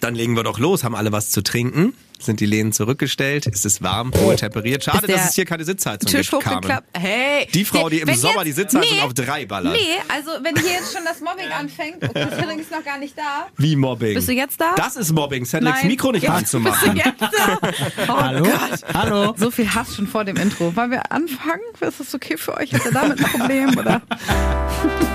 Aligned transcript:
Dann 0.00 0.14
legen 0.14 0.34
wir 0.34 0.42
doch 0.42 0.58
los. 0.58 0.84
Haben 0.84 0.94
alle 0.94 1.12
was 1.12 1.30
zu 1.30 1.42
trinken? 1.42 1.94
Sind 2.22 2.40
die 2.40 2.46
Lehnen 2.46 2.72
zurückgestellt? 2.72 3.46
Ist 3.46 3.64
es 3.64 3.82
warm, 3.82 4.12
wohl 4.14 4.36
temperiert? 4.36 4.84
Schade, 4.84 5.06
dass 5.06 5.30
es 5.30 5.34
hier 5.34 5.46
keine 5.46 5.64
Sitzheizung 5.64 6.10
Tisch 6.10 6.30
gibt, 6.30 6.42
Carmen. 6.42 6.58
hochgeklappt. 6.58 6.88
Hey. 6.98 7.48
Die 7.54 7.64
Frau, 7.64 7.88
die 7.88 8.00
im 8.00 8.08
Wenn 8.08 8.16
Sommer 8.18 8.44
jetzt- 8.44 8.46
die 8.46 8.52
Sitzheizung 8.52 8.96
nee, 8.98 9.02
auf 9.02 9.14
drei 9.14 9.46
ballert. 9.46 9.72
Nee, 9.72 9.96
also 10.08 10.30
wenn 10.42 10.54
hier 10.56 10.72
jetzt 10.72 10.92
schon 10.92 11.02
das 11.04 11.20
Mobbing 11.22 11.50
anfängt, 11.50 12.00
Cedric 12.02 12.60
ist 12.60 12.70
noch 12.70 12.84
gar 12.84 12.98
nicht 12.98 13.16
da. 13.16 13.46
Wie 13.56 13.74
Mobbing. 13.74 14.14
Bist 14.14 14.28
du 14.28 14.32
jetzt 14.32 14.60
da? 14.60 14.74
Das 14.76 14.96
ist 14.96 15.12
Mobbing. 15.12 15.46
Cedrics 15.46 15.78
Nein. 15.78 15.86
Mikro 15.86 16.12
nicht 16.12 16.22
Jetzt 16.22 16.32
anzumachen. 16.32 16.92
Bist 16.94 17.06
du 17.06 17.10
jetzt 17.10 17.20
da? 17.38 17.58
Oh 18.12 18.20
Hallo? 18.20 18.44
Gott. 18.44 18.94
Hallo? 18.94 19.34
So 19.38 19.50
viel 19.50 19.72
Hass 19.74 19.96
schon 19.96 20.06
vor 20.06 20.24
dem 20.24 20.36
Intro. 20.36 20.74
Wollen 20.76 20.90
wir 20.90 21.10
anfangen? 21.12 21.60
Ist 21.80 22.00
das 22.00 22.14
okay 22.14 22.36
für 22.36 22.54
euch? 22.56 22.72
Habt 22.74 22.84
ihr 22.84 22.92
damit 22.92 23.18
ein 23.18 23.30
Problem? 23.32 23.78
Oder? 23.78 24.02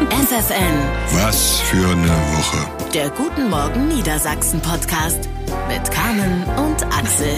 FFN, 0.09 1.23
Was 1.23 1.59
für 1.61 1.87
eine 1.87 2.07
Woche. 2.09 2.89
der 2.93 3.09
Guten 3.11 3.49
Morgen 3.49 3.87
Niedersachsen 3.89 4.59
Podcast 4.61 5.29
mit 5.67 5.91
Carmen 5.91 6.43
und 6.57 6.83
Axel. 6.85 7.35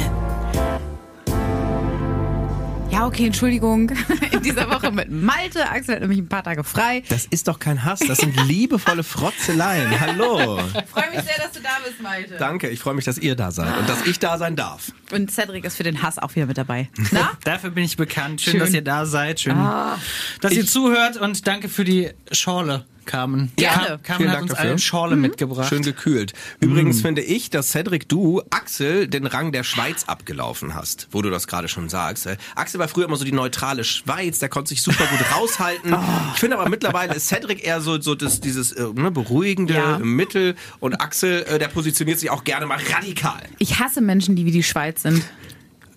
Ja, 2.89 3.05
okay, 3.05 3.27
Entschuldigung. 3.27 3.91
In 4.31 4.41
dieser 4.41 4.69
Woche 4.69 4.91
mit 4.91 5.11
Malte. 5.11 5.69
Axel 5.69 5.95
hat 5.95 6.01
nämlich 6.01 6.19
ein 6.19 6.29
paar 6.29 6.43
Tage 6.43 6.63
frei. 6.63 7.03
Das 7.09 7.25
ist 7.25 7.47
doch 7.47 7.59
kein 7.59 7.83
Hass, 7.83 7.99
das 7.99 8.19
sind 8.19 8.35
liebevolle 8.47 9.03
Frotzeleien. 9.03 9.99
Hallo. 9.99 10.57
Ich 10.59 10.89
freue 10.89 11.09
mich 11.11 11.21
sehr, 11.21 11.37
dass 11.37 11.51
du 11.51 11.59
da 11.61 11.69
bist, 11.85 12.01
Malte. 12.01 12.35
Danke, 12.39 12.69
ich 12.69 12.79
freue 12.79 12.93
mich, 12.95 13.05
dass 13.05 13.17
ihr 13.17 13.35
da 13.35 13.51
seid 13.51 13.77
und 13.77 13.87
dass 13.89 14.05
ich 14.07 14.19
da 14.19 14.37
sein 14.37 14.55
darf. 14.55 14.91
Und 15.11 15.29
Cedric 15.31 15.65
ist 15.65 15.75
für 15.75 15.83
den 15.83 16.01
Hass 16.01 16.17
auch 16.17 16.33
wieder 16.35 16.45
mit 16.47 16.57
dabei. 16.57 16.89
Na? 17.11 17.31
Dafür 17.43 17.69
bin 17.71 17.83
ich 17.83 17.97
bekannt. 17.97 18.41
Schön, 18.41 18.51
Schön. 18.53 18.59
dass 18.61 18.73
ihr 18.73 18.83
da 18.83 19.05
seid. 19.05 19.41
Schön, 19.41 19.57
Ah. 19.57 19.99
dass 20.41 20.53
ihr 20.53 20.63
Ich- 20.63 20.69
zuhört 20.69 21.17
und 21.17 21.45
danke 21.45 21.69
für 21.69 21.83
die 21.83 22.09
Schorle, 22.31 22.85
Carmen. 23.07 23.51
Gerne. 23.55 23.87
Car- 23.87 23.97
Carmen 23.97 24.17
Vielen 24.17 24.29
hat 24.29 24.35
Dank 24.35 24.43
uns 24.43 24.51
dafür. 24.53 24.69
eine 24.69 24.79
Schorle 24.79 25.15
mitgebracht. 25.15 25.67
Schön 25.69 25.81
gekühlt. 25.81 26.33
Übrigens 26.59 27.01
finde 27.01 27.23
ich, 27.23 27.49
dass 27.49 27.69
Cedric, 27.69 28.07
du 28.07 28.41
Axel 28.51 29.07
den 29.07 29.25
Rang 29.25 29.51
der 29.51 29.63
Schweiz 29.63 30.03
abgelaufen 30.05 30.75
hast, 30.75 31.07
wo 31.11 31.23
du 31.23 31.31
das 31.31 31.47
gerade 31.47 31.67
schon 31.67 31.89
sagst. 31.89 32.27
Äh, 32.27 32.37
Axel 32.55 32.79
war 32.79 32.87
früher 32.87 33.05
immer 33.05 33.15
so 33.17 33.25
die 33.25 33.31
neutrale 33.31 33.83
Schweiz, 33.83 34.37
der 34.37 34.49
konnte 34.49 34.69
sich 34.69 34.83
super 34.83 35.05
gut 35.07 35.19
raushalten. 35.35 35.95
Ich 36.35 36.39
finde 36.39 36.59
aber 36.59 36.69
mittlerweile 36.69 37.15
ist 37.15 37.27
Cedric 37.27 37.65
eher 37.65 37.81
so, 37.81 37.99
so 37.99 38.13
das, 38.13 38.41
dieses 38.41 38.71
äh, 38.73 38.85
ne, 38.93 39.09
beruhigende 39.09 39.73
Ja. 39.73 39.97
Mittel 39.99 40.55
und 40.79 41.01
Axel, 41.01 41.43
äh, 41.43 41.57
der 41.57 41.69
positioniert 41.69 42.19
sich 42.19 42.29
auch 42.29 42.43
gerne 42.43 42.65
mal 42.67 42.77
radikal. 42.93 43.41
Ich 43.57 43.79
hasse 43.79 44.01
Menschen, 44.01 44.35
die 44.35 44.45
wie 44.45 44.51
die 44.51 44.63
Schweiz 44.63 45.01
sind. 45.01 45.23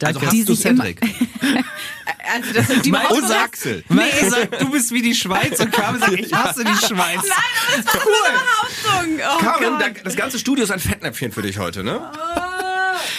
Also 0.03 0.23
hast 0.23 0.33
Die 0.33 0.45
du 0.45 0.55
sich 0.55 0.67
immer- 0.67 0.85
Cedric. 0.85 1.01
Also 2.33 2.53
das 2.53 2.69
sind 2.69 2.85
die 2.85 2.91
überhaupt 2.91 3.11
Und 3.13 3.27
so- 3.27 3.35
Axel. 3.35 3.83
Malte 3.89 4.31
sagt, 4.31 4.61
du 4.63 4.71
bist 4.71 4.93
wie 4.93 5.03
die 5.03 5.15
Schweiz 5.17 5.59
und 5.59 5.73
Carmen 5.73 5.99
sagt, 5.99 6.13
ich 6.13 6.33
hasse 6.33 6.63
die 6.65 6.77
Schweiz. 6.87 7.23
Behauptung. 7.75 9.19
Oh 9.19 9.39
Carmen, 9.43 9.95
das 10.05 10.17
ganze 10.17 10.39
Studio 10.39 10.65
ist 10.65 10.71
ein 10.71 10.79
Fettnäpfchen 10.81 11.33
für 11.33 11.43
dich 11.43 11.59
heute, 11.59 11.83
ne? 11.83 12.01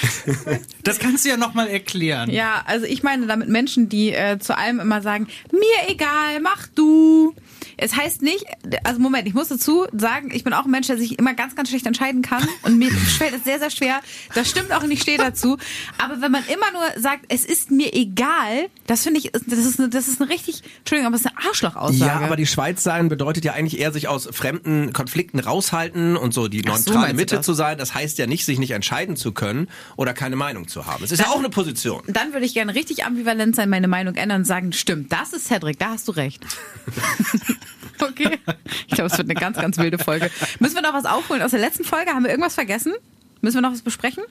Das 0.83 0.99
kannst 0.99 1.25
du 1.25 1.29
ja 1.29 1.37
nochmal 1.37 1.67
erklären. 1.67 2.29
Ja, 2.29 2.63
also 2.65 2.85
ich 2.85 3.03
meine 3.03 3.27
damit 3.27 3.49
Menschen, 3.49 3.89
die 3.89 4.11
äh, 4.11 4.39
zu 4.39 4.57
allem 4.57 4.79
immer 4.79 5.01
sagen, 5.01 5.27
mir 5.51 5.89
egal, 5.89 6.39
mach 6.41 6.67
du. 6.67 7.35
Es 7.77 7.95
heißt 7.95 8.21
nicht, 8.21 8.45
also 8.83 8.99
Moment, 8.99 9.27
ich 9.27 9.33
muss 9.33 9.47
dazu 9.47 9.85
sagen, 9.91 10.31
ich 10.33 10.43
bin 10.43 10.53
auch 10.53 10.65
ein 10.65 10.71
Mensch, 10.71 10.87
der 10.87 10.97
sich 10.97 11.17
immer 11.17 11.33
ganz, 11.33 11.55
ganz 11.55 11.69
schlecht 11.69 11.85
entscheiden 11.85 12.21
kann 12.21 12.47
und 12.63 12.77
mir 12.77 12.91
fällt 13.17 13.33
es 13.33 13.43
sehr, 13.43 13.59
sehr 13.59 13.69
schwer. 13.69 14.01
Das 14.33 14.49
stimmt 14.49 14.71
auch 14.71 14.83
und 14.83 14.91
ich 14.91 15.01
stehe 15.01 15.17
dazu. 15.17 15.57
Aber 15.97 16.21
wenn 16.21 16.31
man 16.31 16.43
immer 16.45 16.71
nur 16.71 17.01
sagt, 17.01 17.25
es 17.29 17.45
ist 17.45 17.71
mir 17.71 17.93
egal, 17.93 18.69
das 18.87 19.03
finde 19.03 19.19
ich, 19.19 19.31
das 19.31 19.59
ist 19.59 19.79
eine, 19.79 19.89
das 19.89 20.07
ist 20.07 20.21
eine 20.21 20.29
richtig, 20.29 20.63
Entschuldigung, 20.79 21.07
aber 21.07 21.15
es 21.15 21.21
ist 21.21 21.31
eine 21.35 21.47
Arschlochaussage. 21.47 21.99
Ja, 21.99 22.19
aber 22.19 22.35
die 22.35 22.47
Schweiz 22.47 22.83
sein 22.83 23.09
bedeutet 23.09 23.45
ja 23.45 23.53
eigentlich 23.53 23.79
eher 23.79 23.91
sich 23.91 24.07
aus 24.07 24.27
fremden 24.31 24.93
Konflikten 24.93 25.39
raushalten 25.39 26.17
und 26.17 26.33
so 26.33 26.47
die 26.47 26.61
so, 26.61 26.69
neutrale 26.69 27.09
du 27.09 27.15
Mitte 27.15 27.41
zu 27.41 27.53
sein. 27.53 27.77
Das 27.77 27.93
heißt 27.93 28.17
ja 28.17 28.27
nicht, 28.27 28.45
sich 28.45 28.59
nicht 28.59 28.71
entscheiden 28.71 29.15
zu 29.15 29.31
können 29.31 29.67
oder 29.97 30.13
keine 30.13 30.35
Meinung 30.35 30.67
zu 30.67 30.85
haben. 30.85 31.03
Es 31.03 31.11
ist 31.11 31.19
ja 31.19 31.27
auch 31.27 31.39
eine 31.39 31.49
Position. 31.49 32.01
Dann 32.07 32.33
würde 32.33 32.45
ich 32.45 32.53
gerne 32.53 32.73
richtig 32.75 33.05
ambivalent 33.05 33.55
sein, 33.55 33.69
meine 33.69 33.87
Meinung 33.87 34.15
ändern 34.15 34.41
und 34.41 34.45
sagen, 34.45 34.73
stimmt, 34.73 35.11
das 35.11 35.33
ist 35.33 35.45
Cedric, 35.47 35.79
da 35.79 35.89
hast 35.91 36.07
du 36.07 36.11
recht. 36.13 36.43
okay. 38.01 38.39
Ich 38.87 38.95
glaube, 38.95 39.09
es 39.11 39.17
wird 39.17 39.29
eine 39.29 39.39
ganz, 39.39 39.57
ganz 39.57 39.77
wilde 39.77 39.97
Folge. 39.97 40.29
Müssen 40.59 40.75
wir 40.75 40.81
noch 40.81 40.93
was 40.93 41.05
aufholen 41.05 41.41
aus 41.41 41.51
der 41.51 41.59
letzten 41.59 41.83
Folge? 41.83 42.11
Haben 42.11 42.23
wir 42.23 42.31
irgendwas 42.31 42.55
vergessen? 42.55 42.93
Müssen 43.41 43.57
wir 43.57 43.61
noch 43.61 43.71
was 43.73 43.81
besprechen? 43.81 44.23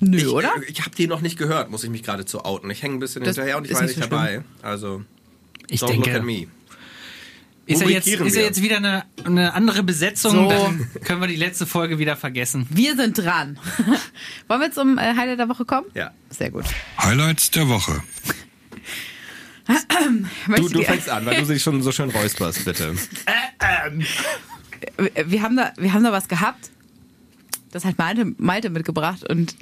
Nö, 0.00 0.16
Ich, 0.18 0.26
oder? 0.28 0.52
äh, 0.56 0.64
Ich 0.70 0.80
habe 0.80 0.94
die 0.96 1.06
noch 1.06 1.20
nicht 1.20 1.38
gehört, 1.38 1.70
muss 1.70 1.84
ich 1.84 1.90
mich 1.90 2.02
gerade 2.02 2.24
zu 2.24 2.44
outen. 2.44 2.70
Ich 2.70 2.82
hänge 2.82 2.94
ein 2.94 3.00
bisschen 3.00 3.22
Das 3.22 3.36
hinterher 3.36 3.58
und 3.58 3.66
ich 3.66 3.74
war 3.74 3.82
nicht 3.82 3.96
nicht 3.96 4.04
so 4.04 4.10
dabei. 4.10 4.42
Also, 4.62 5.02
Ich 5.68 5.80
don't 5.80 5.88
denke, 5.88 6.10
look 6.10 6.18
at 6.20 6.24
me. 6.24 6.46
Ist 7.70 7.82
ja 7.82 7.88
jetzt, 7.88 8.06
ist 8.06 8.36
ja 8.36 8.42
jetzt 8.42 8.62
wieder 8.62 8.76
eine, 8.78 9.04
eine 9.24 9.52
andere 9.54 9.82
Besetzung, 9.82 10.32
So. 10.32 10.48
dann 10.50 10.88
können 11.04 11.20
wir 11.20 11.28
die 11.28 11.36
letzte 11.36 11.66
Folge 11.66 11.98
wieder 11.98 12.16
vergessen. 12.16 12.66
Wir 12.70 12.96
sind 12.96 13.16
dran. 13.18 13.58
Wollen 14.48 14.60
wir 14.60 14.72
zum 14.72 14.98
äh, 14.98 15.14
Highlight 15.16 15.38
der 15.38 15.48
Woche 15.48 15.64
kommen? 15.64 15.86
Ja. 15.94 16.10
Sehr 16.30 16.50
gut. 16.50 16.64
Highlights 16.98 17.50
der 17.50 17.68
Woche. 17.68 18.02
Du, 20.56 20.68
du 20.68 20.82
fängst 20.82 21.08
an, 21.08 21.24
weil 21.26 21.40
du 21.42 21.46
dich 21.46 21.62
schon 21.62 21.80
so 21.82 21.92
schön 21.92 22.10
räusperst, 22.10 22.64
bitte. 22.64 22.94
wir 25.26 25.42
haben 25.42 25.56
da, 25.56 25.72
wir 25.76 25.92
haben 25.92 26.02
da 26.02 26.12
was 26.12 26.28
gehabt. 26.28 26.70
Das 27.70 27.84
hat 27.84 27.98
Malte, 27.98 28.34
Malte 28.38 28.70
mitgebracht 28.70 29.22
und 29.28 29.54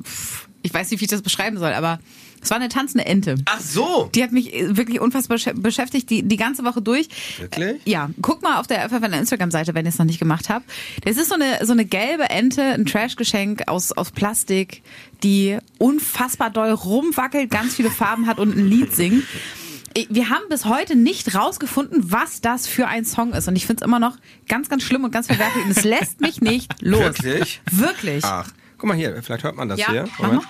pff, 0.00 0.46
ich 0.62 0.72
weiß 0.72 0.90
nicht, 0.90 1.00
wie 1.00 1.04
ich 1.06 1.10
das 1.10 1.22
beschreiben 1.22 1.58
soll, 1.58 1.72
aber 1.72 1.98
es 2.46 2.50
war 2.50 2.56
eine 2.58 2.68
tanzende 2.68 3.04
Ente. 3.06 3.34
Ach 3.46 3.60
so. 3.60 4.10
Die 4.14 4.22
hat 4.22 4.32
mich 4.32 4.54
äh, 4.54 4.76
wirklich 4.76 5.00
unfassbar 5.00 5.36
besch- 5.36 5.60
beschäftigt, 5.60 6.08
die, 6.10 6.22
die 6.22 6.36
ganze 6.36 6.64
Woche 6.64 6.80
durch. 6.80 7.08
Wirklich? 7.38 7.84
Äh, 7.86 7.90
Ja, 7.90 8.10
guck 8.22 8.42
mal 8.42 8.58
auf 8.58 8.66
der 8.66 8.88
FFN 8.88 9.12
Instagram-Seite, 9.12 9.74
wenn 9.74 9.84
ihr 9.84 9.90
es 9.90 9.98
noch 9.98 10.06
nicht 10.06 10.18
gemacht 10.18 10.48
habt. 10.48 10.64
Das 11.04 11.16
ist 11.16 11.28
so 11.28 11.34
eine, 11.34 11.64
so 11.66 11.72
eine 11.72 11.84
gelbe 11.84 12.30
Ente, 12.30 12.62
ein 12.62 12.86
Trash-Geschenk 12.86 13.68
aus, 13.68 13.92
aus 13.92 14.10
Plastik, 14.12 14.82
die 15.22 15.58
unfassbar 15.78 16.50
doll 16.50 16.70
rumwackelt, 16.70 17.50
ganz 17.50 17.74
viele 17.74 17.90
Farben 17.90 18.26
hat 18.26 18.38
und 18.38 18.56
ein 18.56 18.66
Lied 18.66 18.94
singt. 18.94 19.24
Ich- 19.94 20.08
Wir 20.10 20.28
haben 20.28 20.42
bis 20.50 20.66
heute 20.66 20.94
nicht 20.94 21.34
rausgefunden, 21.34 22.12
was 22.12 22.40
das 22.40 22.66
für 22.68 22.86
ein 22.86 23.04
Song 23.04 23.32
ist. 23.32 23.48
Und 23.48 23.56
ich 23.56 23.66
finde 23.66 23.82
es 23.82 23.86
immer 23.86 23.98
noch 23.98 24.16
ganz, 24.48 24.68
ganz 24.68 24.82
schlimm 24.82 25.04
und 25.04 25.10
ganz 25.10 25.26
verwerflich. 25.26 25.64
Und 25.64 25.70
es 25.76 25.84
lässt 25.84 26.20
mich 26.20 26.40
nicht 26.40 26.82
los. 26.82 27.00
Wirklich? 27.00 27.60
Wirklich. 27.70 28.24
Ach, 28.24 28.48
guck 28.78 28.88
mal 28.88 28.96
hier, 28.96 29.22
vielleicht 29.22 29.42
hört 29.44 29.56
man 29.56 29.68
das 29.70 29.80
ja, 29.80 29.90
hier. 29.90 30.04
mach 30.18 30.42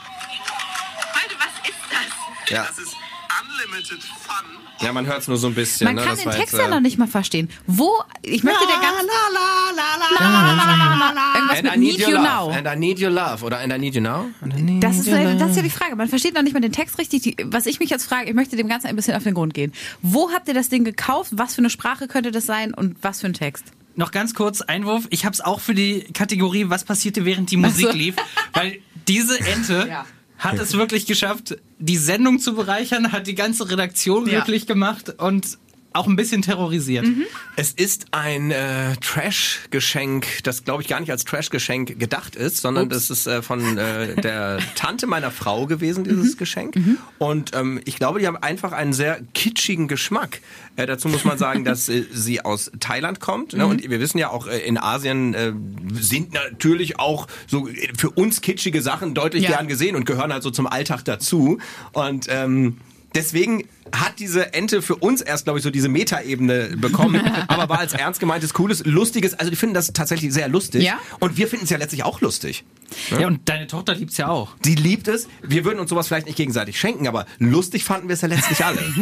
Ja. 2.48 2.66
Das 2.68 2.78
ist 2.78 2.94
Unlimited 3.42 4.02
Fun. 4.02 4.46
ja, 4.80 4.92
man 4.92 5.04
hört 5.06 5.20
es 5.22 5.28
nur 5.28 5.36
so 5.36 5.48
ein 5.48 5.54
bisschen. 5.54 5.84
Man 5.86 5.96
ne? 5.96 6.02
kann 6.02 6.10
Das 6.12 6.20
den 6.20 6.26
war 6.26 6.34
Text 6.34 6.52
jetzt, 6.52 6.60
ja 6.62 6.66
äh, 6.68 6.70
noch 6.70 6.80
nicht 6.80 6.96
mal 6.98 7.08
verstehen. 7.08 7.50
Wo, 7.66 7.90
ich 8.22 8.42
möchte 8.44 8.64
der 8.66 8.76
ganz... 8.80 8.96
Irgendwas 11.34 11.58
And 11.58 11.62
mit 11.64 11.74
I 11.74 11.78
need 11.78 11.98
You 11.98 12.10
love. 12.10 12.22
Now. 12.22 12.50
And 12.50 12.66
I 12.66 12.76
need 12.78 13.00
your 13.00 13.10
love. 13.10 13.44
Oder 13.44 13.58
And 13.58 13.72
I 13.72 13.78
need 13.78 13.94
you 13.94 14.00
now. 14.00 14.26
And 14.40 14.54
I 14.56 14.62
need 14.62 14.82
Das 14.82 14.98
ist, 14.98 15.06
love. 15.08 15.36
das 15.38 15.50
ist 15.50 15.56
ja 15.56 15.62
die 15.62 15.70
Frage. 15.70 15.96
Man 15.96 16.08
versteht 16.08 16.34
noch 16.34 16.42
nicht 16.42 16.52
mal 16.54 16.60
den 16.60 16.72
Text 16.72 16.98
richtig. 16.98 17.22
Die, 17.22 17.36
was 17.44 17.66
ich 17.66 17.80
mich 17.80 17.90
jetzt 17.90 18.04
frage, 18.06 18.28
ich 18.28 18.34
möchte 18.34 18.56
dem 18.56 18.68
Ganzen 18.68 18.86
ein 18.88 18.96
bisschen 18.96 19.14
auf 19.16 19.22
den 19.24 19.34
Grund 19.34 19.54
gehen. 19.54 19.72
Wo 20.02 20.30
habt 20.32 20.48
ihr 20.48 20.54
das 20.54 20.68
Ding 20.68 20.84
gekauft? 20.84 21.30
Was 21.34 21.54
für 21.54 21.60
eine 21.60 21.70
Sprache 21.70 22.08
könnte 22.08 22.30
das 22.30 22.46
sein 22.46 22.72
und 22.74 22.96
was 23.02 23.20
für 23.20 23.26
ein 23.26 23.34
Text? 23.34 23.64
Noch 23.96 24.10
ganz 24.10 24.34
kurz 24.34 24.60
Einwurf. 24.60 25.06
Ich 25.10 25.24
habe 25.24 25.32
es 25.32 25.40
auch 25.40 25.60
für 25.60 25.74
die 25.74 26.00
Kategorie, 26.12 26.66
was 26.68 26.84
passierte 26.84 27.24
während 27.24 27.50
die 27.50 27.56
Musik 27.56 27.86
Ach 27.88 27.92
so. 27.92 27.98
lief, 27.98 28.16
weil 28.52 28.78
diese 29.08 29.38
Ente 29.40 29.86
Ja. 29.90 30.04
Hat 30.46 30.58
es 30.58 30.74
wirklich 30.74 31.06
geschafft, 31.06 31.56
die 31.78 31.96
Sendung 31.96 32.38
zu 32.38 32.54
bereichern, 32.54 33.12
hat 33.12 33.26
die 33.26 33.34
ganze 33.34 33.68
Redaktion 33.70 34.26
Ja. 34.26 34.40
glücklich 34.40 34.66
gemacht 34.66 35.14
und 35.18 35.58
auch 35.96 36.06
ein 36.06 36.16
bisschen 36.16 36.42
terrorisiert. 36.42 37.06
Es 37.56 37.72
ist 37.72 38.06
ein 38.12 38.50
äh, 38.50 38.96
Trash-Geschenk, 39.00 40.42
das 40.44 40.64
glaube 40.64 40.82
ich 40.82 40.88
gar 40.88 41.00
nicht 41.00 41.10
als 41.10 41.24
Trash-Geschenk 41.24 41.98
gedacht 41.98 42.36
ist, 42.36 42.58
sondern 42.58 42.88
das 42.88 43.10
ist 43.10 43.26
äh, 43.26 43.42
von 43.42 43.78
äh, 43.78 44.14
der 44.20 44.58
Tante 44.74 45.06
meiner 45.06 45.30
Frau 45.30 45.66
gewesen, 45.66 46.04
dieses 46.04 46.36
Geschenk. 46.36 46.76
Und 47.18 47.54
ähm, 47.54 47.80
ich 47.84 47.96
glaube, 47.96 48.18
die 48.20 48.26
haben 48.26 48.36
einfach 48.36 48.72
einen 48.72 48.92
sehr 48.92 49.20
kitschigen 49.34 49.88
Geschmack. 49.88 50.40
Äh, 50.76 50.86
dazu 50.86 51.08
muss 51.08 51.24
man 51.24 51.38
sagen, 51.38 51.64
dass 51.64 51.88
äh, 51.88 52.04
sie 52.12 52.44
aus 52.44 52.70
Thailand 52.80 53.20
kommt. 53.20 53.54
Ne? 53.54 53.66
Und 53.66 53.88
wir 53.88 54.00
wissen 54.00 54.18
ja 54.18 54.30
auch, 54.30 54.46
äh, 54.46 54.58
in 54.58 54.78
Asien 54.78 55.34
äh, 55.34 55.52
sind 55.94 56.32
natürlich 56.34 56.98
auch 56.98 57.26
so 57.46 57.68
äh, 57.68 57.88
für 57.96 58.10
uns 58.10 58.40
kitschige 58.40 58.82
Sachen 58.82 59.14
deutlich 59.14 59.44
Ja. 59.44 59.50
gern 59.56 59.68
gesehen 59.68 59.96
und 59.96 60.04
gehören 60.06 60.32
halt 60.32 60.42
so 60.42 60.50
zum 60.50 60.66
Alltag 60.66 61.04
dazu. 61.04 61.58
Und 61.92 62.26
ähm, 62.28 62.76
Deswegen 63.16 63.64
hat 63.92 64.18
diese 64.18 64.52
Ente 64.52 64.82
für 64.82 64.96
uns 64.96 65.22
erst, 65.22 65.44
glaube 65.44 65.58
ich, 65.58 65.62
so 65.62 65.70
diese 65.70 65.88
Metaebene 65.88 66.76
bekommen, 66.76 67.20
aber 67.48 67.68
war 67.70 67.78
als 67.78 67.94
ernst 67.94 68.20
gemeintes, 68.20 68.52
cooles, 68.52 68.84
lustiges, 68.84 69.32
also 69.32 69.48
die 69.50 69.56
finden 69.56 69.74
das 69.74 69.92
tatsächlich 69.94 70.34
sehr 70.34 70.48
lustig. 70.48 70.84
Ja? 70.84 70.98
Und 71.18 71.38
wir 71.38 71.48
finden 71.48 71.64
es 71.64 71.70
ja 71.70 71.78
letztlich 71.78 72.04
auch 72.04 72.20
lustig. 72.20 72.64
Ja, 73.10 73.26
und 73.26 73.48
deine 73.48 73.66
Tochter 73.66 73.94
liebt's 73.94 74.18
ja 74.18 74.28
auch. 74.28 74.54
Sie 74.62 74.74
liebt 74.74 75.08
es. 75.08 75.28
Wir 75.42 75.64
würden 75.64 75.80
uns 75.80 75.88
sowas 75.90 76.08
vielleicht 76.08 76.26
nicht 76.26 76.36
gegenseitig 76.36 76.78
schenken, 76.78 77.08
aber 77.08 77.24
lustig 77.38 77.84
fanden 77.84 78.08
wir 78.08 78.14
es 78.14 78.20
ja 78.20 78.28
letztlich 78.28 78.64
alle. 78.64 78.80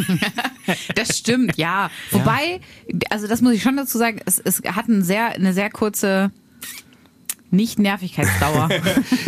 Das 0.95 1.19
stimmt, 1.19 1.57
ja. 1.57 1.91
Wobei, 2.09 2.59
also 3.11 3.27
das 3.27 3.41
muss 3.41 3.53
ich 3.53 3.61
schon 3.61 3.77
dazu 3.77 3.99
sagen, 3.99 4.19
es, 4.25 4.39
es 4.39 4.63
hat 4.65 4.87
ein 4.87 5.03
sehr, 5.03 5.33
eine 5.33 5.53
sehr 5.53 5.69
kurze 5.69 6.31
nicht 7.51 7.79
Nervigkeitsdauer. 7.79 8.69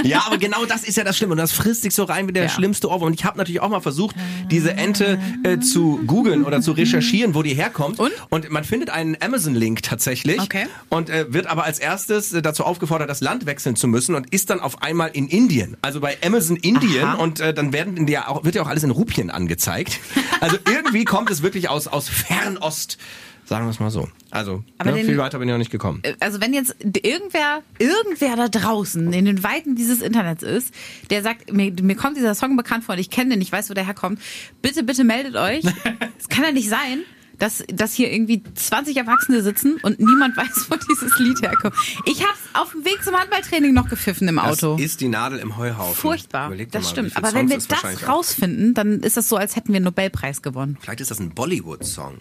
Ja, 0.04 0.24
aber 0.26 0.38
genau 0.38 0.66
das 0.66 0.84
ist 0.84 0.96
ja 0.96 1.04
das 1.04 1.18
Schlimme. 1.18 1.32
Und 1.34 1.38
das 1.38 1.52
frisst 1.52 1.82
sich 1.82 1.94
so 1.94 2.04
rein 2.04 2.28
wie 2.28 2.34
der 2.34 2.44
Ja. 2.44 2.50
schlimmste 2.50 2.90
Ohrwurm. 2.90 3.08
Und 3.08 3.14
ich 3.14 3.26
habe 3.26 3.38
natürlich 3.38 3.62
auch 3.62 3.70
mal 3.70 3.82
versucht, 3.82 4.16
diese 4.50 4.74
Ente 4.74 5.20
äh, 5.44 5.60
zu 5.60 6.00
googeln 6.06 6.46
oder 6.46 6.62
zu 6.62 6.72
recherchieren, 6.72 7.36
wo 7.36 7.44
die 7.44 7.54
herkommt. 7.54 8.00
Und? 8.00 8.12
man 8.50 8.64
findet 8.64 8.90
einen 8.90 9.18
Amazon-Link 9.22 9.84
tatsächlich. 9.84 10.40
Okay. 10.40 10.68
Und 10.90 11.10
äh, 11.10 11.32
wird 11.34 11.48
aber 11.48 11.66
als 11.66 11.80
erstes 11.80 12.32
äh, 12.34 12.42
dazu 12.42 12.64
aufgefordert, 12.64 13.10
das 13.10 13.22
Land 13.22 13.46
wechseln 13.46 13.76
zu 13.76 13.88
müssen 13.88 14.16
und 14.16 14.30
ist 14.34 14.50
dann 14.50 14.60
auf 14.62 14.82
einmal 14.82 15.10
in 15.14 15.28
Indien. 15.28 15.76
Also 15.82 16.00
bei 16.00 16.18
Amazon 16.24 16.56
Indien. 16.58 17.04
Aha. 17.04 17.14
Und 17.16 17.40
äh, 17.40 17.54
dann 17.54 17.74
werden 17.74 17.98
in 17.98 18.06
der 18.06 18.30
auch, 18.30 18.46
wird 18.46 18.56
ja 18.56 18.62
auch 18.62 18.68
alles 18.68 18.84
in 18.84 18.92
Rupien 18.92 19.30
angezeigt. 19.30 20.00
Also 20.40 20.58
irgendwie 20.72 21.04
kommt 21.04 21.32
es 21.32 21.42
wirklich 21.42 21.68
aus, 21.68 21.88
aus 21.88 22.10
Fernost. 22.10 23.00
Sagen 23.48 23.66
wir 23.66 23.72
es 23.72 23.80
mal 23.80 23.90
so. 23.90 24.10
Also, 24.30 24.62
Aber 24.78 24.92
ne, 24.92 24.98
den- 24.98 25.06
viel 25.06 25.18
weiter 25.18 25.40
bin 25.40 25.48
ich 25.48 25.54
noch 25.54 25.58
nicht 25.58 25.72
gekommen. 25.72 26.02
also 26.20 26.42
wenn 26.42 26.54
jetzt 26.54 26.76
irgendwer, 26.84 27.64
irgendwer 27.80 28.36
da 28.36 28.50
draußen 28.50 29.14
in 29.14 29.24
den 29.24 29.42
Weiten 29.42 29.76
dieses 29.76 30.02
Internets 30.02 30.44
ist, 30.44 30.74
der 31.10 31.24
sagt, 31.24 31.54
mir, 31.54 31.72
mir 31.82 31.96
kommt 31.96 32.18
dieser 32.18 32.36
Song 32.36 32.58
bekannt 32.58 32.84
vor 32.84 32.96
und 32.96 33.00
ich 33.00 33.10
kenne 33.10 33.30
den, 33.32 33.42
ich 33.42 33.52
weiß, 33.52 33.70
wo 33.70 33.74
der 33.74 33.86
herkommt, 33.86 34.20
bitte, 34.62 34.84
bitte 34.84 35.04
meldet 35.06 35.36
euch. 35.38 35.64
Es 36.20 36.28
kann 36.30 36.44
ja 36.44 36.52
nicht 36.52 36.68
sein, 36.68 37.04
dass, 37.40 37.64
dass 37.72 37.94
hier 37.94 38.12
irgendwie 38.12 38.42
20 38.56 38.98
Erwachsene 38.98 39.42
sitzen 39.44 39.78
und 39.84 40.00
niemand 40.00 40.36
weiß, 40.38 40.66
wo 40.70 40.76
dieses 40.76 41.18
Lied 41.20 41.42
herkommt. 41.42 41.76
Ich 42.06 42.22
hab's 42.26 42.40
auf 42.54 42.72
dem 42.72 42.84
Weg 42.84 43.02
zum 43.04 43.16
Handballtraining 43.16 43.74
noch 43.74 43.88
gepfiffen 43.88 44.28
im 44.28 44.40
Auto. 44.40 44.74
Das 44.76 44.82
ist 44.86 45.00
die 45.00 45.08
Nadel 45.08 45.40
im 45.40 45.56
Heuhaufen. 45.58 45.96
Furchtbar, 45.96 46.48
Überleg 46.48 46.72
das 46.72 46.84
mal, 46.84 46.90
stimmt. 46.90 47.16
Aber 47.18 47.28
wenn 47.34 47.48
Songs 47.48 47.52
wir 47.52 47.58
es 47.60 47.70
wahrscheinlich 47.70 48.00
das 48.02 48.10
rausfinden, 48.10 48.74
dann 48.74 49.00
ist 49.02 49.16
das 49.16 49.30
so, 49.30 49.38
als 49.38 49.56
hätten 49.56 49.70
wir 49.70 49.78
einen 49.78 49.86
Nobelpreis 49.86 50.42
gewonnen. 50.42 50.78
Vielleicht 50.82 51.00
ist 51.02 51.12
das 51.12 51.20
ein 51.20 51.30
Bollywood-Song. 51.30 52.18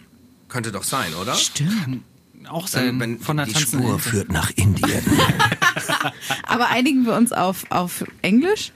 Könnte 0.49 0.71
doch 0.71 0.83
sein, 0.83 1.13
oder? 1.15 1.33
Stimmt. 1.35 2.03
Auch 2.49 2.67
sein 2.67 2.97
Wenn 2.99 3.19
von 3.19 3.37
der 3.37 3.45
die 3.45 3.55
Spur 3.55 3.99
führt 3.99 4.31
nach 4.31 4.51
Indien. 4.55 5.03
Aber 6.43 6.69
einigen 6.69 7.05
wir 7.05 7.13
uns 7.15 7.33
auf, 7.33 7.65
auf 7.69 8.05
Englisch? 8.21 8.71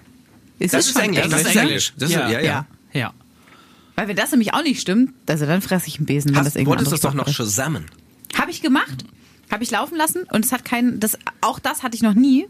Ist 0.59 0.73
Das 0.73 0.81
es 0.81 0.87
ist 0.87 0.93
schon 0.93 1.03
Englisch. 1.03 1.27
Das 1.29 1.41
ist 1.41 1.55
Englisch. 1.55 1.93
Das 1.97 2.09
ist, 2.09 2.15
ja, 2.15 2.29
ja. 2.29 2.39
Ja. 2.41 2.65
Ja. 2.93 3.13
Weil 3.95 4.07
wenn 4.09 4.15
das 4.15 4.31
nämlich 4.31 4.53
auch 4.53 4.63
nicht 4.63 4.81
stimmt, 4.81 5.13
also 5.27 5.45
dann 5.45 5.61
fresse 5.61 5.87
ich 5.87 5.97
einen 5.97 6.05
Besen, 6.05 6.31
wenn 6.31 6.35
das 6.39 6.47
Hast, 6.47 6.55
irgendein 6.55 6.69
wolltest 6.85 6.91
du 6.91 6.95
es 6.95 7.01
doch 7.01 7.13
noch 7.13 7.27
Shazammen? 7.29 7.85
Habe 8.37 8.51
ich 8.51 8.61
gemacht, 8.61 9.05
habe 9.49 9.63
ich 9.63 9.71
laufen 9.71 9.95
lassen 9.97 10.23
und 10.31 10.43
es 10.45 10.51
hat 10.51 10.65
keinen, 10.65 10.99
das, 10.99 11.17
auch 11.41 11.59
das 11.59 11.83
hatte 11.83 11.95
ich 11.95 12.01
noch 12.01 12.13
nie. 12.13 12.47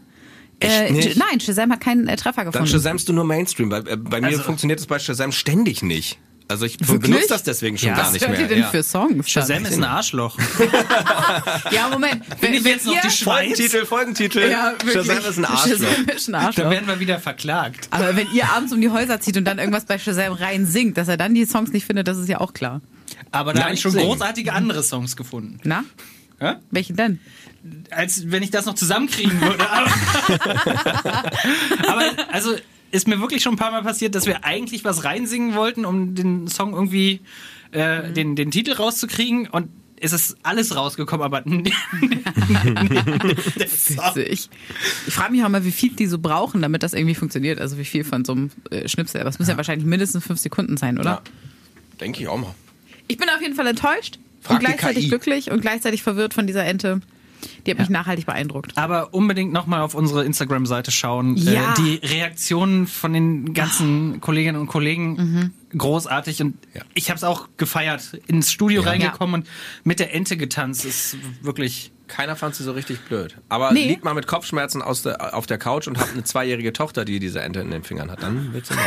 Äh, 0.60 0.92
nicht? 0.92 1.16
Nein, 1.16 1.40
Shazam 1.40 1.72
hat 1.72 1.80
keinen 1.80 2.06
äh, 2.06 2.16
Treffer 2.16 2.42
Dann 2.44 2.52
gefunden. 2.52 2.68
Shazamst 2.68 3.08
du 3.08 3.12
nur 3.12 3.24
Mainstream. 3.24 3.68
Bei, 3.68 3.78
äh, 3.78 3.96
bei 3.96 4.20
mir 4.20 4.28
Also- 4.28 4.42
funktioniert 4.42 4.78
es 4.80 4.86
bei 4.86 4.98
Shazam 4.98 5.32
ständig 5.32 5.82
nicht. 5.82 6.18
Also 6.48 6.66
ich 6.66 6.78
Wirklich? 6.80 7.00
benutze 7.10 7.28
das 7.28 7.42
deswegen 7.44 7.78
schon 7.78 7.88
Ja. 7.90 7.94
gar 7.96 8.06
Was 8.06 8.12
nicht 8.12 8.22
hört 8.22 8.32
mehr. 8.32 8.40
ihr 8.42 8.48
denn 8.48 8.58
ja. 8.60 8.66
für 8.68 8.82
Songs? 8.82 9.30
Shazam 9.30 9.64
ist 9.64 9.76
ein 9.78 9.84
Arschloch. 9.84 10.38
Ja, 11.70 11.88
Moment. 11.88 12.22
Bin 12.40 12.54
ich 12.54 12.64
jetzt 12.64 12.86
noch 12.86 13.00
die 13.00 13.10
Schweiz? 13.10 13.48
Folgentitel, 13.48 13.86
Folgentitel. 13.86 14.50
Ja. 14.50 14.74
Shazam 14.92 15.18
ist 15.18 15.38
ein 15.38 15.44
Arschloch. 15.44 15.78
Shazam 15.78 16.06
ist 16.14 16.28
ein 16.28 16.32
Da 16.32 16.38
Arschloch. 16.40 16.70
werden 16.70 16.86
wir 16.88 17.00
wieder 17.00 17.18
verklagt. 17.18 17.88
Aber 17.90 18.16
wenn 18.16 18.30
ihr 18.32 18.48
abends 18.50 18.72
um 18.72 18.80
die 18.80 18.90
Häuser 18.90 19.20
zieht 19.20 19.36
und 19.36 19.44
dann 19.44 19.58
irgendwas 19.58 19.84
bei 19.86 19.98
Shazam 19.98 20.32
rein 20.34 20.66
singt, 20.66 20.98
dass 20.98 21.08
er 21.08 21.16
dann 21.16 21.34
die 21.34 21.44
Songs 21.46 21.72
nicht 21.72 21.86
findet, 21.86 22.08
das 22.08 22.18
ist 22.18 22.28
ja 22.28 22.40
auch 22.40 22.52
klar. 22.52 22.80
Aber 23.30 23.54
da 23.54 23.64
habe 23.64 23.74
ich 23.74 23.80
schon 23.80 23.92
singen. 23.92 24.06
großartige 24.06 24.52
andere 24.52 24.82
Songs 24.82 25.16
gefunden. 25.16 25.58
Na? 25.64 25.84
Ja? 26.40 26.60
Welche 26.70 26.92
denn? 26.92 27.20
Als 27.90 28.30
wenn 28.30 28.42
ich 28.42 28.50
das 28.50 28.66
noch 28.66 28.74
zusammenkriegen 28.74 29.40
würde. 29.40 29.64
Aber, 29.70 29.86
aber 31.88 32.02
also 32.32 32.56
ist 32.92 33.08
mir 33.08 33.20
wirklich 33.20 33.42
schon 33.42 33.54
ein 33.54 33.58
paar 33.58 33.72
Mal 33.72 33.82
passiert, 33.82 34.14
dass 34.14 34.26
wir 34.26 34.44
eigentlich 34.44 34.84
was 34.84 35.02
reinsingen 35.04 35.54
wollten, 35.54 35.84
um 35.84 36.14
den 36.14 36.46
Song 36.46 36.74
irgendwie 36.74 37.20
äh, 37.72 38.12
den, 38.12 38.36
den 38.36 38.50
Titel 38.50 38.72
rauszukriegen 38.72 39.48
und 39.48 39.68
es 40.04 40.12
ist 40.12 40.36
alles 40.42 40.74
rausgekommen, 40.74 41.24
aber. 41.24 41.44
Witzig. 43.56 44.50
Ich 45.06 45.14
frage 45.14 45.30
mich 45.32 45.44
auch 45.44 45.48
mal, 45.48 45.64
wie 45.64 45.70
viel 45.70 45.90
die 45.90 46.06
so 46.06 46.18
brauchen, 46.18 46.60
damit 46.60 46.82
das 46.82 46.92
irgendwie 46.92 47.14
funktioniert. 47.14 47.60
Also 47.60 47.78
wie 47.78 47.84
viel 47.84 48.02
von 48.02 48.24
so 48.24 48.32
einem 48.32 48.50
äh, 48.70 48.88
Schnipsel. 48.88 49.20
Aber 49.20 49.30
es 49.30 49.38
müssen 49.38 49.52
ja 49.52 49.56
wahrscheinlich 49.56 49.86
mindestens 49.86 50.26
fünf 50.26 50.40
Sekunden 50.40 50.76
sein, 50.76 50.98
oder? 50.98 51.10
Ja. 51.10 51.22
Denke 52.00 52.20
ich 52.20 52.26
auch 52.26 52.36
mal. 52.36 52.52
Ich 53.06 53.16
bin 53.16 53.28
auf 53.28 53.40
jeden 53.40 53.54
Fall 53.54 53.68
enttäuscht 53.68 54.18
Frag 54.40 54.54
und 54.54 54.64
gleichzeitig 54.64 55.04
KI. 55.04 55.08
glücklich 55.08 55.52
und 55.52 55.60
gleichzeitig 55.60 56.02
verwirrt 56.02 56.34
von 56.34 56.48
dieser 56.48 56.64
Ente. 56.64 57.00
Die 57.66 57.70
hat 57.70 57.78
mich 57.78 57.88
nachhaltig 57.88 58.26
beeindruckt. 58.26 58.76
Aber 58.76 59.14
unbedingt 59.14 59.52
nochmal 59.52 59.82
auf 59.82 59.94
unsere 59.94 60.24
Instagram-Seite 60.24 60.90
schauen. 60.90 61.36
Ja. 61.36 61.72
Äh, 61.72 61.74
die 61.78 61.94
Reaktionen 62.06 62.86
von 62.86 63.12
den 63.12 63.54
ganzen 63.54 64.20
Kolleginnen 64.20 64.60
und 64.60 64.66
Kollegen 64.66 65.52
großartig 65.76 66.40
und 66.42 66.56
Ja. 66.74 66.82
ich 66.94 67.10
habe 67.10 67.16
es 67.18 67.24
auch 67.24 67.48
gefeiert. 67.56 68.18
Ins 68.26 68.50
Studio 68.52 68.82
Ja. 68.82 68.90
reingekommen 68.90 69.42
und 69.42 69.48
mit 69.84 69.98
der 70.00 70.14
Ente 70.14 70.36
getanzt. 70.36 70.84
Ist 70.84 71.16
wirklich. 71.42 71.92
Keiner 72.08 72.36
fand 72.36 72.54
sie 72.54 72.62
so 72.64 72.72
richtig 72.72 73.00
blöd. 73.02 73.36
Aber 73.48 73.72
Nee. 73.72 73.86
liegt 73.88 74.04
mal 74.04 74.12
mit 74.12 74.26
Kopfschmerzen 74.26 74.82
aus 74.82 75.00
der, 75.00 75.34
auf 75.34 75.46
der 75.46 75.56
Couch 75.56 75.86
und 75.88 75.98
habt 75.98 76.12
eine 76.12 76.24
zweijährige 76.24 76.74
Tochter, 76.74 77.06
die 77.06 77.18
diese 77.20 77.40
Ente 77.40 77.60
in 77.60 77.70
den 77.70 77.84
Fingern 77.84 78.10
hat. 78.10 78.22
Dann 78.22 78.52
wird's 78.52 78.70
immer. 78.70 78.82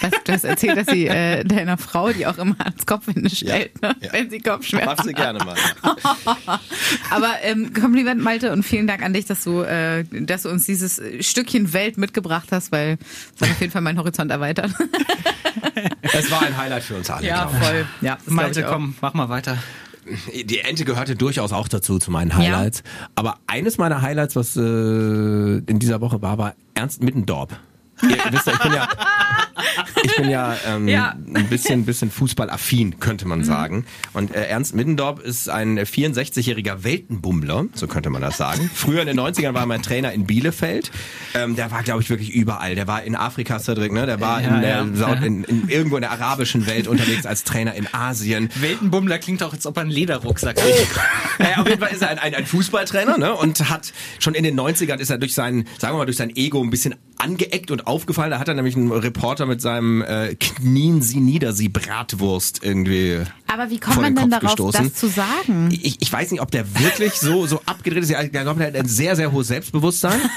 Was, 0.00 0.10
du 0.22 0.32
hast 0.32 0.44
erzählt, 0.44 0.76
dass 0.76 0.86
sie 0.86 1.08
äh, 1.08 1.42
deiner 1.44 1.76
Frau, 1.76 2.10
die 2.12 2.24
auch 2.24 2.38
immer 2.38 2.54
ans 2.60 2.86
Kopfhände 2.86 3.30
stellt, 3.30 3.82
ne? 3.82 3.96
ja. 4.00 4.12
wenn 4.12 4.30
sie 4.30 4.36
Macht 4.36 4.44
Kopfschmerzen 4.46 5.08
sie 5.08 5.14
gerne 5.14 5.40
mal. 5.44 5.56
Aber 7.10 7.30
ähm, 7.42 7.72
Kompliment, 7.72 8.22
Malte, 8.22 8.52
und 8.52 8.62
vielen 8.62 8.86
Dank 8.86 9.02
an 9.02 9.12
dich, 9.12 9.24
dass 9.24 9.42
du, 9.42 9.62
äh, 9.62 10.04
dass 10.10 10.42
du 10.42 10.48
uns 10.50 10.64
dieses 10.64 11.00
Stückchen 11.20 11.72
Welt 11.72 11.98
mitgebracht 11.98 12.48
hast, 12.52 12.70
weil 12.70 12.98
es 13.34 13.40
hat 13.42 13.50
auf 13.50 13.60
jeden 13.60 13.72
Fall 13.72 13.82
meinen 13.82 13.98
Horizont 13.98 14.30
erweitert. 14.30 14.70
Es 16.12 16.27
war 16.30 16.42
ein 16.42 16.56
Highlight 16.56 16.82
für 16.82 16.96
uns 16.96 17.10
alle. 17.10 17.26
ich. 17.50 17.64
voll. 17.66 17.86
Ja, 18.00 18.18
das 18.24 18.32
auch. 18.66 18.72
komm, 18.72 18.94
mach 19.00 19.14
mal 19.14 19.28
weiter. 19.28 19.58
Die 20.32 20.60
Ente 20.60 20.84
gehörte 20.84 21.16
durchaus 21.16 21.52
auch 21.52 21.68
dazu, 21.68 21.98
zu 21.98 22.10
meinen 22.10 22.34
Highlights. 22.34 22.82
Aber 23.14 23.38
eines 23.46 23.76
meiner 23.76 24.00
Highlights, 24.00 24.36
was 24.36 24.56
äh, 24.56 24.60
in 24.60 25.78
dieser 25.78 26.00
Woche 26.00 26.22
war, 26.22 26.38
war 26.38 26.54
Ernst 26.74 27.02
Middendorp. 27.02 27.58
Ihr 28.02 28.18
wisst 28.32 28.46
ja, 28.46 28.52
ich 28.54 28.58
bin 28.60 28.72
ja, 28.72 28.88
ich 30.04 30.16
bin 30.16 30.30
ja, 30.30 30.56
ähm, 30.66 30.88
Ja. 30.88 31.14
ein 31.34 31.48
bisschen, 31.48 31.84
bisschen 31.84 32.10
fußballaffin, 32.10 33.00
könnte 33.00 33.26
man 33.26 33.44
sagen. 33.44 33.84
Und 34.12 34.34
äh, 34.34 34.44
Ernst 34.46 34.74
Middendorp 34.74 35.20
ist 35.20 35.48
ein 35.48 35.78
64-jähriger 35.78 36.84
Weltenbummler, 36.84 37.66
so 37.74 37.86
könnte 37.86 38.10
man 38.10 38.22
das 38.22 38.36
sagen. 38.36 38.70
Früher 38.74 39.00
in 39.02 39.06
den 39.08 39.18
90ern 39.18 39.54
war 39.54 39.62
er 39.62 39.66
mein 39.66 39.82
Trainer 39.82 40.12
in 40.12 40.26
Bielefeld. 40.26 40.90
Ähm, 41.34 41.56
der 41.56 41.70
war, 41.70 41.82
glaube 41.82 42.02
ich, 42.02 42.10
wirklich 42.10 42.30
überall. 42.30 42.74
Der 42.74 42.86
war 42.86 43.02
in 43.02 43.16
Afrika, 43.16 43.58
Cedric, 43.58 43.92
ne? 43.92 44.06
Der 44.06 44.20
war 44.20 44.40
Ja, 44.42 44.48
in, 44.56 44.60
der, 44.60 44.86
ja. 44.94 45.12
In, 45.14 45.44
in 45.44 45.68
irgendwo 45.68 45.96
in 45.96 46.02
der 46.02 46.12
arabischen 46.12 46.66
Welt 46.66 46.86
unterwegs 46.88 47.26
als 47.26 47.44
Trainer 47.44 47.74
in 47.74 47.88
Asien. 47.92 48.48
Weltenbummler 48.60 49.18
klingt 49.18 49.42
auch, 49.42 49.52
als 49.52 49.66
ob 49.66 49.76
er 49.76 49.82
einen 49.82 49.90
Lederrucksack 49.90 50.60
hat. 50.60 50.68
Naja, 51.38 51.56
auf 51.58 51.68
jeden 51.68 51.80
Fall 51.80 51.92
ist 51.92 52.02
er 52.02 52.10
ein, 52.10 52.18
ein, 52.18 52.34
ein 52.34 52.46
Fußballtrainer 52.46 53.18
ne? 53.18 53.34
und 53.34 53.68
hat 53.70 53.92
schon 54.20 54.34
in 54.34 54.44
den 54.44 54.58
90ern 54.58 54.98
ist 54.98 55.10
er 55.10 55.18
durch 55.18 55.34
sein, 55.34 55.66
sagen 55.78 55.94
wir 55.94 55.98
mal, 55.98 56.04
durch 56.04 56.16
sein 56.16 56.34
Ego 56.36 56.62
ein 56.62 56.70
bisschen 56.70 56.94
angeeckt 57.18 57.70
und 57.70 57.86
aufgefallen. 57.88 58.30
Da 58.30 58.38
hat 58.38 58.48
er 58.48 58.54
nämlich 58.54 58.76
einen 58.76 58.92
Reporter 58.92 59.46
mit 59.46 59.60
seinem 59.60 60.02
äh, 60.02 60.34
Knien 60.36 61.02
Sie 61.02 61.20
nieder, 61.20 61.52
Sie 61.52 61.68
Bratwurst 61.68 62.62
irgendwie 62.62 63.22
Aber 63.46 63.70
wie 63.70 63.78
kommt 63.80 63.96
man 64.00 64.14
den 64.14 64.30
denn 64.30 64.40
Kopf 64.40 64.54
darauf, 64.54 64.72
gestoßen. 64.72 64.84
das 64.90 64.94
zu 64.94 65.08
sagen? 65.08 65.70
Ich, 65.72 66.00
ich 66.00 66.12
weiß 66.12 66.30
nicht, 66.30 66.40
ob 66.40 66.50
der 66.50 66.64
wirklich 66.80 67.14
so, 67.14 67.46
so 67.46 67.60
abgedreht 67.66 68.02
ist. 68.04 68.10
Ich 68.10 68.32
glaube, 68.32 68.58
der 68.58 68.66
hat 68.68 68.76
ein 68.76 68.86
sehr, 68.88 69.16
sehr 69.16 69.32
hohes 69.32 69.48
Selbstbewusstsein. 69.48 70.20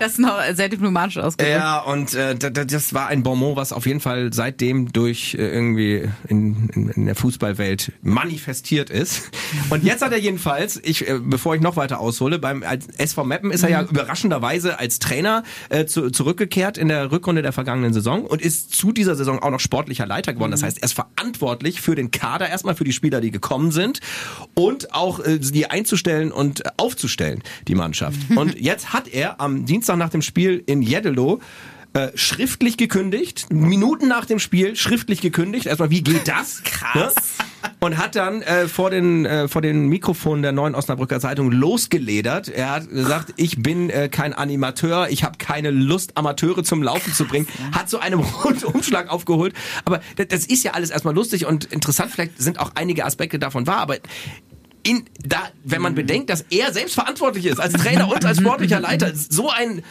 Das 0.00 0.12
ist 0.12 0.20
noch 0.20 0.38
sehr 0.54 0.68
diplomatisch 0.68 1.16
ausgedrückt. 1.18 1.56
Ja, 1.58 1.80
und 1.80 2.14
äh, 2.14 2.36
da- 2.36 2.50
da- 2.50 2.64
das 2.64 2.94
war 2.94 3.08
ein 3.08 3.24
Bonmot, 3.24 3.56
was 3.56 3.72
auf 3.72 3.84
jeden 3.84 3.98
Fall 3.98 4.32
seitdem 4.32 4.92
durch 4.92 5.34
äh, 5.34 5.38
irgendwie 5.38 6.08
in, 6.28 6.68
in, 6.72 6.88
in 6.90 7.06
der 7.06 7.16
Fußballwelt 7.16 7.90
manifestiert 8.02 8.90
ist. 8.90 9.28
Und 9.70 9.82
jetzt 9.82 10.00
hat 10.02 10.12
er 10.12 10.18
jedenfalls, 10.20 10.78
ich, 10.84 11.08
äh, 11.08 11.18
bevor 11.20 11.56
ich 11.56 11.60
noch 11.62 11.74
weiter 11.74 11.98
aushole, 11.98 12.38
beim 12.38 12.62
als 12.62 12.86
SV 12.86 13.24
Meppen 13.24 13.50
ist 13.50 13.64
er 13.64 13.70
ja 13.70 13.82
überraschenderweise 13.82 14.78
als 14.78 15.00
Trainer 15.00 15.42
äh, 15.68 15.86
zu, 15.86 16.10
zurückgekehrt 16.10 16.78
in 16.78 16.87
der 16.88 17.10
Rückrunde 17.12 17.42
der 17.42 17.52
vergangenen 17.52 17.92
Saison 17.92 18.24
und 18.24 18.42
ist 18.42 18.74
zu 18.74 18.92
dieser 18.92 19.14
Saison 19.14 19.38
auch 19.38 19.50
noch 19.50 19.60
sportlicher 19.60 20.06
Leiter 20.06 20.32
geworden. 20.32 20.50
Das 20.50 20.62
heißt, 20.62 20.78
er 20.78 20.84
ist 20.84 20.94
verantwortlich 20.94 21.80
für 21.80 21.94
den 21.94 22.10
Kader 22.10 22.48
erstmal 22.48 22.74
für 22.74 22.84
die 22.84 22.92
Spieler, 22.92 23.20
die 23.20 23.30
gekommen 23.30 23.70
sind 23.70 24.00
und 24.54 24.94
auch 24.94 25.20
äh, 25.20 25.38
die 25.38 25.70
einzustellen 25.70 26.32
und 26.32 26.62
aufzustellen, 26.78 27.42
die 27.66 27.74
Mannschaft. 27.74 28.18
Und 28.36 28.58
jetzt 28.60 28.92
hat 28.92 29.08
er 29.08 29.40
am 29.40 29.66
Dienstag 29.66 29.96
nach 29.96 30.10
dem 30.10 30.22
Spiel 30.22 30.62
in 30.66 30.82
Jeddelo 30.82 31.40
äh, 31.98 32.16
schriftlich 32.16 32.76
gekündigt, 32.76 33.46
Minuten 33.50 34.08
nach 34.08 34.24
dem 34.24 34.38
Spiel 34.38 34.76
schriftlich 34.76 35.20
gekündigt. 35.20 35.66
Erstmal, 35.66 35.90
wie 35.90 36.02
geht 36.02 36.28
das? 36.28 36.62
Krass. 36.64 37.14
Und 37.80 37.98
hat 37.98 38.14
dann 38.14 38.42
äh, 38.42 38.68
vor 38.68 38.90
den 38.90 39.26
äh, 39.26 39.48
vor 39.48 39.62
den 39.62 39.88
Mikrofonen 39.88 40.42
der 40.42 40.52
neuen 40.52 40.76
Osnabrücker 40.76 41.18
Zeitung 41.18 41.50
losgeledert. 41.50 42.48
Er 42.48 42.70
hat 42.70 42.88
gesagt, 42.88 43.34
ich 43.36 43.60
bin 43.60 43.90
äh, 43.90 44.08
kein 44.08 44.32
Animateur, 44.32 45.08
ich 45.10 45.24
habe 45.24 45.38
keine 45.38 45.70
Lust, 45.70 46.16
Amateure 46.16 46.62
zum 46.62 46.82
Laufen 46.82 47.12
zu 47.12 47.24
bringen. 47.24 47.48
Hat 47.72 47.90
so 47.90 47.98
einen 47.98 48.20
Rundumschlag 48.44 49.10
aufgeholt. 49.10 49.54
Aber 49.84 50.00
das, 50.16 50.28
das 50.28 50.46
ist 50.46 50.62
ja 50.62 50.72
alles 50.72 50.90
erstmal 50.90 51.14
lustig 51.14 51.46
und 51.46 51.64
interessant. 51.64 52.12
Vielleicht 52.12 52.40
sind 52.40 52.60
auch 52.60 52.72
einige 52.76 53.04
Aspekte 53.04 53.40
davon 53.40 53.66
wahr, 53.66 53.78
aber 53.78 53.96
in, 54.82 55.04
da, 55.24 55.48
wenn 55.64 55.82
man 55.82 55.94
bedenkt, 55.94 56.30
dass 56.30 56.42
er 56.50 56.72
selbst 56.72 56.94
verantwortlich 56.94 57.46
ist, 57.46 57.58
als 57.60 57.74
Trainer 57.74 58.08
und 58.10 58.24
als 58.24 58.38
sportlicher 58.38 58.80
Leiter, 58.80 59.12
so 59.14 59.50
ein 59.50 59.82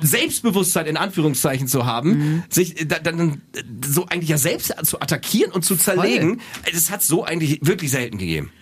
Selbstbewusstsein 0.00 0.86
in 0.86 0.96
Anführungszeichen 0.96 1.68
zu 1.68 1.86
haben, 1.86 2.44
sich 2.48 2.86
da- 2.88 2.98
dann 2.98 3.42
so 3.84 4.06
eigentlich 4.06 4.30
ja 4.30 4.38
selbst 4.38 4.74
zu 4.84 5.00
attackieren 5.00 5.52
und 5.52 5.64
zu 5.64 5.76
zerlegen, 5.76 6.40
das 6.72 6.90
hat 6.90 7.02
so 7.02 7.24
eigentlich 7.24 7.58
wirklich 7.62 7.90
selten 7.90 8.18
gegeben. 8.18 8.52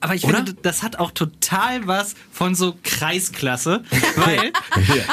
Aber 0.00 0.14
ich 0.14 0.24
Oder? 0.24 0.36
finde, 0.36 0.54
das 0.54 0.82
hat 0.82 0.98
auch 0.98 1.10
total 1.10 1.86
was 1.86 2.14
von 2.32 2.54
so 2.54 2.74
Kreisklasse, 2.82 3.82
weil 4.16 4.52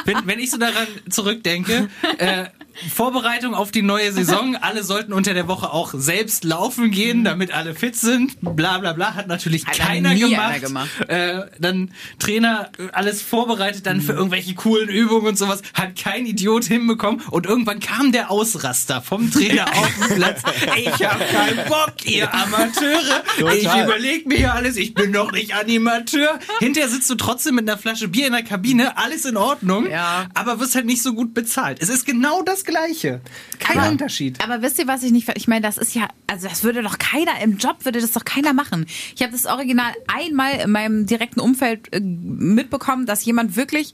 wenn, 0.05 0.17
wenn 0.25 0.39
ich 0.39 0.51
so 0.51 0.57
daran 0.57 0.87
zurückdenke, 1.09 1.89
äh, 2.19 2.45
Vorbereitung 2.89 3.53
auf 3.53 3.71
die 3.71 3.81
neue 3.81 4.11
Saison, 4.11 4.55
alle 4.61 4.83
sollten 4.83 5.13
unter 5.13 5.33
der 5.33 5.47
Woche 5.47 5.71
auch 5.71 5.93
selbst 5.95 6.43
laufen 6.43 6.91
gehen, 6.91 7.23
damit 7.23 7.51
alle 7.53 7.75
fit 7.75 7.95
sind, 7.95 8.37
bla 8.41 8.77
bla 8.79 8.93
bla, 8.93 9.13
hat 9.15 9.27
natürlich 9.27 9.65
Hat 9.65 9.77
keiner 9.77 10.15
gemacht. 10.15 10.61
gemacht. 10.61 10.89
Äh, 11.07 11.41
dann 11.59 11.91
Trainer 12.19 12.71
äh, 12.77 12.87
alles 12.93 13.21
vorbereitet, 13.21 13.85
dann 13.85 13.97
Mhm. 13.97 14.01
für 14.01 14.13
irgendwelche 14.13 14.53
coolen 14.55 14.89
Übungen 14.89 15.27
und 15.27 15.37
sowas, 15.37 15.61
hat 15.73 15.95
kein 15.95 16.25
Idiot 16.25 16.63
hinbekommen 16.65 17.21
und 17.29 17.45
irgendwann 17.45 17.79
kam 17.79 18.11
der 18.11 18.31
Ausraster 18.31 19.01
vom 19.01 19.29
Trainer 19.31 19.65
auf 19.75 19.89
den 20.07 20.15
Platz. 20.17 20.41
Ich 20.77 20.87
hab 21.05 21.19
keinen 21.29 21.67
Bock, 21.67 21.93
ihr 22.05 22.33
Amateure. 22.33 23.23
Ich 23.53 23.63
Total. 23.63 23.83
überleg 23.85 24.27
mir 24.27 24.37
hier 24.37 24.53
alles, 24.53 24.77
ich 24.77 24.93
bin 24.93 25.11
doch 25.13 25.31
nicht 25.31 25.53
Animateur. 25.55 26.39
Hinterher 26.59 26.89
sitzt 26.89 27.09
du 27.09 27.15
trotzdem 27.15 27.55
mit 27.55 27.67
einer 27.69 27.77
Flasche 27.77 28.07
Bier 28.07 28.27
in 28.27 28.33
der 28.33 28.43
Kabine, 28.43 28.97
alles 28.97 29.25
in 29.25 29.37
Ordnung, 29.37 29.89
Ja. 29.89 30.27
aber 30.33 30.59
wirst 30.59 30.75
halt 30.75 30.85
nicht 30.85 31.01
so 31.01 31.13
gut 31.13 31.33
bezahlt. 31.33 31.79
Es 31.81 31.89
ist 31.89 32.05
genau 32.05 32.41
das 32.41 32.63
Gleiche. 32.71 33.21
Kein 33.59 33.77
Aber- 33.77 33.89
Unterschied. 33.89 34.43
Aber 34.43 34.61
wisst 34.63 34.79
ihr, 34.79 34.87
was 34.87 35.03
ich 35.03 35.11
nicht, 35.11 35.25
ver- 35.25 35.35
ich 35.35 35.47
meine, 35.47 35.61
das 35.61 35.77
ist 35.77 35.93
ja, 35.93 36.07
also 36.27 36.47
das 36.47 36.63
würde 36.63 36.81
doch 36.81 36.97
keiner, 36.97 37.39
im 37.43 37.57
Job 37.57 37.85
würde 37.85 38.01
das 38.01 38.11
doch 38.11 38.25
keiner 38.25 38.53
machen. 38.53 38.85
Ich 39.15 39.21
habe 39.21 39.31
das 39.31 39.45
Original 39.45 39.91
einmal 40.07 40.53
in 40.61 40.71
meinem 40.71 41.05
direkten 41.05 41.39
Umfeld 41.39 41.93
äh, 41.93 41.99
mitbekommen, 41.99 43.05
dass 43.05 43.23
jemand 43.25 43.55
wirklich 43.55 43.93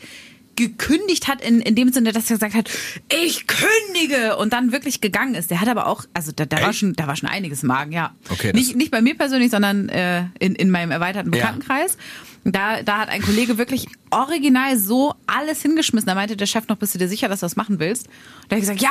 gekündigt 0.55 1.27
hat 1.27 1.41
in, 1.41 1.61
in 1.61 1.75
dem 1.75 1.91
Sinne, 1.93 2.11
dass 2.13 2.31
er 2.31 2.37
gesagt 2.37 2.55
hat, 2.55 2.69
ich 3.13 3.45
kündige 3.45 4.37
und 4.37 4.53
dann 4.53 4.71
wirklich 4.71 5.01
gegangen 5.01 5.35
ist. 5.35 5.51
Der 5.51 5.61
hat 5.61 5.67
aber 5.67 5.85
auch, 5.85 6.05
also 6.15 6.31
da, 6.35 6.45
da 6.47 6.59
war 6.63 6.73
schon, 6.73 6.93
da 6.93 7.05
war 7.05 7.15
schon 7.15 7.29
einiges 7.29 7.61
im 7.61 7.67
Magen, 7.67 7.91
ja. 7.91 8.15
Okay, 8.29 8.53
nicht, 8.53 8.75
nicht 8.75 8.89
bei 8.89 9.01
mir 9.03 9.15
persönlich, 9.15 9.51
sondern 9.51 9.87
äh, 9.89 10.23
in, 10.39 10.55
in 10.55 10.71
meinem 10.71 10.89
erweiterten 10.89 11.31
Ja. 11.31 11.53
Da, 12.51 12.81
da 12.81 12.99
hat 12.99 13.09
ein 13.09 13.21
Kollege 13.21 13.57
wirklich 13.57 13.87
original 14.09 14.77
so 14.77 15.13
alles 15.27 15.61
hingeschmissen. 15.61 16.07
Da 16.07 16.15
meinte 16.15 16.37
der 16.37 16.45
Chef 16.45 16.67
noch, 16.67 16.77
bist 16.77 16.93
du 16.95 16.99
dir 16.99 17.07
sicher, 17.09 17.27
dass 17.27 17.41
du 17.41 17.45
das 17.45 17.55
machen 17.55 17.79
willst? 17.79 18.07
Und 18.07 18.13
da 18.49 18.55
hat 18.55 18.57
er 18.57 18.59
gesagt, 18.61 18.81
ja, 18.81 18.89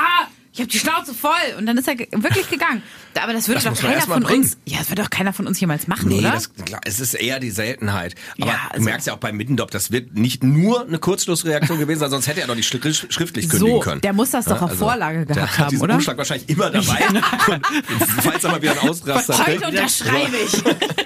ich 0.53 0.61
habe 0.61 0.71
die 0.71 0.79
Schnauze 0.79 1.13
voll. 1.15 1.33
Und 1.59 1.67
dann 1.67 1.77
ist 1.77 1.87
er 1.89 1.97
wirklich 1.99 2.49
gegangen. 2.49 2.83
Aber 3.23 3.33
das 3.35 3.47
würde 3.49 3.61
Das 3.63 3.75
doch 3.75 3.81
keiner 3.89 4.01
von 4.03 4.23
bringen. 4.23 4.43
uns, 4.45 4.57
ja, 4.67 4.79
das 4.79 4.89
wird 4.91 4.99
doch 4.99 5.11
keiner 5.11 5.33
von 5.35 5.47
uns 5.47 5.59
jemals 5.61 5.87
machen, 5.87 6.09
Nee, 6.09 6.19
oder? 6.21 6.31
das, 6.33 6.53
klar, 6.55 6.81
es 6.85 7.01
ist 7.01 7.15
eher 7.15 7.41
die 7.41 7.51
Seltenheit. 7.51 8.15
Aber 8.41 8.51
Ja, 8.51 8.61
du 8.69 8.75
also- 8.75 8.85
merkst 8.85 9.07
ja 9.07 9.13
auch 9.15 9.19
bei 9.19 9.33
Middendorf, 9.33 9.71
das 9.71 9.91
wird 9.91 10.15
nicht 10.15 10.43
nur 10.43 10.87
eine 10.87 10.99
Kurzschlussreaktion 10.99 11.79
gewesen 11.79 11.99
sein, 12.01 12.11
sonst 12.11 12.27
hätte 12.27 12.41
er 12.43 12.47
doch 12.47 12.55
nicht 12.55 12.71
schri- 12.73 13.11
schriftlich 13.13 13.49
kündigen 13.49 13.75
So, 13.77 13.81
können. 13.81 14.01
der 14.03 14.13
muss 14.13 14.31
das 14.31 14.45
doch 14.47 14.61
auf 14.63 14.73
Vorlage 14.75 15.25
der 15.27 15.37
gehabt 15.37 15.59
hat 15.59 15.67
haben, 15.67 15.81
oder? 15.81 15.95
Umschlag 15.95 16.17
wahrscheinlich 16.19 16.49
immer 16.49 16.71
dabei. 16.71 17.07
Und 17.49 18.07
falls 18.23 18.45
er 18.45 18.51
mal 18.51 18.61
wieder 18.63 18.73
einen 18.81 18.91
Ausraster 18.91 19.47
Heute 19.47 19.67
unterschreibe 19.67 20.37
ich. 20.37 20.63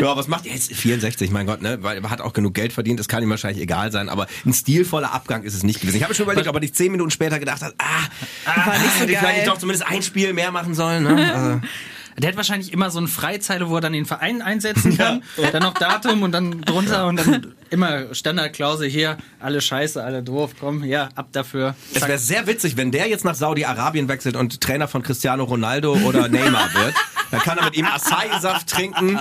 Ja, 0.00 0.16
was 0.16 0.28
macht 0.28 0.46
er 0.46 0.54
jetzt? 0.54 0.72
64, 0.74 1.30
mein 1.30 1.46
Gott, 1.46 1.62
ne? 1.62 1.78
Weil 1.82 2.02
er 2.02 2.10
hat 2.10 2.20
auch 2.20 2.32
genug 2.32 2.54
Geld 2.54 2.72
verdient, 2.72 3.00
das 3.00 3.08
kann 3.08 3.22
ihm 3.22 3.30
wahrscheinlich 3.30 3.62
egal 3.62 3.92
sein, 3.92 4.08
aber 4.08 4.26
ein 4.44 4.52
stilvoller 4.52 5.12
Abgang 5.12 5.42
ist 5.42 5.54
es 5.54 5.62
nicht 5.62 5.80
gewesen. 5.80 5.96
Ich 5.96 6.02
habe 6.02 6.14
schon 6.14 6.24
überlegt, 6.24 6.48
ob 6.48 6.54
er 6.54 6.60
nicht 6.60 6.76
zehn 6.76 6.92
Minuten 6.92 7.10
später 7.10 7.38
gedacht 7.38 7.62
hat, 7.62 7.74
ah, 7.78 8.64
War 8.66 8.78
nicht 8.78 8.92
so 8.94 9.00
hätte 9.00 9.12
ich 9.12 9.18
vielleicht 9.18 9.46
doch 9.46 9.58
zumindest 9.58 9.86
ein 9.88 10.02
Spiel 10.02 10.32
mehr 10.32 10.50
machen 10.50 10.74
sollen. 10.74 11.04
Ne? 11.04 11.34
Also, 11.34 11.60
Der 12.18 12.28
hat 12.28 12.36
wahrscheinlich 12.36 12.72
immer 12.72 12.90
so 12.90 12.98
eine 12.98 13.08
Freizeile, 13.08 13.68
wo 13.68 13.76
er 13.76 13.80
dann 13.80 13.92
den 13.92 14.04
Verein 14.04 14.42
einsetzen 14.42 14.96
kann, 14.98 15.22
dann 15.52 15.62
noch 15.62 15.74
Datum 15.74 16.22
und 16.22 16.32
dann 16.32 16.60
drunter 16.62 17.06
und 17.06 17.16
dann 17.16 17.54
immer 17.70 18.14
Standardklausel 18.14 18.88
hier, 18.88 19.16
alle 19.40 19.60
scheiße, 19.60 20.02
alle 20.02 20.22
doof, 20.22 20.52
komm, 20.60 20.84
ja, 20.84 21.08
ab 21.14 21.28
dafür. 21.32 21.74
es 21.92 22.00
Zack. 22.00 22.08
wäre 22.08 22.18
sehr 22.18 22.46
witzig, 22.46 22.76
wenn 22.76 22.90
der 22.90 23.08
jetzt 23.08 23.24
nach 23.24 23.34
Saudi-Arabien 23.34 24.08
wechselt 24.08 24.36
und 24.36 24.60
Trainer 24.60 24.88
von 24.88 25.02
Cristiano 25.02 25.44
Ronaldo 25.44 25.94
oder 26.04 26.28
Neymar 26.28 26.68
wird. 26.74 26.94
Dann 27.32 27.40
kann 27.40 27.58
er 27.58 27.64
mit 27.64 27.76
ihm 27.76 27.86
Acai-Saft 27.86 28.68
trinken 28.68 29.18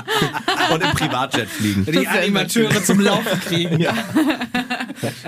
und 0.71 0.83
im 0.83 0.91
Privatjet 0.91 1.49
fliegen. 1.49 1.85
die 1.85 2.07
Animateure 2.07 2.83
zum 2.83 2.99
Laufen 2.99 3.39
kriegen. 3.41 3.79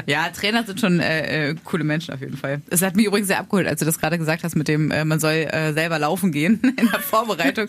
Ja, 0.05 0.29
Trainer 0.29 0.63
sind 0.65 0.79
schon 0.79 0.99
äh, 0.99 1.49
äh, 1.49 1.55
coole 1.63 1.83
Menschen 1.83 2.13
auf 2.13 2.19
jeden 2.19 2.37
Fall. 2.37 2.61
Es 2.69 2.81
hat 2.81 2.95
mich 2.95 3.05
übrigens 3.05 3.27
sehr 3.27 3.39
abgeholt, 3.39 3.67
als 3.67 3.79
du 3.79 3.85
das 3.85 3.99
gerade 3.99 4.17
gesagt 4.17 4.43
hast 4.43 4.55
mit 4.55 4.67
dem, 4.67 4.91
äh, 4.91 5.05
man 5.05 5.19
soll 5.19 5.31
äh, 5.31 5.73
selber 5.73 5.97
laufen 5.97 6.31
gehen 6.31 6.59
in 6.77 6.89
der 6.91 6.99
Vorbereitung. 6.99 7.67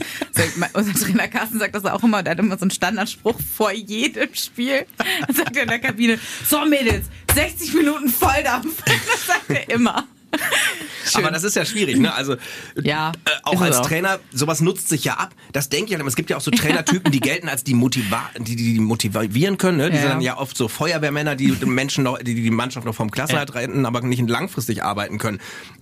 Unser 0.73 0.93
Trainer 0.93 1.29
Carsten 1.29 1.59
sagt 1.59 1.75
das 1.75 1.85
auch 1.85 2.03
immer, 2.03 2.23
der 2.23 2.33
hat 2.33 2.39
immer 2.41 2.59
so 2.59 2.63
einen 2.63 2.71
Standardspruch 2.73 3.39
vor 3.41 3.73
jedem 3.73 4.35
Spiel. 4.35 4.85
Dann 5.27 5.37
sagt 5.37 5.57
er 5.57 5.63
in 5.63 5.69
der 5.69 5.79
Kabine, 5.79 6.19
so 6.45 6.65
Mädels, 6.67 7.07
60 7.35 7.75
Minuten 7.75 8.09
Volldampf. 8.09 8.83
Das 9.15 9.27
sagt 9.27 9.51
er 9.51 9.71
immer. 9.71 10.05
Aber 11.15 11.31
das 11.31 11.45
ist 11.45 11.55
ja 11.55 11.65
schwierig, 11.65 11.99
ne? 11.99 12.15
Also 12.15 12.37
Ja, 12.83 13.11
äh, 13.27 13.31
auch 13.43 13.61
als 13.61 13.77
auch. 13.77 13.87
Trainer, 13.87 14.19
sowas 14.33 14.61
nutzt 14.63 14.89
sich 14.89 15.05
ja 15.05 15.15
ab. 15.15 15.35
Das 15.53 15.69
denke 15.69 15.93
ich 15.93 15.99
halt. 15.99 16.09
Es 16.09 16.17
gibt 16.17 16.31
ja 16.31 16.37
auch 16.37 16.41
so 16.41 16.51
Trainertypen, 16.51 17.13
die 17.13 17.21
gelten 17.21 17.49
als 17.49 17.63
die, 17.63 17.75
Motiva 17.75 18.31
die, 18.39 18.57
die 18.57 18.81
motivieren 18.81 19.59
können. 19.59 19.77
Ne? 19.79 19.91
Die 19.91 19.97
Ja. 19.97 20.03
sind 20.03 20.11
dann 20.11 20.21
ja 20.23 20.39
oft 20.39 20.57
so 20.57 20.67
Feuerwehrmänner, 20.67 21.37
die 21.37 21.53
die 21.53 21.67
Menschen 21.67 22.05
noch, 22.05 22.19
die 22.19 22.35
die 22.35 22.51
Mannschaft 22.51 22.87
noch 22.87 22.95
vom 22.95 23.11
Klassenhalt 23.11 23.55
retten, 23.55 23.85
aber 23.87 24.01
nicht 24.01 24.27
langfristig 24.29 24.83
arbeiten 24.83 25.19
können. 25.19 25.41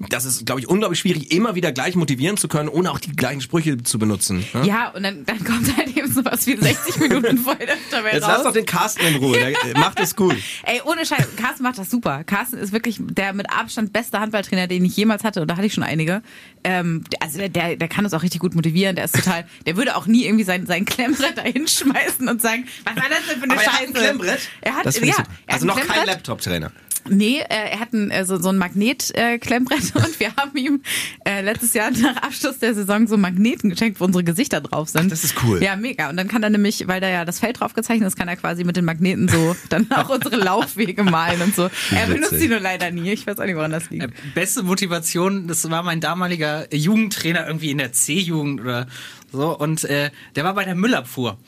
Das 0.09 0.25
ist, 0.25 0.45
glaube 0.45 0.61
ich, 0.61 0.69
unglaublich 0.69 0.99
schwierig, 1.01 1.31
immer 1.31 1.55
wieder 1.55 1.71
gleich 1.73 1.95
motivieren 1.95 2.37
zu 2.37 2.49
können, 2.49 2.69
ohne 2.69 2.91
auch 2.91 2.99
die 2.99 3.13
gleichen 3.13 3.41
Sprüche 3.41 3.81
zu 3.83 3.99
benutzen. 4.01 4.45
Ne? 4.55 4.67
Ja, 4.67 4.89
und 4.91 5.05
dann, 5.05 5.25
dann 5.25 5.43
kommt 5.45 5.75
halt 5.77 5.97
eben 5.97 6.13
sowas 6.13 6.47
wie 6.49 6.57
60 6.57 6.97
Minuten 6.99 7.39
Volldampf 7.39 7.81
dabei 7.91 8.13
Jetzt 8.15 8.25
raus. 8.25 8.33
lass 8.35 8.43
doch 8.45 8.53
den 8.53 8.67
Carsten 8.67 9.03
in 9.07 9.17
Ruhe. 9.17 9.39
Der 9.39 9.55
macht 9.79 10.01
es 10.01 10.17
gut. 10.17 10.37
Ey, 10.65 10.81
ohne 10.85 11.07
Scheiß, 11.07 11.29
Carsten 11.37 11.63
macht 11.63 11.79
das 11.79 11.89
super. 11.91 12.25
Carsten 12.25 12.59
ist 12.59 12.73
wirklich 12.73 12.97
der 13.01 13.33
mit 13.33 13.49
Abstand 13.51 13.93
beste 13.93 14.19
Handballtrainer, 14.43 14.67
den 14.67 14.85
ich 14.85 14.97
jemals 14.97 15.25
hatte. 15.25 15.41
Und 15.41 15.49
da 15.49 15.57
hatte 15.57 15.67
ich 15.67 15.73
schon 15.75 15.85
einige. 15.85 16.23
Ähm, 16.65 17.05
der- 17.13 17.23
also 17.23 17.39
der, 17.39 17.49
der, 17.49 17.77
der 17.77 17.89
kann 17.89 18.05
uns 18.05 18.15
auch 18.15 18.23
richtig 18.23 18.41
gut 18.41 18.55
motivieren. 18.55 18.97
Der 18.97 19.05
ist 19.05 19.15
total, 19.15 19.45
der 19.67 19.77
würde 19.77 19.97
auch 19.97 20.07
nie 20.07 20.25
irgendwie 20.25 20.45
sein, 20.45 20.67
sein 20.67 20.85
Klemmbrett 20.85 21.37
da 21.39 21.43
hinschmeißen 21.43 22.29
und 22.29 22.41
sagen, 22.43 22.67
was 22.85 22.97
war 22.97 23.03
das 23.09 23.19
denn 23.29 23.39
für 23.39 23.45
eine 23.45 23.53
Aber 23.55 23.63
er 23.63 23.71
Scheiße? 23.71 23.79
hat 23.81 23.87
ein 23.89 23.93
Klemmbrett. 23.95 24.41
Er 24.61 24.75
hat, 24.75 24.87
Das 24.87 25.01
ja, 25.01 25.15
er 25.47 25.55
Also 25.55 25.67
noch 25.67 25.81
kein. 25.81 26.07
Laptop-Trainer. 26.07 26.73
Nee, 27.09 27.39
äh, 27.41 27.71
er 27.73 27.81
hat 27.81 27.93
ein, 27.93 28.11
äh, 28.11 28.25
so, 28.25 28.41
so 28.41 28.51
ein 28.51 28.59
Magnet-Klemmbrett 28.59 29.93
und 29.95 30.21
wir 30.21 30.35
haben 30.37 30.57
ihm 30.57 30.83
äh, 31.25 31.43
letztes 31.43 31.75
Jahr 31.75 31.91
nach 31.91 32.17
Abschluss 32.17 32.59
der 32.59 32.75
Saison 32.75 33.07
so 33.07 33.17
Magneten 33.17 33.71
geschenkt, 33.71 34.01
wo 34.01 34.05
unsere 34.05 34.25
Gesichter 34.25 34.61
drauf 34.61 34.89
sind. 34.89 35.07
Ach, 35.07 35.11
das 35.11 35.25
ist 35.25 35.35
cool. 35.45 35.63
Ja, 35.63 35.77
mega. 35.77 36.11
Und 36.11 36.17
dann 36.17 36.29
kann 36.29 36.43
er 36.43 36.51
nämlich, 36.51 36.87
weil 36.89 37.01
da 37.01 37.09
ja 37.09 37.25
das 37.25 37.41
Feld 37.41 37.61
drauf 37.61 37.75
gezeichnet 37.75 38.07
ist, 38.09 38.17
kann 38.17 38.29
er 38.29 38.37
quasi 38.37 38.65
mit 38.65 38.77
den 38.77 38.85
Magneten 38.85 39.29
so 39.29 39.57
dann 39.69 39.91
auch 39.91 40.09
unsere 40.09 40.37
Laufwege 40.37 41.03
malen 41.03 41.43
und 41.43 41.55
so. 41.55 41.69
Er 41.91 42.07
benutzt 42.07 42.39
sie 42.39 42.49
nur 42.49 42.61
leider 42.61 42.91
nie. 42.91 43.13
Ich 43.13 43.27
weiß 43.27 43.39
auch 43.39 43.45
nicht, 43.45 43.57
woran 43.57 43.73
das 43.73 43.91
liegt. 43.91 44.05
Äh, 44.05 44.09
Beste 44.35 44.63
Motivation, 44.63 45.49
das 45.49 45.69
war 45.71 45.83
mein 45.83 46.01
damaliger 46.01 46.73
Jugendtrainer 46.75 47.47
irgendwie 47.47 47.71
in 47.71 47.79
der 47.79 47.93
C-Jugend 47.93 48.61
oder 48.61 48.87
so 49.33 49.57
und 49.59 49.85
äh, 49.85 50.11
der 50.37 50.45
war 50.45 50.55
bei 50.55 50.65
der 50.65 50.75
Müllabfuhr. 50.75 51.39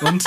Und 0.00 0.24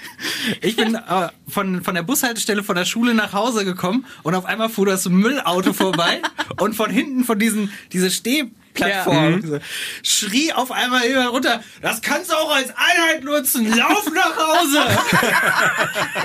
ich 0.60 0.76
bin 0.76 0.94
äh, 0.94 1.28
von, 1.48 1.82
von 1.82 1.94
der 1.94 2.02
Bushaltestelle 2.02 2.62
von 2.62 2.76
der 2.76 2.84
Schule 2.84 3.14
nach 3.14 3.32
Hause 3.32 3.64
gekommen 3.64 4.06
und 4.22 4.34
auf 4.34 4.44
einmal 4.44 4.68
fuhr 4.68 4.86
das 4.86 5.08
Müllauto 5.08 5.72
vorbei 5.72 6.20
und 6.60 6.74
von 6.74 6.90
hinten 6.90 7.24
von 7.24 7.38
diesen 7.38 7.70
diese 7.92 8.10
Stehplattform 8.76 9.42
so, 9.46 9.58
schrie 10.02 10.52
auf 10.52 10.70
einmal 10.72 11.02
immer 11.04 11.28
runter, 11.28 11.62
das 11.82 12.02
kannst 12.02 12.30
du 12.30 12.34
auch 12.34 12.54
als 12.54 12.70
Einheit 12.70 13.24
nutzen, 13.24 13.74
lauf 13.76 14.06
nach 14.14 14.36
Hause. 14.36 14.78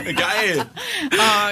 Geil. 0.16 0.66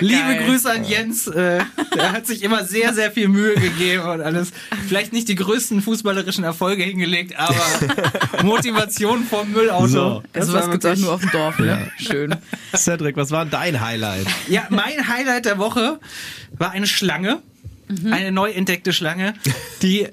Liebe 0.02 0.44
Grüße 0.46 0.70
an 0.72 0.84
Jens. 0.84 1.28
Äh, 1.28 1.60
der 1.96 2.12
hat 2.12 2.28
sich 2.28 2.44
immer 2.44 2.64
sehr, 2.64 2.94
sehr 2.94 3.12
viel 3.12 3.28
Mühe 3.28 3.56
gegeben 3.56 4.04
und 4.04 4.22
alles. 4.22 4.52
Vielleicht 4.88 5.14
nicht 5.14 5.28
die 5.30 5.36
größten 5.36 5.82
fußballerischen 5.82 6.44
Erfolge 6.44 6.84
hingelegt, 6.84 7.38
aber 7.38 7.56
Motivation 8.44 9.24
vom 9.26 9.52
Müllauto. 9.52 9.88
So. 9.88 10.24
Das 10.34 10.42
Also 10.44 10.54
war 10.54 10.62
was 10.62 10.70
wirklich- 10.72 11.00
nur 11.00 11.14
auf 11.14 11.22
dem 11.22 11.32
Dorf, 11.32 11.60
ne? 11.60 11.92
Schön. 11.98 12.36
Cedric, 12.76 13.16
was 13.18 13.32
war 13.32 13.46
dein 13.46 13.82
Highlight? 13.82 14.28
Ja, 14.48 14.64
mein 14.70 15.08
Highlight 15.08 15.46
der 15.46 15.58
Woche 15.58 16.00
war 16.58 16.72
eine 16.72 16.88
Schlange. 16.88 17.42
Eine 18.12 18.32
neu 18.32 18.52
entdeckte 18.52 18.94
Schlange, 18.94 19.34
die 19.82 20.08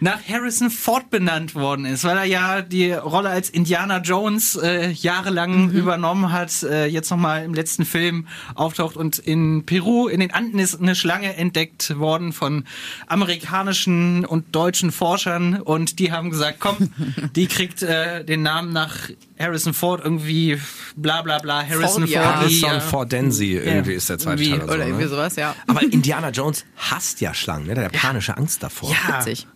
nach 0.00 0.20
Harrison 0.28 0.70
Ford 0.70 1.10
benannt 1.10 1.54
worden 1.54 1.84
ist, 1.84 2.04
weil 2.04 2.16
er 2.16 2.24
ja 2.24 2.62
die 2.62 2.92
Rolle 2.92 3.28
als 3.28 3.50
Indiana 3.50 3.98
Jones 3.98 4.56
äh, 4.56 4.90
jahrelang 4.90 5.70
übernommen 5.70 6.32
hat, 6.32 6.62
äh, 6.62 6.86
jetzt 6.86 7.10
nochmal 7.10 7.44
im 7.44 7.54
letzten 7.54 7.84
Film 7.84 8.26
auftaucht 8.54 8.96
und 8.96 9.18
in 9.18 9.64
Peru, 9.66 10.08
in 10.08 10.20
den 10.20 10.32
Anden 10.32 10.58
ist 10.58 10.80
eine 10.80 10.94
Schlange 10.94 11.36
entdeckt 11.36 11.98
worden 11.98 12.32
von 12.32 12.64
amerikanischen 13.06 14.24
und 14.24 14.54
deutschen 14.54 14.92
Forschern 14.92 15.60
und 15.60 15.98
die 15.98 16.12
haben 16.12 16.30
gesagt, 16.30 16.60
komm, 16.60 16.92
die 17.36 17.46
kriegt 17.46 17.82
äh, 17.82 18.24
den 18.24 18.42
Namen 18.42 18.72
nach 18.72 19.10
Harrison 19.38 19.72
Ford 19.72 20.00
irgendwie 20.02 20.58
bla 20.96 21.22
bla 21.22 21.38
bla, 21.38 21.62
Harrison 21.62 22.02
Ford, 22.02 22.08
ja. 22.08 22.36
Harrison 22.36 22.70
ja. 22.70 22.80
Fordensi 22.80 23.52
irgendwie 23.52 23.92
ist 23.92 24.08
der 24.08 24.18
zweite 24.18 24.42
Teil. 24.42 24.54
Oder, 24.54 24.64
Oder 24.64 24.72
so, 24.74 24.82
irgendwie 24.82 25.04
ne? 25.04 25.08
sowas, 25.08 25.36
ja. 25.36 25.54
Aber 25.66 25.82
Indiana 25.90 26.30
Jones 26.30 26.64
hasst 26.76 27.20
ja 27.20 27.34
Schlangen, 27.34 27.66
ne? 27.66 27.74
Der 27.74 27.84
hat 27.84 27.94
ja 27.94 28.00
panische 28.00 28.36
Angst 28.36 28.62
davor. 28.62 28.90
Ja. 28.90 29.18
Witzig. 29.18 29.46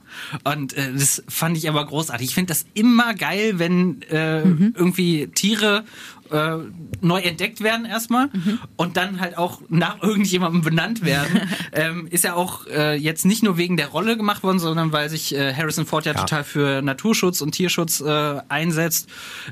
Und 0.45 0.75
äh, 0.77 0.93
das 0.93 1.23
fand 1.29 1.57
ich 1.57 1.69
aber 1.69 1.85
großartig. 1.85 2.29
Ich 2.29 2.35
finde 2.35 2.49
das 2.53 2.65
immer 2.75 3.15
geil, 3.15 3.59
wenn 3.59 4.03
äh, 4.11 4.45
Mhm. 4.45 4.75
irgendwie 4.77 5.29
Tiere 5.29 5.85
äh, 6.31 6.57
neu 7.03 7.21
entdeckt 7.21 7.63
werden 7.63 7.85
erstmal 7.85 8.29
Mhm. 8.33 8.59
und 8.77 8.97
dann 8.97 9.21
halt 9.21 9.37
auch 9.37 9.61
nach 9.69 10.03
irgendjemandem 10.03 10.63
benannt 10.63 11.05
werden. 11.05 11.41
ähm, 11.73 12.07
ist 12.11 12.25
ja 12.25 12.35
auch 12.35 12.67
äh, 12.69 12.95
jetzt 12.97 13.27
nicht 13.27 13.43
nur 13.43 13.59
wegen 13.59 13.77
der 13.77 13.89
Rolle 13.89 14.17
gemacht 14.17 14.43
worden, 14.43 14.59
sondern 14.59 14.93
weil 14.93 15.11
sich 15.11 15.35
äh, 15.35 15.53
Harrison 15.55 15.85
Ford 15.85 16.07
ja, 16.07 16.15
total 16.15 16.45
für 16.45 16.81
Naturschutz 16.83 17.41
und 17.43 17.53
Tierschutz 17.53 18.01
äh, 18.01 18.41
einsetzt. 18.49 19.09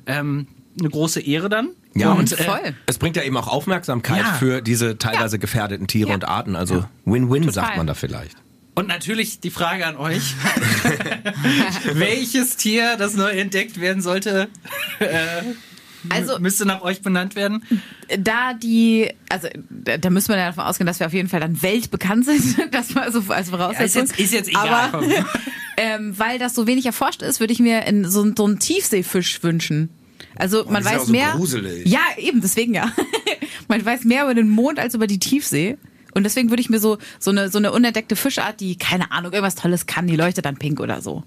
Ähm, 0.07 0.47
eine 0.79 0.89
große 0.89 1.21
Ehre 1.21 1.49
dann. 1.51 1.71
Ja, 1.95 2.13
und 2.13 2.21
und 2.21 2.33
äh, 2.41 2.45
Voll. 2.45 2.75
Es 2.87 2.97
bringt 2.99 3.17
ja 3.17 3.25
eben 3.25 3.37
auch 3.37 3.49
Aufmerksamkeit 3.49 4.21
Ja. 4.23 4.33
für 4.35 4.63
diese 4.63 4.97
teilweise 4.97 5.39
gefährdeten 5.39 5.87
Tiere 5.89 6.11
Ja. 6.11 6.15
und 6.15 6.25
Arten. 6.27 6.55
Also 6.57 6.85
Win-Win, 7.05 7.51
sagt 7.51 7.77
man 7.77 7.87
da 7.89 7.95
vielleicht. 7.95 8.37
Und 8.75 8.89
natürlich 8.89 9.41
die 9.41 9.51
Frage 9.51 9.87
an 9.87 9.97
euch. 9.97 10.35
Welches 11.93 12.57
Tier, 12.57 12.97
das 12.97 13.15
neu 13.15 13.31
entdeckt 13.31 13.81
werden 13.81 14.03
sollte, 14.03 14.49
Also 16.09 16.39
müsste 16.39 16.65
nach 16.65 16.83
euch 16.83 17.03
benannt 17.03 17.37
werden? 17.37 17.63
da 18.19 18.55
die, 18.55 19.11
also 19.29 19.49
da, 19.69 19.99
da 19.99 20.11
müssen 20.11 20.29
wir 20.31 20.39
ja 20.39 20.47
davon 20.47 20.65
ausgehen, 20.65 20.87
dass 20.87 20.99
wir 20.99 21.07
auf 21.07 21.13
jeden 21.13 21.29
Fall 21.29 21.41
dann 21.41 21.61
weltbekannt 21.63 22.25
sind. 22.25 22.57
Das 22.73 22.95
war 22.95 23.11
so 23.13 23.23
als 23.29 23.51
Voraussetzung. 23.51 24.05
ist, 24.05 24.11
jetzt, 24.19 24.21
ist 24.21 24.33
jetzt 24.33 24.49
egal. 24.49 24.69
Aber 24.93 25.05
ähm, 25.77 26.19
weil 26.19 26.39
das 26.39 26.55
so 26.55 26.67
wenig 26.67 26.87
erforscht 26.87 27.23
ist, 27.23 27.41
würde 27.41 27.53
ich 27.53 27.59
mir 27.59 27.85
in 27.87 28.09
so, 28.09 28.33
so 28.35 28.45
einen 28.45 28.59
Tiefseefisch 28.59 29.43
wünschen. 29.43 29.91
Also 30.37 30.65
man 30.65 30.83
die 30.83 30.89
sind 30.89 30.93
weiß 30.95 31.03
auch 31.03 31.07
so 31.07 31.13
mehr. 31.13 31.33
gruselig. 31.33 31.87
Ja, 31.87 32.01
eben, 32.17 32.41
deswegen 32.41 32.75
ja. 32.75 32.91
man 33.69 33.85
weiß 33.85 34.05
mehr 34.05 34.25
über 34.25 34.35
den 34.35 34.49
Mond 34.49 34.79
als 34.79 34.95
über 34.95 35.07
die 35.07 35.19
Tiefsee. 35.19 35.77
Und 36.15 36.25
deswegen 36.25 36.51
würde 36.51 36.61
ich 36.61 36.71
mir 36.71 36.81
so, 36.81 36.99
so 37.19 37.31
eine, 37.31 37.49
so 37.51 37.59
eine 37.59 37.73
unentdeckte 37.73 38.17
Fischart, 38.17 38.61
die, 38.61 38.77
keine 38.77 39.13
Ahnung, 39.13 39.33
irgendwas 39.33 39.55
Tolles 39.55 39.87
kann, 39.87 40.07
die 40.07 40.17
leuchtet 40.17 40.45
dann 40.45 40.57
pink 40.57 40.81
oder 40.81 41.01
so. 41.03 41.23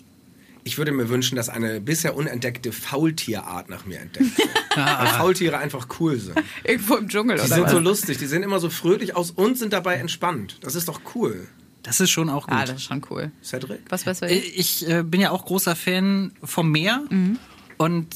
Ich 0.66 0.78
würde 0.78 0.94
mir 0.94 1.10
wünschen, 1.10 1.36
dass 1.36 1.50
eine 1.50 1.82
bisher 1.82 2.16
unentdeckte 2.16 2.72
Faultierart 2.72 3.70
nach 3.70 3.86
mir 3.86 4.00
entdeckt 4.00 4.38
wird. 4.38 4.50
Weil 4.76 5.08
Faultiere 5.08 5.58
einfach 5.58 5.88
cool 6.00 6.18
sind. 6.18 6.42
Irgendwo 6.64 6.96
im 6.96 7.10
Dschungel 7.10 7.36
Die 7.36 7.42
oder 7.44 7.54
sind 7.56 7.64
was. 7.66 7.72
so 7.74 7.80
lustig, 7.80 8.18
die 8.18 8.26
sehen 8.28 8.44
immer 8.44 8.60
so 8.60 8.70
fröhlich 8.70 9.16
aus 9.16 9.32
und 9.32 9.58
sind 9.58 9.74
dabei 9.74 9.96
entspannt. 9.96 10.58
Das 10.62 10.76
ist 10.76 10.88
doch 10.88 11.02
cool. 11.16 11.48
Das 11.82 12.00
ist 12.00 12.12
schon 12.12 12.30
auch 12.30 12.48
gut. 12.48 12.56
ah, 12.56 12.62
das 12.66 12.76
ist 12.78 12.84
schon 12.84 13.02
cool. 13.10 13.32
Cedric? 13.44 13.82
Was 13.90 14.06
weißt 14.08 14.22
du? 14.22 14.28
ich 14.28 14.88
äh, 14.88 15.04
bin 15.04 15.20
ja 15.20 15.32
auch 15.32 15.44
großer 15.46 15.76
Fan 15.76 16.32
vom 16.42 16.72
Meer 16.72 17.04
Mhm. 17.10 17.40
und 17.78 18.08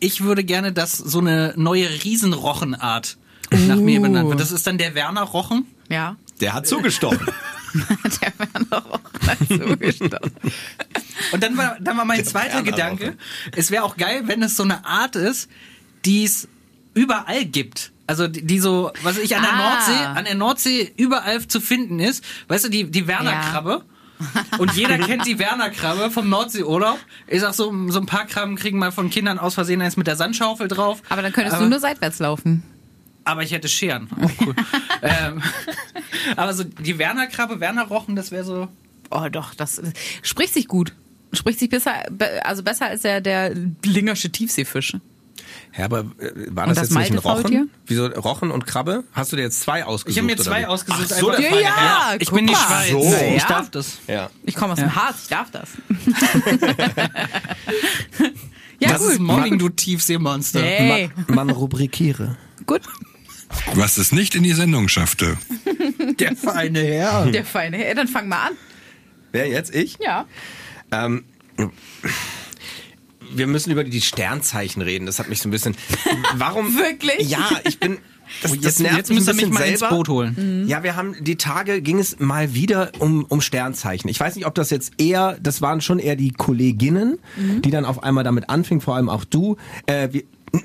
ich 0.00 0.22
würde 0.24 0.42
gerne, 0.42 0.72
dass 0.72 0.98
so 0.98 1.20
eine 1.20 1.52
neue 1.56 1.88
Riesenrochenart 1.88 3.16
nach 3.66 3.76
mir 3.76 4.00
benannt 4.00 4.28
wird. 4.28 4.40
Das 4.40 4.52
ist 4.52 4.66
dann 4.66 4.78
der 4.78 4.94
Werner 4.94 5.22
Rochen. 5.22 5.66
Ja. 5.88 6.16
Der 6.40 6.54
hat 6.54 6.66
zugestochen. 6.66 7.26
Der 8.20 8.32
war 8.38 8.60
noch 8.70 8.90
auch 8.94 9.00
dazu 9.24 9.76
gestoßen. 9.76 10.10
Und 11.32 11.42
dann 11.42 11.56
war, 11.56 11.76
dann 11.80 11.96
war 11.96 12.04
mein 12.04 12.24
zweiter 12.24 12.54
Werner 12.54 12.62
Gedanke, 12.64 13.16
es 13.54 13.70
wäre 13.70 13.84
auch 13.84 13.96
geil, 13.96 14.22
wenn 14.26 14.42
es 14.42 14.56
so 14.56 14.64
eine 14.64 14.84
Art 14.84 15.14
ist, 15.14 15.48
die 16.04 16.24
es 16.24 16.48
überall 16.94 17.44
gibt. 17.44 17.92
Also 18.08 18.26
die, 18.26 18.44
die 18.44 18.58
so, 18.58 18.90
was 19.04 19.18
ich, 19.18 19.36
an 19.36 19.42
der 19.42 19.52
Ah. 19.52 19.70
Nordsee, 19.70 20.04
an 20.18 20.24
der 20.24 20.34
Nordsee 20.34 20.92
überall 20.96 21.46
zu 21.46 21.60
finden 21.60 22.00
ist. 22.00 22.24
Weißt 22.48 22.64
du, 22.64 22.68
die, 22.70 22.90
die 22.90 23.06
Werner-Krabbe. 23.06 23.84
Und 24.58 24.72
jeder 24.74 24.98
kennt 25.06 25.26
die 25.26 25.38
Werner-Krabbe 25.38 26.10
vom 26.10 26.28
Nordseeurlaub. 26.28 26.98
Ich 27.28 27.40
sag 27.40 27.54
so, 27.54 27.72
so 27.88 28.00
ein 28.00 28.06
paar 28.06 28.26
Krabben 28.26 28.56
kriegen 28.56 28.78
mal 28.80 28.90
von 28.90 29.10
Kindern 29.10 29.38
aus 29.38 29.54
Versehen 29.54 29.80
eins 29.80 29.96
mit 29.96 30.08
der 30.08 30.16
Sandschaufel 30.16 30.66
drauf. 30.66 31.02
Aber 31.08 31.22
dann 31.22 31.32
könntest 31.32 31.54
aber, 31.54 31.64
du 31.64 31.70
nur 31.70 31.78
seitwärts 31.78 32.18
laufen. 32.18 32.64
Aber 33.24 33.42
ich 33.42 33.52
hätte 33.52 33.68
Scheren. 33.68 34.08
Auch 34.20 34.30
cool. 34.46 34.54
ähm, 35.02 35.42
aber 36.36 36.54
so 36.54 36.64
die 36.64 36.98
Werner-Krabbe, 36.98 37.60
Werner-Rochen, 37.60 38.16
das 38.16 38.30
wäre 38.30 38.44
so. 38.44 38.68
Oh 39.10 39.28
doch, 39.30 39.54
das 39.54 39.80
spricht 40.22 40.54
sich 40.54 40.66
gut. 40.68 40.94
Spricht 41.32 41.58
sich 41.60 41.68
besser, 41.68 41.92
be- 42.10 42.44
also 42.44 42.62
besser 42.62 42.86
als 42.86 43.02
der, 43.02 43.20
der 43.20 43.54
Lingersche 43.84 44.30
Tiefseefisch. 44.30 44.96
Ja, 45.76 45.84
aber 45.84 46.00
äh, 46.18 46.32
war 46.48 46.66
das, 46.66 46.76
das 46.78 46.88
jetzt 46.90 46.98
nicht 46.98 47.12
ein? 47.12 47.18
Rochen? 47.18 47.70
Wieso 47.86 48.06
Rochen 48.06 48.50
und 48.50 48.66
Krabbe? 48.66 49.04
Hast 49.12 49.30
du 49.32 49.36
dir 49.36 49.42
jetzt 49.42 49.60
zwei 49.60 49.84
ausgesucht? 49.84 50.10
Ich 50.10 50.18
habe 50.18 50.26
mir 50.26 50.36
zwei 50.36 50.66
ausgesucht. 50.66 51.08
Ach 51.12 51.16
so, 51.18 51.32
Ja, 51.32 51.38
ja. 51.40 52.08
Herr. 52.10 52.20
Ich 52.20 52.30
bin 52.30 52.46
die. 52.46 52.54
Schweiz. 52.54 52.90
So. 52.90 52.98
Ich 53.02 53.42
Ja. 53.42 53.48
darf 53.48 53.70
das. 53.70 53.98
Ja. 54.08 54.30
Ich 54.44 54.54
komme 54.56 54.72
aus 54.72 54.78
Ja. 54.80 54.86
dem 54.86 54.94
Harz, 54.96 55.22
ich 55.22 55.28
darf 55.28 55.50
das. 55.50 55.68
ja, 58.80 58.88
das 58.90 59.02
gut. 59.02 59.10
ist 59.12 59.20
Mobbing, 59.20 59.58
du 59.58 59.68
Tiefseemonster. 59.68 60.62
Hey, 60.62 61.10
Man 61.28 61.50
rubrikiere. 61.50 62.36
gut. 62.66 62.82
Was 63.74 63.96
es 63.96 64.12
nicht 64.12 64.34
in 64.34 64.42
die 64.42 64.52
Sendung 64.52 64.88
schaffte. 64.88 65.36
Der 66.18 66.36
feine 66.36 66.80
Herr. 66.82 67.26
Der 67.26 67.44
feine 67.44 67.76
Herr. 67.78 67.94
Dann 67.94 68.08
fang 68.08 68.28
mal 68.28 68.48
an. 68.48 68.52
Wer 69.32 69.48
jetzt? 69.48 69.74
Ich? 69.74 69.98
Ja. 70.00 70.26
Ähm, 70.92 71.24
wir 73.32 73.46
müssen 73.46 73.70
über 73.70 73.84
die 73.84 74.00
Sternzeichen 74.00 74.82
reden. 74.82 75.06
Das 75.06 75.18
hat 75.18 75.28
mich 75.28 75.40
so 75.40 75.48
ein 75.48 75.52
bisschen. 75.52 75.76
Warum? 76.34 76.74
Wirklich? 76.78 77.28
Ja, 77.30 77.48
ich 77.64 77.78
bin. 77.78 77.98
Das, 78.42 78.52
Oh, 78.52 78.54
das 78.54 78.64
jetzt 78.64 78.80
nervt 78.80 78.96
jetzt 78.96 79.08
mich 79.08 79.18
müsst 79.18 79.28
ihr 79.28 79.32
ein 79.32 79.36
mich 79.36 79.44
bisschen 79.46 79.54
mal 79.54 79.68
ins 79.68 79.80
selber. 79.80 79.96
Boot 79.96 80.08
holen. 80.08 80.64
Ja, 80.68 80.84
wir 80.84 80.94
haben 80.94 81.16
die 81.20 81.34
Tage 81.34 81.82
ging 81.82 81.98
es 81.98 82.20
mal 82.20 82.54
wieder 82.54 82.92
um, 83.00 83.24
um 83.24 83.40
Sternzeichen. 83.40 84.08
Ich 84.08 84.20
weiß 84.20 84.36
nicht, 84.36 84.46
ob 84.46 84.54
das 84.54 84.70
jetzt 84.70 84.92
eher, 84.98 85.36
das 85.42 85.62
waren 85.62 85.80
schon 85.80 85.98
eher 85.98 86.14
die 86.14 86.30
Kolleginnen, 86.30 87.18
die 87.36 87.70
dann 87.72 87.84
auf 87.84 88.04
einmal 88.04 88.22
damit 88.22 88.48
anfingen, 88.48 88.80
vor 88.80 88.94
allem 88.94 89.08
auch 89.08 89.24
du. 89.24 89.56
Äh, 89.86 90.10
wir, 90.12 90.22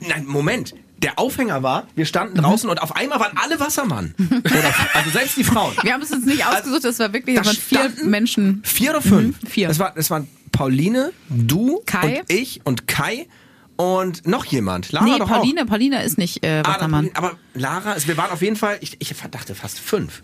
nein, 0.07 0.25
Moment. 0.27 0.75
Der 1.05 1.19
Aufhänger 1.19 1.61
war, 1.61 1.85
wir 1.93 2.07
standen 2.07 2.35
draußen 2.35 2.67
und 2.67 2.81
auf 2.81 2.95
einmal 2.95 3.19
waren 3.19 3.37
alle 3.37 3.59
Wassermann. 3.59 4.15
Oder, 4.29 4.73
also 4.95 5.11
selbst 5.11 5.37
die 5.37 5.43
Frauen. 5.43 5.71
Wir 5.83 5.93
haben 5.93 6.01
es 6.01 6.11
uns 6.11 6.25
nicht 6.25 6.43
ausgesucht, 6.43 6.83
das 6.83 6.97
war 6.97 7.13
wirklich, 7.13 7.35
Da 7.35 7.45
waren 7.45 7.55
vier 7.55 7.91
Menschen. 8.03 8.63
Vier 8.63 8.89
oder 8.89 9.03
fünf? 9.03 9.39
Mhm, 9.43 9.47
vier. 9.47 9.69
Es, 9.69 9.77
war, 9.77 9.93
es 9.95 10.09
waren 10.09 10.27
Pauline, 10.51 11.13
du 11.29 11.83
Kai. 11.85 12.21
und 12.21 12.33
ich 12.33 12.61
und 12.63 12.87
Kai 12.87 13.27
und 13.75 14.25
noch 14.25 14.45
jemand. 14.45 14.91
Lara 14.93 15.05
Nee, 15.05 15.19
doch 15.19 15.27
Pauline, 15.27 15.67
Pauline 15.67 16.01
ist 16.01 16.17
nicht 16.17 16.43
äh, 16.43 16.63
auch. 16.65 16.69
Ah, 16.69 16.75
Wassermann. 16.77 17.11
Aber 17.13 17.33
Lara, 17.53 17.91
also 17.91 18.07
wir 18.07 18.17
waren 18.17 18.31
auf 18.31 18.41
jeden 18.41 18.55
Fall, 18.55 18.79
ich, 18.81 18.97
ich 18.97 19.13
verdachte 19.13 19.53
fast 19.53 19.79
fünf. 19.79 20.23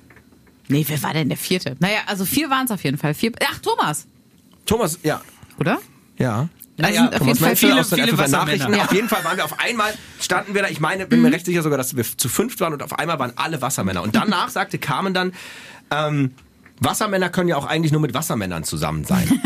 Nee, 0.67 0.83
wer 0.87 1.03
war 1.03 1.13
denn 1.13 1.29
der 1.29 1.37
vierte? 1.37 1.75
Naja, 1.79 1.99
also 2.07 2.25
vier 2.25 2.49
waren 2.49 2.65
es 2.65 2.71
auf 2.71 2.83
jeden 2.83 2.97
Fall. 2.97 3.13
Vier, 3.13 3.33
ach, 3.51 3.59
Thomas, 3.59 4.07
Thomas, 4.65 4.97
ja. 5.03 5.21
oder? 5.59 5.79
Ja. 6.17 6.49
Da 6.81 6.89
ja, 6.89 7.01
sind 7.03 7.13
auf 7.13 7.19
Thomas 7.19 7.27
jeden 7.27 7.39
Fall 7.39 7.55
viele, 7.55 7.79
aus 7.79 7.89
den 7.89 8.03
viele. 8.07 8.29
Nachrichten. 8.29 8.73
Ja. 8.73 8.83
Auf 8.83 8.93
jeden 8.93 9.09
Fall 9.09 9.23
waren 9.23 9.37
wir 9.37 9.45
auf 9.45 9.59
einmal, 9.59 9.93
standen 10.19 10.53
wir 10.53 10.61
da, 10.63 10.69
ich 10.69 10.79
meine, 10.79 11.05
bin 11.05 11.19
Mhm. 11.19 11.25
mir 11.25 11.33
recht 11.33 11.45
sicher 11.45 11.61
sogar, 11.61 11.77
dass 11.77 11.95
wir 11.95 12.03
zu 12.03 12.29
fünft 12.29 12.59
waren 12.59 12.73
und 12.73 12.83
auf 12.83 12.97
einmal 12.97 13.19
waren 13.19 13.33
alle 13.35 13.61
Wassermänner. 13.61 14.01
Und 14.01 14.15
danach 14.15 14.49
sagte 14.57 14.77
Carmen 14.77 15.13
dann, 15.13 15.33
ähm, 15.91 16.31
Wassermänner 16.79 17.29
können 17.29 17.47
ja 17.47 17.57
auch 17.57 17.65
eigentlich 17.67 17.91
nur 17.91 18.01
mit 18.01 18.13
Wassermännern 18.15 18.63
zusammen 18.63 19.05
sein. 19.05 19.29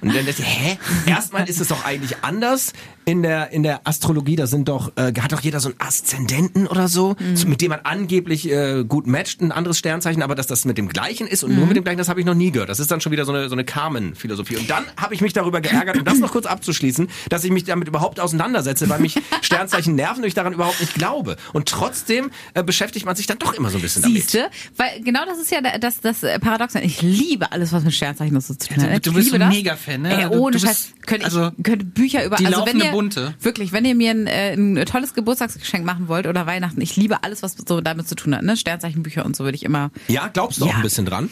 Und 0.00 0.12
dann 0.12 0.26
dachte 0.26 0.42
ich, 0.42 0.48
hä? 0.48 0.78
Erstmal 1.06 1.48
ist 1.48 1.60
es 1.60 1.68
doch 1.68 1.84
eigentlich 1.84 2.16
anders 2.22 2.72
in 3.04 3.22
der, 3.22 3.50
in 3.50 3.62
der 3.62 3.80
Astrologie. 3.86 4.36
Da 4.36 4.46
sind 4.46 4.68
doch, 4.68 4.92
äh, 4.96 5.12
hat 5.20 5.32
doch 5.32 5.40
jeder 5.40 5.60
so 5.60 5.68
einen 5.68 5.80
Aszendenten 5.80 6.66
oder 6.66 6.88
so, 6.88 7.16
so, 7.34 7.46
mit 7.48 7.60
dem 7.60 7.70
man 7.70 7.80
angeblich 7.84 8.50
äh, 8.50 8.84
gut 8.84 9.06
matcht, 9.06 9.40
ein 9.40 9.52
anderes 9.52 9.78
Sternzeichen, 9.78 10.22
aber 10.22 10.34
dass 10.34 10.46
das 10.46 10.64
mit 10.64 10.78
dem 10.78 10.88
gleichen 10.88 11.26
ist 11.26 11.44
und 11.44 11.54
nur 11.56 11.66
mit 11.66 11.76
dem 11.76 11.84
gleichen, 11.84 11.98
das 11.98 12.08
habe 12.08 12.20
ich 12.20 12.26
noch 12.26 12.34
nie 12.34 12.50
gehört. 12.50 12.68
Das 12.68 12.80
ist 12.80 12.90
dann 12.90 13.00
schon 13.00 13.12
wieder 13.12 13.24
so 13.24 13.32
eine, 13.32 13.48
so 13.48 13.54
eine 13.54 13.64
Carmen-Philosophie. 13.64 14.56
Und 14.56 14.68
dann 14.70 14.84
habe 14.96 15.14
ich 15.14 15.20
mich 15.20 15.32
darüber 15.32 15.60
geärgert, 15.60 15.96
um 15.98 16.04
das 16.04 16.18
noch 16.18 16.32
kurz 16.32 16.46
abzuschließen, 16.46 17.08
dass 17.28 17.44
ich 17.44 17.50
mich 17.50 17.64
damit 17.64 17.88
überhaupt 17.88 18.20
auseinandersetze, 18.20 18.88
weil 18.88 19.00
mich 19.00 19.18
Sternzeichen 19.42 19.94
nerven 19.94 20.22
und 20.22 20.28
ich 20.28 20.34
daran 20.34 20.52
überhaupt 20.52 20.80
nicht 20.80 20.94
glaube. 20.94 21.36
Und 21.52 21.68
trotzdem 21.68 22.30
äh, 22.54 22.62
beschäftigt 22.62 23.06
man 23.06 23.16
sich 23.16 23.26
dann 23.26 23.38
doch 23.38 23.52
immer 23.54 23.70
so 23.70 23.78
ein 23.78 23.82
bisschen 23.82 24.02
damit. 24.02 24.22
Siehste, 24.22 24.46
weil 24.76 25.00
genau 25.02 25.24
das 25.26 25.38
ist 25.38 25.50
ja 25.50 25.60
das, 25.78 26.00
das 26.00 26.22
äh, 26.22 26.38
Paradoxon. 26.38 26.82
Ich 26.82 27.02
liebe 27.02 27.52
alles, 27.52 27.72
was 27.72 27.84
mit 27.84 27.94
Sternzeichen 27.94 28.40
so 28.40 28.54
zu 28.54 28.68
tun 28.68 28.82
hat. 28.82 28.90
du- 28.90 28.94
Ich 28.94 29.00
du 29.02 29.12
bist 29.12 29.34
ein. 29.34 29.48
Mega-Fan, 29.48 30.02
ne? 30.02 30.18
Ey, 30.22 30.26
ohne 30.26 30.52
du 30.52 30.58
Scheiß. 30.64 30.68
bist- 30.92 31.06
Könnte 31.06 31.26
ich 31.26 31.34
also, 31.34 31.50
könnte 31.62 31.84
Bücher 31.84 32.24
über 32.24 32.36
also 32.38 32.50
wenn 32.66 32.78
laufende 32.78 32.91
Bunte. 32.92 33.34
Wirklich, 33.40 33.72
wenn 33.72 33.84
ihr 33.84 33.94
mir 33.94 34.10
ein, 34.12 34.26
äh, 34.26 34.52
ein 34.54 34.84
tolles 34.86 35.14
Geburtstagsgeschenk 35.14 35.84
machen 35.84 36.08
wollt 36.08 36.26
oder 36.26 36.46
Weihnachten, 36.46 36.80
ich 36.80 36.96
liebe 36.96 37.24
alles, 37.24 37.42
was 37.42 37.56
so 37.66 37.80
damit 37.80 38.08
zu 38.08 38.14
tun 38.14 38.34
hat. 38.36 38.42
Ne? 38.42 38.56
Sternzeichenbücher 38.56 39.24
und 39.26 39.34
so 39.36 39.44
würde 39.44 39.56
ich 39.56 39.64
immer 39.64 39.90
Ja, 40.08 40.28
glaubst 40.28 40.60
du 40.60 40.64
auch 40.64 40.68
Ja. 40.70 40.76
ein 40.76 40.82
bisschen 40.82 41.06
dran? 41.06 41.28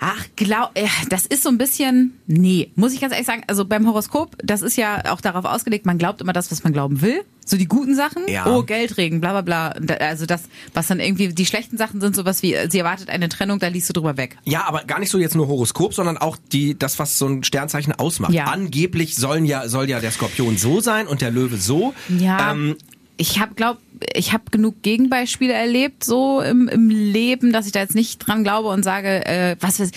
Ach, 0.00 0.24
glaub, 0.36 0.70
äh, 0.74 0.86
das 1.08 1.26
ist 1.26 1.42
so 1.42 1.48
ein 1.48 1.58
bisschen, 1.58 2.12
nee, 2.28 2.70
muss 2.76 2.92
ich 2.92 3.00
ganz 3.00 3.12
ehrlich 3.12 3.26
sagen, 3.26 3.42
also 3.48 3.64
beim 3.64 3.84
Horoskop, 3.86 4.36
das 4.42 4.62
ist 4.62 4.76
ja 4.76 5.12
auch 5.12 5.20
darauf 5.20 5.44
ausgelegt, 5.44 5.86
man 5.86 5.98
glaubt 5.98 6.20
immer 6.20 6.32
das, 6.32 6.50
was 6.52 6.62
man 6.62 6.72
glauben 6.72 7.00
will. 7.02 7.22
So 7.48 7.56
die 7.56 7.66
guten 7.66 7.94
Sachen, 7.94 8.28
Ja. 8.28 8.46
oh, 8.46 8.62
Geldregen, 8.62 9.20
bla 9.20 9.40
bla 9.40 9.72
bla. 9.72 9.96
Also 10.00 10.26
das, 10.26 10.42
was 10.74 10.86
dann 10.88 11.00
irgendwie, 11.00 11.28
die 11.28 11.46
schlechten 11.46 11.78
Sachen 11.78 12.00
sind 12.00 12.14
sowas 12.14 12.42
wie, 12.42 12.56
sie 12.68 12.78
erwartet 12.78 13.08
eine 13.08 13.28
Trennung, 13.28 13.58
da 13.58 13.68
liest 13.68 13.88
du 13.88 13.94
drüber 13.94 14.16
weg. 14.16 14.36
Ja, 14.44 14.64
aber 14.66 14.84
gar 14.84 14.98
nicht 14.98 15.10
so 15.10 15.18
jetzt 15.18 15.34
nur 15.34 15.48
Horoskop, 15.48 15.94
sondern 15.94 16.18
auch 16.18 16.36
die, 16.52 16.78
das, 16.78 16.98
was 16.98 17.16
so 17.18 17.26
ein 17.26 17.44
Sternzeichen 17.44 17.92
ausmacht. 17.94 18.32
Ja. 18.32 18.44
Angeblich 18.44 19.16
sollen 19.16 19.46
ja, 19.46 19.68
soll 19.68 19.88
ja 19.88 20.00
der 20.00 20.10
Skorpion 20.10 20.56
so 20.58 20.80
sein 20.80 21.06
und 21.06 21.20
der 21.22 21.30
Löwe 21.30 21.56
so. 21.56 21.94
Ja. 22.08 22.52
Ähm, 22.52 22.76
ich 23.16 23.40
hab, 23.40 23.56
glaub, 23.56 23.78
ich 24.14 24.32
habe 24.32 24.44
genug 24.50 24.82
Gegenbeispiele 24.82 25.52
erlebt, 25.52 26.04
so 26.04 26.40
im, 26.40 26.68
im 26.68 26.90
Leben, 26.90 27.52
dass 27.52 27.66
ich 27.66 27.72
da 27.72 27.80
jetzt 27.80 27.94
nicht 27.94 28.18
dran 28.18 28.44
glaube 28.44 28.68
und 28.68 28.82
sage, 28.82 29.24
äh, 29.26 29.56
was 29.60 29.80
weiß 29.80 29.90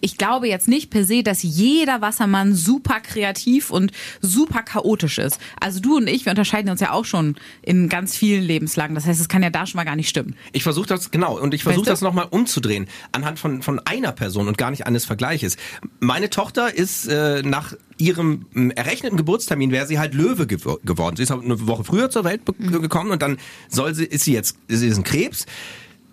ich 0.00 0.18
glaube 0.18 0.46
jetzt 0.48 0.68
nicht 0.68 0.90
per 0.90 1.04
se, 1.04 1.22
dass 1.22 1.42
jeder 1.42 2.00
Wassermann 2.00 2.54
super 2.54 3.00
kreativ 3.00 3.70
und 3.70 3.92
super 4.20 4.62
chaotisch 4.62 5.18
ist. 5.18 5.40
Also 5.60 5.80
du 5.80 5.96
und 5.96 6.08
ich, 6.08 6.24
wir 6.26 6.30
unterscheiden 6.30 6.70
uns 6.70 6.80
ja 6.80 6.92
auch 6.92 7.04
schon 7.04 7.36
in 7.62 7.88
ganz 7.88 8.16
vielen 8.16 8.42
Lebenslagen. 8.42 8.94
Das 8.94 9.06
heißt, 9.06 9.20
es 9.20 9.28
kann 9.28 9.42
ja 9.42 9.50
da 9.50 9.66
schon 9.66 9.78
mal 9.78 9.84
gar 9.84 9.96
nicht 9.96 10.08
stimmen. 10.08 10.36
Ich 10.52 10.62
versuche 10.62 10.86
das, 10.86 11.10
genau, 11.10 11.38
und 11.38 11.54
ich 11.54 11.62
versuche 11.62 11.80
Weißt 11.80 11.88
du? 11.88 11.92
das 11.92 12.00
nochmal 12.02 12.28
umzudrehen, 12.30 12.86
anhand 13.12 13.38
von, 13.38 13.62
von 13.62 13.80
einer 13.80 14.12
Person 14.12 14.48
und 14.48 14.58
gar 14.58 14.70
nicht 14.70 14.86
eines 14.86 15.04
Vergleiches. 15.04 15.56
Meine 15.98 16.30
Tochter 16.30 16.74
ist 16.74 17.08
äh, 17.08 17.42
nach 17.42 17.74
ihrem 17.98 18.46
m, 18.54 18.70
errechneten 18.70 19.16
Geburtstermin 19.16 19.70
wäre 19.70 19.86
sie 19.86 19.98
halt 19.98 20.14
Löwe 20.14 20.44
gewo- 20.44 20.78
geworden. 20.84 21.16
Sie 21.16 21.22
ist 21.22 21.30
halt 21.30 21.42
eine 21.44 21.66
Woche 21.66 21.84
früher 21.84 22.10
zur 22.10 22.24
Welt 22.24 22.44
be- 22.44 22.52
gekommen 22.54 23.10
und 23.10 23.22
dann 23.22 23.38
soll 23.68 23.94
sie, 23.94 24.04
ist 24.04 24.24
sie 24.24 24.32
jetzt, 24.32 24.56
sie 24.68 24.86
ist 24.88 24.96
ein 24.98 25.04
Krebs. 25.04 25.46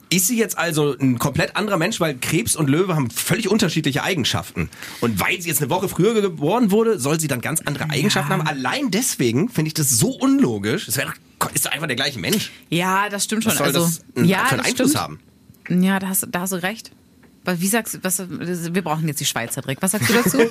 Ist 0.10 0.28
sie 0.28 0.38
jetzt 0.38 0.60
also 0.60 0.96
ein 0.96 1.18
komplett 1.18 1.56
anderer 1.56 1.78
Mensch, 1.78 2.00
weil 2.00 2.16
Krebs 2.16 2.56
und 2.56 2.70
Löwe 2.70 2.96
haben 2.96 3.10
völlig 3.10 3.50
unterschiedliche 3.50 4.04
Eigenschaften. 4.04 4.70
Und 5.02 5.20
weil 5.20 5.42
sie 5.42 5.50
jetzt 5.50 5.60
eine 5.62 5.72
Woche 5.72 5.90
früher 5.90 6.14
geboren 6.22 6.70
wurde, 6.70 7.00
soll 7.00 7.20
sie 7.20 7.28
dann 7.28 7.42
ganz 7.42 7.62
andere 7.62 7.90
Eigenschaften 7.90 8.30
haben. 8.32 8.42
Allein 8.48 8.92
deswegen 8.92 9.50
finde 9.50 9.70
ich 9.70 9.74
das 9.74 9.90
so 9.90 10.10
unlogisch. 10.10 10.88
Es 10.88 10.98
wäre 10.98 11.14
ist 11.56 11.66
doch 11.66 11.72
einfach 11.72 11.88
der 11.88 11.96
gleiche 11.96 12.20
Mensch. 12.20 12.52
Ja, 12.70 13.10
das 13.10 13.24
stimmt 13.24 13.44
schon. 13.44 13.52
Was 13.54 13.58
soll 13.58 13.68
also, 13.68 13.80
das 13.80 14.02
einen- 14.16 14.26
ja, 14.30 14.46
für 14.46 14.52
einen 14.52 14.58
das 14.60 14.68
Einfluss 14.68 14.90
stimmt. 14.92 15.04
haben? 15.04 15.20
Ja, 15.84 16.00
da 16.00 16.08
hast, 16.10 16.28
da 16.32 16.40
hast 16.42 16.54
du 16.54 16.62
recht. 16.62 16.92
Wie 17.46 17.68
sagst 17.68 17.96
du, 17.96 18.04
was, 18.04 18.24
wir 18.30 18.82
brauchen 18.82 19.06
jetzt 19.08 19.20
die 19.20 19.26
Schweizer 19.26 19.62
Trick. 19.62 19.82
Was 19.82 19.92
sagst 19.92 20.10
du 20.10 20.14
dazu? 20.14 20.38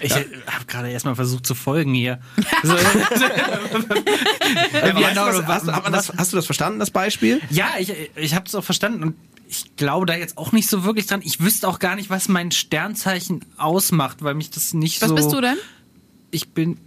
Ich 0.00 0.12
habe 0.12 0.26
gerade 0.66 0.90
erstmal 0.90 1.14
versucht 1.14 1.46
zu 1.46 1.54
folgen 1.54 1.94
hier. 1.94 2.20
So, 2.62 2.74
Ja, 2.76 2.82
genau, 5.08 5.26
was, 5.26 5.46
hast, 5.46 5.66
du- 5.66 5.90
das, 5.90 6.12
hast 6.16 6.32
du 6.32 6.36
das 6.36 6.46
verstanden, 6.46 6.78
das 6.78 6.90
Beispiel? 6.90 7.40
ja, 7.50 7.68
ich, 7.78 7.92
ich 8.16 8.34
habe 8.34 8.46
es 8.46 8.54
auch 8.54 8.64
verstanden 8.64 9.02
und 9.02 9.16
ich 9.48 9.76
glaube 9.76 10.06
da 10.06 10.16
jetzt 10.16 10.38
auch 10.38 10.52
nicht 10.52 10.68
so 10.68 10.84
wirklich 10.84 11.06
dran. 11.06 11.20
Ich 11.24 11.40
wüsste 11.40 11.68
auch 11.68 11.78
gar 11.78 11.96
nicht, 11.96 12.10
was 12.10 12.28
mein 12.28 12.50
Sternzeichen 12.50 13.44
ausmacht, 13.56 14.22
weil 14.22 14.34
mich 14.34 14.50
das 14.50 14.74
nicht 14.74 15.00
Was 15.02 15.08
so... 15.10 15.14
bist 15.14 15.32
du 15.32 15.40
denn? 15.40 15.56
Ich 16.30 16.48
bin 16.50 16.78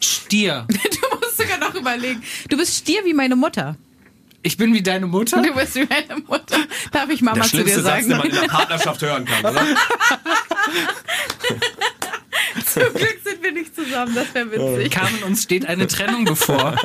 Stier. 0.00 0.66
Du 0.72 1.16
musst 1.26 1.38
sogar 1.38 1.58
noch 1.58 1.74
überlegen. 1.74 2.22
Du 2.48 2.56
bist 2.56 2.76
Stier 2.76 3.04
wie 3.04 3.14
meine 3.14 3.36
Mutter. 3.36 3.76
Ich 4.42 4.56
bin 4.56 4.72
wie 4.72 4.82
deine 4.82 5.06
Mutter. 5.06 5.42
Du 5.42 5.52
bist 5.54 5.74
wie 5.74 5.86
meine 5.86 6.22
Mutter. 6.26 6.58
Darf 6.92 7.10
ich 7.10 7.20
Mama 7.22 7.44
zu 7.44 7.64
dir 7.64 7.80
sagen? 7.80 8.10
in 8.10 8.30
der 8.32 8.48
Partnerschaft 8.48 9.02
hören 9.02 9.24
kann, 9.24 9.44
oder? 9.44 9.62
Zum 12.64 12.94
Glück 12.94 13.18
sind 13.24 13.42
wir 13.42 13.52
nicht 13.52 13.74
zusammen, 13.74 14.14
das 14.14 14.32
wäre 14.34 14.50
witzig. 14.52 14.92
Carmen, 14.92 15.22
uns 15.24 15.42
steht 15.42 15.66
eine 15.66 15.86
Trennung 15.86 16.24
bevor. 16.24 16.76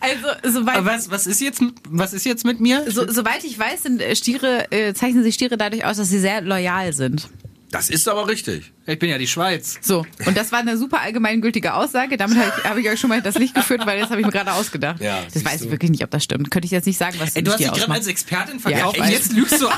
Also, 0.00 0.28
soweit, 0.58 0.78
Aber 0.78 0.86
was, 0.86 1.10
was, 1.10 1.26
ist 1.26 1.40
jetzt, 1.40 1.62
was 1.88 2.12
ist 2.12 2.24
jetzt 2.24 2.44
mit 2.44 2.60
mir? 2.60 2.90
so, 2.90 3.06
soweit 3.10 3.44
ich 3.44 3.58
weiß, 3.58 3.82
sind 3.82 4.02
Stiere, 4.16 4.70
äh, 4.72 4.94
zeichnen 4.94 5.22
sich 5.22 5.34
Stiere 5.34 5.56
dadurch 5.56 5.84
aus, 5.84 5.98
dass 5.98 6.08
sie 6.08 6.18
sehr 6.18 6.40
loyal 6.40 6.92
sind. 6.92 7.28
Das 7.72 7.88
ist 7.88 8.06
aber 8.06 8.28
richtig. 8.28 8.70
Ich 8.86 8.98
bin 8.98 9.08
ja 9.08 9.16
die 9.16 9.26
Schweiz. 9.26 9.78
So, 9.80 10.04
und 10.26 10.36
das 10.36 10.52
war 10.52 10.58
eine 10.58 10.76
super 10.76 11.00
allgemeingültige 11.00 11.72
Aussage. 11.72 12.18
Damit 12.18 12.36
habe 12.36 12.52
ich, 12.58 12.64
hab 12.64 12.76
ich 12.76 12.88
euch 12.90 13.00
schon 13.00 13.08
mal 13.08 13.22
das 13.22 13.36
Licht 13.36 13.54
geführt, 13.54 13.86
weil 13.86 13.98
das 13.98 14.10
habe 14.10 14.20
ich 14.20 14.26
mir 14.26 14.32
gerade 14.32 14.52
ausgedacht. 14.52 15.00
Ja, 15.00 15.20
das 15.32 15.42
weiß 15.42 15.62
ich 15.62 15.70
wirklich 15.70 15.90
nicht, 15.90 16.04
ob 16.04 16.10
das 16.10 16.22
stimmt. 16.22 16.50
Könnte 16.50 16.66
ich 16.66 16.72
jetzt 16.72 16.84
nicht 16.84 16.98
sagen, 16.98 17.16
was 17.18 17.34
Ey, 17.34 17.42
du 17.42 17.50
hast 17.50 17.60
dich 17.60 17.72
gerade 17.72 17.90
als 17.90 18.06
Expertin 18.06 18.60
verkauft 18.60 18.98
Ja, 18.98 19.06
jetzt 19.06 19.32
lügst 19.32 19.62
du 19.62 19.70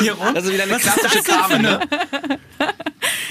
hier 0.00 0.14
rum. 0.14 0.34
Das 0.34 0.44
ist 0.44 0.52
wieder 0.54 0.62
eine 0.62 0.78
klassische 0.78 1.22
Carmen, 1.22 1.60
ne? 1.60 1.80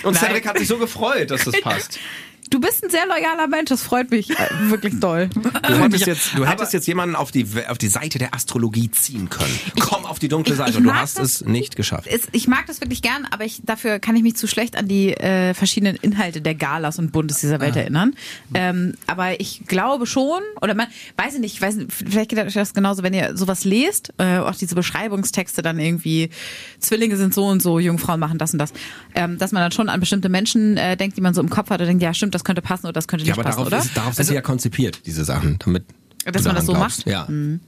Und 0.04 0.16
Cedric 0.16 0.48
hat 0.48 0.60
sich 0.60 0.68
so 0.68 0.78
gefreut, 0.78 1.32
dass 1.32 1.44
das 1.44 1.60
passt. 1.60 2.00
Du 2.52 2.60
bist 2.60 2.84
ein 2.84 2.90
sehr 2.90 3.06
loyaler 3.08 3.48
Mensch, 3.48 3.70
das 3.70 3.82
freut 3.82 4.12
mich 4.12 4.30
äh, 4.30 4.36
wirklich 4.70 5.00
doll. 5.00 5.30
Du 5.30 5.42
hättest 5.80 6.06
jetzt, 6.06 6.38
du 6.38 6.46
hättest 6.46 6.74
jetzt 6.74 6.86
jemanden 6.86 7.16
auf 7.16 7.32
die, 7.32 7.48
auf 7.70 7.78
die 7.78 7.88
Seite 7.88 8.20
der 8.20 8.36
Astrologie 8.36 8.92
ziehen 8.92 9.30
können. 9.30 9.58
Komm 9.80 10.06
auf 10.06 10.20
die 10.20 10.28
dunkle 10.28 10.54
ich- 10.54 10.58
Seite 10.58 10.72
ich 10.72 10.78
und 10.78 10.84
du 10.84 10.94
hast 10.94 11.18
das- 11.18 11.42
es 11.42 11.46
nicht 11.46 11.78
geschafft. 11.78 12.08
Es- 12.08 12.28
Ich 12.34 12.48
mag 12.50 12.66
das 12.68 12.82
wirklich 12.82 13.02
gern, 13.02 13.26
aber 13.32 13.46
ich, 13.46 13.62
dafür 13.64 14.00
kann 14.00 14.16
ich 14.18 14.22
mich 14.24 14.36
zu 14.36 14.48
schlecht 14.48 14.76
an 14.78 14.88
die 14.90 15.14
äh, 15.14 15.54
verschiedenen 15.54 15.96
Inhalte 15.96 16.42
der 16.42 16.54
Galas 16.56 17.00
und 17.00 17.12
Bundes 17.14 17.40
dieser 17.40 17.62
Welt 17.62 17.76
erinnern. 17.78 18.16
Ähm, 18.54 18.96
aber 19.08 19.40
ich 19.40 19.62
glaube 19.68 20.06
schon, 20.06 20.42
oder 20.62 20.74
man, 20.76 20.88
weiß 21.18 21.36
ich 21.36 21.40
nicht, 21.40 21.54
ich 21.56 21.62
weiß 21.62 21.76
nicht, 21.76 21.92
vielleicht 21.94 22.30
geht 22.32 22.40
euch 22.40 22.54
das 22.54 22.74
genauso, 22.74 23.02
wenn 23.02 23.14
ihr 23.14 23.38
sowas 23.38 23.64
lest, 23.64 24.14
äh, 24.18 24.40
auch 24.40 24.56
diese 24.56 24.76
Beschreibungstexte 24.76 25.62
dann 25.62 25.80
irgendwie, 25.80 26.30
Zwillinge 26.80 27.16
sind 27.16 27.34
so 27.34 27.46
und 27.48 27.62
so, 27.62 27.80
Jungfrauen 27.80 28.20
machen 28.20 28.38
das 28.38 28.52
und 28.52 28.60
das, 28.60 28.74
ähm, 29.16 29.38
dass 29.38 29.54
man 29.54 29.62
dann 29.64 29.72
schon 29.72 29.88
an 29.88 30.02
bestimmte 30.02 30.28
Menschen 30.28 30.76
äh, 30.76 30.98
denkt, 30.98 31.16
die 31.16 31.22
man 31.22 31.34
so 31.34 31.40
im 31.42 31.50
Kopf 31.50 31.70
hat 31.70 31.80
und 31.80 31.88
denkt, 31.88 32.04
ja 32.04 32.14
stimmt, 32.14 32.36
das 32.36 32.41
könnte 32.44 32.62
passen 32.62 32.86
oder 32.86 32.94
das 32.94 33.08
könnte 33.08 33.26
Ja, 33.26 33.32
nicht 33.34 33.40
aber 33.40 33.44
passen, 33.44 33.58
darauf, 33.58 33.68
oder? 33.68 33.78
ist, 33.80 33.96
darauf 33.98 34.14
sind 34.14 34.26
sie 34.26 34.34
ja 34.34 34.42
konzipiert, 34.42 35.02
diese 35.06 35.24
Sachen, 35.26 35.58
damit 35.60 35.84
Dass 36.26 36.44
man 36.44 36.56
das 36.56 36.66
so 36.66 36.74
glaubst. 36.74 37.06
macht? 37.06 37.30
Mhm. 37.30 37.60
Ja. 37.62 37.68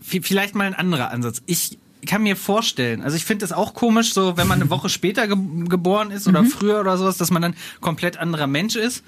V- 0.00 0.22
Vielleicht 0.22 0.54
mal 0.54 0.64
ein 0.66 0.74
anderer 0.74 1.10
Ansatz. 1.10 1.42
Ich 1.46 1.78
kann 2.06 2.22
mir 2.22 2.36
vorstellen, 2.36 3.02
also 3.02 3.16
ich 3.16 3.24
finde 3.24 3.44
es 3.44 3.52
auch 3.52 3.74
komisch, 3.74 4.12
so 4.12 4.36
wenn 4.36 4.46
man 4.46 4.60
eine 4.60 4.70
Woche 4.70 4.88
später 4.98 5.26
ge 5.26 5.36
geboren 5.68 6.10
ist 6.10 6.28
oder 6.28 6.44
früher 6.44 6.80
oder 6.80 6.96
sowas, 6.98 7.16
dass 7.16 7.30
man 7.30 7.42
dann 7.42 7.54
komplett 7.80 8.16
anderer 8.16 8.46
Mensch 8.46 8.76
ist. 8.76 9.02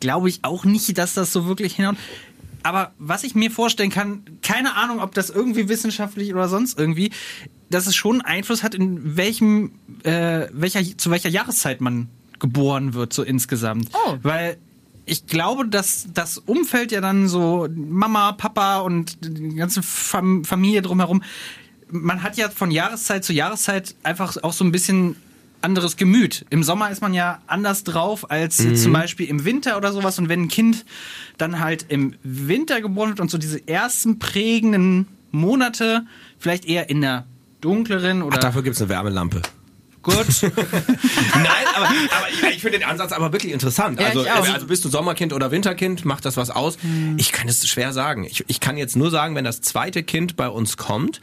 Glaube 0.00 0.28
ich 0.28 0.40
auch 0.42 0.64
nicht, 0.64 0.96
dass 0.98 1.14
das 1.14 1.32
so 1.32 1.46
wirklich 1.46 1.76
hinhaut. 1.76 1.96
Aber 2.64 2.92
was 2.98 3.24
ich 3.24 3.34
mir 3.34 3.50
vorstellen 3.50 3.90
kann, 3.90 4.22
keine 4.42 4.76
Ahnung, 4.76 5.00
ob 5.00 5.14
das 5.14 5.30
irgendwie 5.30 5.68
wissenschaftlich 5.68 6.32
oder 6.32 6.48
sonst 6.48 6.78
irgendwie, 6.78 7.10
dass 7.70 7.86
es 7.86 7.94
schon 7.96 8.20
Einfluss 8.20 8.62
hat, 8.62 8.74
in 8.74 9.16
welchem, 9.16 9.72
äh, 10.04 10.46
welcher, 10.52 10.80
zu 10.96 11.10
welcher 11.10 11.28
Jahreszeit 11.28 11.80
man 11.80 12.08
geboren 12.42 12.92
wird, 12.92 13.14
so 13.14 13.22
insgesamt. 13.22 13.88
Oh. 13.94 14.18
Weil 14.22 14.58
ich 15.06 15.26
glaube, 15.26 15.66
dass 15.66 16.08
das 16.12 16.36
Umfeld 16.36 16.92
ja 16.92 17.00
dann 17.00 17.28
so 17.28 17.68
Mama, 17.74 18.32
Papa 18.32 18.80
und 18.80 19.16
die 19.24 19.54
ganze 19.54 19.82
Fam 19.82 20.44
Familie 20.44 20.82
drumherum, 20.82 21.22
man 21.88 22.22
hat 22.22 22.36
ja 22.36 22.50
von 22.50 22.70
Jahreszeit 22.70 23.24
zu 23.24 23.32
Jahreszeit 23.32 23.94
einfach 24.02 24.36
auch 24.42 24.52
so 24.52 24.64
ein 24.64 24.72
bisschen 24.72 25.16
anderes 25.60 25.96
Gemüt. 25.96 26.44
Im 26.50 26.64
Sommer 26.64 26.90
ist 26.90 27.00
man 27.00 27.14
ja 27.14 27.40
anders 27.46 27.84
drauf 27.84 28.30
als 28.30 28.58
jetzt 28.58 28.82
zum 28.82 28.92
Beispiel 28.92 29.28
im 29.28 29.44
Winter 29.44 29.76
oder 29.76 29.92
sowas. 29.92 30.18
Und 30.18 30.28
wenn 30.28 30.42
ein 30.42 30.48
Kind 30.48 30.84
dann 31.38 31.60
halt 31.60 31.86
im 31.88 32.16
Winter 32.24 32.80
geboren 32.80 33.10
wird 33.10 33.20
und 33.20 33.30
so 33.30 33.38
diese 33.38 33.68
ersten 33.68 34.18
prägenden 34.18 35.06
Monate 35.30 36.04
vielleicht 36.38 36.64
eher 36.64 36.90
in 36.90 37.02
der 37.02 37.26
dunkleren 37.60 38.22
oder 38.22 38.38
Ach, 38.38 38.40
dafür 38.40 38.62
gibt's 38.62 38.80
eine 38.80 38.88
Wärmelampe. 38.88 39.42
Gut. 40.02 40.16
Nein, 40.42 41.46
aber, 41.74 41.86
aber 41.86 42.28
ich, 42.30 42.56
ich 42.56 42.62
finde 42.62 42.78
den 42.78 42.88
Ansatz 42.88 43.12
aber 43.12 43.32
wirklich 43.32 43.52
interessant. 43.52 44.00
Ja, 44.00 44.08
also, 44.08 44.24
also 44.24 44.66
bist 44.66 44.84
du 44.84 44.88
Sommerkind 44.88 45.32
oder 45.32 45.50
Winterkind, 45.50 46.04
macht 46.04 46.24
das 46.24 46.36
was 46.36 46.50
aus? 46.50 46.78
Ich 47.16 47.32
kann 47.32 47.48
es 47.48 47.66
schwer 47.66 47.92
sagen. 47.92 48.24
Ich, 48.24 48.44
ich 48.48 48.60
kann 48.60 48.76
jetzt 48.76 48.96
nur 48.96 49.10
sagen, 49.10 49.34
wenn 49.34 49.44
das 49.44 49.60
zweite 49.60 50.02
Kind 50.02 50.36
bei 50.36 50.48
uns 50.48 50.76
kommt, 50.76 51.20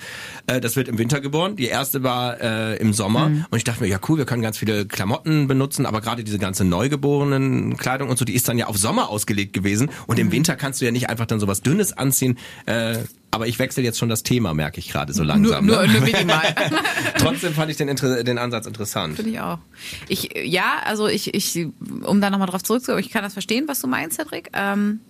äh, 0.48 0.60
das 0.60 0.76
wird 0.76 0.88
im 0.88 0.98
Winter 0.98 1.22
geboren, 1.22 1.56
die 1.56 1.68
erste 1.68 2.04
war 2.04 2.40
äh, 2.42 2.78
im 2.78 2.94
Sommer 2.94 3.32
und 3.50 3.58
ich 3.58 3.64
dachte 3.64 3.84
mir, 3.84 3.90
ja 3.90 4.00
cool, 4.08 4.18
wir 4.18 4.26
können 4.26 4.42
ganz 4.42 4.58
viele 4.58 4.86
Klamotten 4.86 5.48
benutzen, 5.48 5.86
aber 5.86 6.02
gerade 6.02 6.24
diese 6.24 6.40
ganze 6.40 6.66
neugeborenen 6.66 7.78
Kleidung 7.78 8.10
und 8.10 8.18
so, 8.18 8.26
die 8.26 8.34
ist 8.34 8.48
dann 8.48 8.58
ja 8.58 8.68
auf 8.68 8.78
Sommer 8.78 9.10
ausgelegt 9.10 9.54
gewesen 9.54 9.92
und 10.08 10.20
im 10.20 10.32
Winter 10.32 10.56
kannst 10.56 10.82
du 10.82 10.86
ja 10.86 10.92
nicht 10.92 11.10
einfach 11.10 11.26
dann 11.26 11.40
sowas 11.40 11.62
Dünnes 11.62 11.94
anziehen. 11.94 12.38
Äh, 12.66 13.00
aber 13.32 13.48
ich 13.48 13.60
wechsle 13.60 13.84
jetzt 13.84 14.00
schon 14.00 14.10
das 14.10 14.24
Thema, 14.24 14.54
merke 14.54 14.80
ich 14.80 14.90
gerade 14.90 15.14
so 15.14 15.24
langsam. 15.24 15.66
nur, 15.66 15.86
ne? 15.86 15.94
nur 15.94 16.02
minimal. 16.02 16.56
Trotzdem 17.18 17.54
fand 17.54 17.70
ich 17.70 17.78
den, 17.78 17.88
Inter 17.88 18.24
den 18.24 18.38
Ansatz 18.38 18.66
interessant. 18.66 19.16
Finde 19.16 19.32
ich 19.32 19.40
auch. 19.40 19.60
Ich, 20.08 20.30
ja, 20.44 20.80
also 20.84 21.08
ich, 21.08 21.34
ich, 21.34 21.68
um 22.04 22.22
da 22.22 22.30
nochmal 22.30 22.48
drauf 22.48 22.64
zurückzukommen, 22.64 23.04
ich 23.04 23.12
kann 23.12 23.24
das 23.24 23.34
verstehen, 23.34 23.68
was 23.68 23.80
du 23.80 23.88
meinst, 23.88 24.18
Cedric. 24.18 24.50
Ähm, 24.54 25.02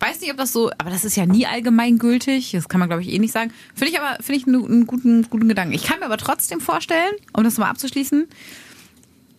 weiß 0.00 0.20
nicht, 0.20 0.30
ob 0.30 0.38
das 0.38 0.52
so, 0.52 0.70
aber 0.78 0.90
das 0.90 1.04
ist 1.04 1.16
ja 1.16 1.26
nie 1.26 1.46
allgemeingültig. 1.46 2.52
Das 2.52 2.68
kann 2.68 2.80
man, 2.80 2.88
glaube 2.88 3.02
ich, 3.02 3.10
eh 3.10 3.18
nicht 3.18 3.32
sagen. 3.32 3.52
Finde 3.74 3.92
ich 3.92 4.00
aber, 4.00 4.22
finde 4.22 4.40
ich 4.40 4.46
einen, 4.46 4.64
einen 4.64 4.86
guten, 4.86 5.28
guten 5.28 5.48
Gedanken. 5.48 5.74
Ich 5.74 5.84
kann 5.84 6.00
mir 6.00 6.06
aber 6.06 6.18
trotzdem 6.18 6.60
vorstellen, 6.60 7.12
um 7.32 7.44
das 7.44 7.58
mal 7.58 7.68
abzuschließen, 7.68 8.26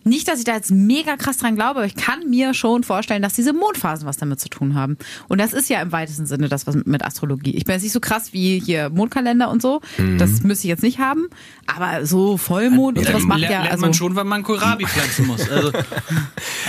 nicht, 0.08 0.28
dass 0.28 0.38
ich 0.38 0.44
da 0.44 0.54
jetzt 0.54 0.70
mega 0.70 1.16
krass 1.16 1.38
dran 1.38 1.54
glaube, 1.54 1.80
aber 1.80 1.86
ich 1.86 1.96
kann 1.96 2.28
mir 2.28 2.54
schon 2.54 2.84
vorstellen, 2.84 3.22
dass 3.22 3.34
diese 3.34 3.52
Mondphasen 3.52 4.06
was 4.06 4.16
damit 4.16 4.40
zu 4.40 4.48
tun 4.48 4.74
haben. 4.74 4.96
Und 5.28 5.40
das 5.40 5.52
ist 5.52 5.68
ja 5.68 5.80
im 5.80 5.92
weitesten 5.92 6.26
Sinne 6.26 6.48
das, 6.48 6.66
was 6.66 6.76
mit 6.84 7.04
Astrologie. 7.04 7.54
Ich 7.56 7.64
bin 7.64 7.74
jetzt 7.74 7.82
nicht 7.82 7.92
so 7.92 8.00
krass 8.00 8.32
wie 8.32 8.60
hier 8.60 8.90
Mondkalender 8.90 9.50
und 9.50 9.62
so. 9.62 9.80
Das 10.18 10.42
müsste 10.42 10.66
ich 10.66 10.70
jetzt 10.70 10.82
nicht 10.82 10.98
haben. 10.98 11.28
Aber 11.66 12.06
so 12.06 12.36
Vollmond 12.36 12.98
und 12.98 13.08
dann 13.08 13.22
macht 13.22 13.40
ja, 13.40 13.48
lernt 13.48 13.70
also. 13.70 13.82
man 13.82 13.94
schon, 13.94 14.16
wann 14.16 14.26
man 14.26 14.42
Kohlrabi 14.42 14.86
pflanzen 14.88 15.26
muss. 15.26 15.48
Also, 15.48 15.72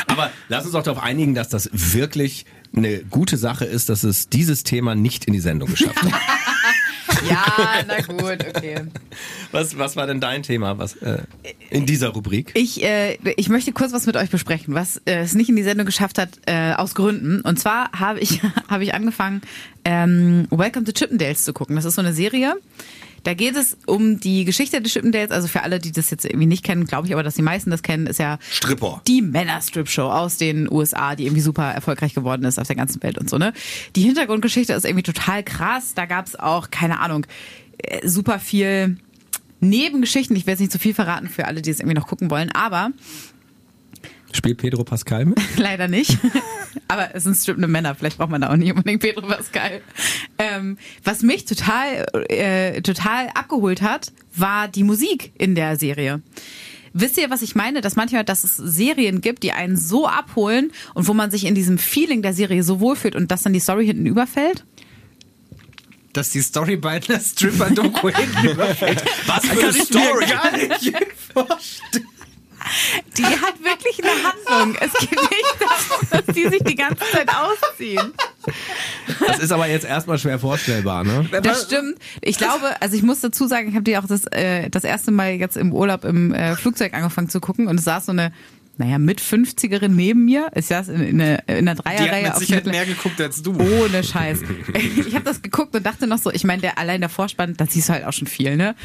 Aber 0.08 0.32
lass 0.50 0.66
uns 0.66 0.74
doch 0.74 0.84
darauf 0.84 1.02
einigen, 1.02 1.36
dass 1.36 1.50
das 1.50 1.70
wirklich 1.72 2.46
eine 2.76 3.00
gute 3.00 3.38
Sache 3.38 3.66
ist, 3.66 3.90
dass 3.90 4.04
es 4.04 4.30
dieses 4.30 4.64
Thema 4.64 4.96
nicht 4.96 5.26
in 5.26 5.34
die 5.34 5.40
Sendung 5.40 5.70
geschafft 5.70 6.02
hat. 6.04 6.14
Ja, 7.28 7.84
na 7.88 8.02
gut, 8.02 8.46
okay. 8.48 8.82
Was, 9.52 9.78
was 9.78 9.96
war 9.96 10.08
denn 10.08 10.20
dein 10.20 10.44
Thema 10.44 10.78
was, 10.78 10.96
äh, 10.98 11.24
in 11.70 11.86
dieser 11.86 12.10
Rubrik? 12.10 12.52
Ich, 12.54 12.84
äh, 12.84 13.18
ich 13.36 13.50
möchte 13.50 13.72
kurz 13.72 13.92
was 13.92 14.06
mit 14.06 14.16
euch 14.16 14.30
besprechen, 14.30 14.74
was 14.74 14.98
äh, 15.06 15.20
es 15.20 15.34
nicht 15.34 15.50
in 15.50 15.56
die 15.56 15.64
Sendung 15.64 15.86
geschafft 15.86 16.18
hat, 16.18 16.30
äh, 16.46 16.74
aus 16.74 16.96
Gründen. 16.96 17.42
Und 17.42 17.60
zwar 17.60 17.92
habe 17.92 18.20
ich, 18.20 18.42
habe 18.70 18.84
ich 18.84 18.94
angefangen, 18.94 19.42
ähm, 19.86 20.48
Welcome 20.50 20.86
to 20.86 20.92
Chippendales 20.92 21.44
zu 21.44 21.54
gucken. 21.54 21.76
Das 21.76 21.86
ist 21.86 21.96
so 21.96 22.02
eine 22.02 22.14
Serie, 22.14 22.56
Da 23.24 23.34
geht 23.34 23.56
es 23.56 23.78
um 23.86 24.20
die 24.20 24.46
Geschichte 24.46 24.82
des 24.82 24.94
Chippendales. 24.94 25.32
Also 25.32 25.48
für 25.48 25.64
alle, 25.64 25.80
die 25.80 25.92
das 25.92 26.10
jetzt 26.10 26.26
irgendwie 26.26 26.46
nicht 26.46 26.64
kennen, 26.64 26.86
glaube 26.86 27.08
ich 27.08 27.14
aber, 27.14 27.24
dass 27.24 27.36
die 27.36 27.42
meisten 27.42 27.70
das 27.72 27.84
kennen, 27.84 28.08
ist 28.08 28.20
ja 28.20 28.40
Stripper. 28.52 29.02
die 29.08 29.22
Männer-Strip-Show 29.22 30.10
aus 30.10 30.38
den 30.38 30.72
USA, 30.72 31.16
die 31.16 31.26
irgendwie 31.26 31.42
super 31.42 31.72
erfolgreich 31.72 32.14
geworden 32.14 32.44
ist 32.44 32.60
auf 32.60 32.68
der 32.68 32.76
ganzen 32.76 33.02
Welt 33.04 33.18
und 33.18 33.30
so, 33.30 33.38
ne? 33.38 33.54
Die 33.96 34.02
Hintergrundgeschichte 34.02 34.74
ist 34.74 34.86
irgendwie 34.86 35.04
total 35.04 35.44
krass. 35.44 35.94
Da 35.94 36.06
gab 36.06 36.28
es 36.28 36.38
auch, 36.38 36.72
keine 36.72 37.00
Ahnung, 37.00 37.26
äh, 37.78 38.08
super 38.08 38.40
viel 38.40 38.98
Nebengeschichten. 39.60 40.36
Ich 40.36 40.46
will 40.46 40.52
jetzt 40.52 40.60
nicht 40.62 40.72
zu 40.72 40.80
viel 40.80 40.94
verraten 40.94 41.28
für 41.28 41.46
alle, 41.46 41.62
die 41.62 41.70
es 41.70 41.80
irgendwie 41.80 41.96
noch 41.96 42.08
gucken 42.08 42.30
wollen, 42.32 42.52
aber 42.52 42.92
Spielt 44.32 44.58
Pedro 44.60 44.84
Pascal 44.84 45.26
mit? 45.26 45.40
Leider 45.58 45.88
nicht. 45.88 46.18
Aber 46.88 47.16
es 47.16 47.24
sind 47.24 47.36
strippende 47.36 47.68
Männer. 47.68 47.96
Vielleicht 47.96 48.18
braucht 48.18 48.30
man 48.30 48.42
da 48.42 48.52
auch 48.52 48.56
nicht 48.56 48.72
unbedingt 48.72 49.02
Pedro 49.02 49.26
Pascal. 49.28 49.82
Ähm, 50.38 50.78
was 51.04 51.24
mich 51.24 51.46
total, 51.46 52.06
äh, 52.30 52.82
total 52.82 53.28
abgeholt 53.34 53.82
hat, 53.82 54.12
war 54.36 54.68
die 54.68 54.84
Musik 54.84 55.32
in 55.38 55.56
der 55.56 55.78
Serie. 55.78 56.22
Wisst 56.94 57.18
ihr, 57.18 57.30
was 57.30 57.42
ich 57.42 57.56
meine? 57.56 57.82
Dass 57.82 57.96
manchmal, 57.96 58.24
dass 58.24 58.44
es 58.44 58.58
Serien 58.58 59.22
gibt, 59.22 59.44
die 59.44 59.52
einen 59.52 59.78
so 59.78 60.08
abholen 60.08 60.72
und 60.94 61.08
wo 61.08 61.14
man 61.14 61.32
sich 61.32 61.46
in 61.46 61.56
diesem 61.56 61.78
Feeling 61.78 62.22
der 62.22 62.34
Serie 62.34 62.64
so 62.64 62.80
wohlfühlt 62.80 63.16
und 63.16 63.32
dass 63.32 63.44
dann 63.44 63.54
die 63.54 63.60
Story 63.60 63.86
hinten 63.86 64.06
überfällt? 64.06 64.66
Dass 66.14 66.32
die 66.32 66.42
Story 66.42 66.76
bei 66.78 67.02
einer 67.08 67.20
Stripper-Doku 67.20 68.10
hinten 68.16 68.48
überfällt. 68.50 69.04
Was 69.28 69.46
für 69.46 69.56
Kann 69.56 69.70
eine 69.70 69.70
ich 69.70 69.78
mir 69.78 69.86
Story? 69.86 70.26
gar 70.28 70.52
nicht 70.52 70.96
vorstellen. 71.34 72.06
Die 73.18 73.24
hat 73.24 73.56
wirklich 73.64 74.00
eine 74.04 74.12
Handlung. 74.60 74.78
Es 74.82 74.94
geht 75.00 75.12
nicht 75.12 75.56
darum, 75.60 76.08
dass 76.26 76.36
die 76.36 76.48
sich 76.48 76.64
die 76.64 76.76
ganze 76.76 77.04
Zeit 77.12 77.30
ausziehen. 77.30 78.14
Das 79.28 79.40
ist 79.40 79.52
aber 79.52 79.68
jetzt 79.68 79.86
erstmal 79.86 80.18
schwer 80.18 80.40
vorstellbar, 80.40 81.04
ne? 81.04 81.28
Das 81.44 81.64
stimmt. 81.66 81.98
Ich 82.22 82.38
glaube, 82.38 82.80
also 82.82 82.96
ich 82.96 83.04
muss 83.04 83.20
dazu 83.20 83.48
sagen, 83.48 83.70
ich 83.70 83.76
habe 83.76 83.84
die 83.84 83.98
auch 83.98 84.06
das, 84.08 84.26
äh, 84.28 84.70
das 84.70 84.84
erste 84.84 85.12
Mal 85.12 85.34
jetzt 85.34 85.58
im 85.58 85.74
Urlaub 85.74 86.04
im 86.06 86.34
äh, 86.34 86.56
Flugzeug 86.56 86.94
angefangen 86.94 87.30
zu 87.30 87.40
gucken 87.40 87.68
und 87.68 87.78
es 87.80 87.86
saß 87.86 88.06
so 88.08 88.12
eine, 88.12 88.32
naja, 88.78 88.98
mit 88.98 89.20
50erin 89.20 89.90
neben 89.90 90.24
mir. 90.24 90.50
Ich 90.56 90.68
saß 90.68 90.88
in, 90.88 91.02
in, 91.02 91.22
einer- 91.22 91.50
in 91.50 91.68
einer 91.68 91.76
Die 91.76 91.82
Dreierreihe 91.82 92.28
hat 92.28 92.40
mit 92.40 92.48
Sicherheit 92.48 92.66
mehr 92.68 92.86
geguckt 92.86 93.20
als 93.20 93.42
du. 93.42 93.52
ohne 93.60 94.04
Scheiß. 94.04 94.40
Ich 95.06 95.14
habe 95.16 95.26
das 95.26 95.42
geguckt 95.42 95.76
und 95.76 95.86
dachte 95.86 96.08
noch 96.08 96.18
so, 96.18 96.32
ich 96.32 96.46
meine, 96.46 96.62
der 96.62 96.78
allein 96.78 97.02
der 97.02 97.10
Vorspann, 97.10 97.58
das 97.58 97.74
siehst 97.74 97.90
du 97.90 97.94
halt 97.94 98.06
auch 98.06 98.14
schon 98.14 98.28
viel, 98.28 98.56
ne? 98.56 98.76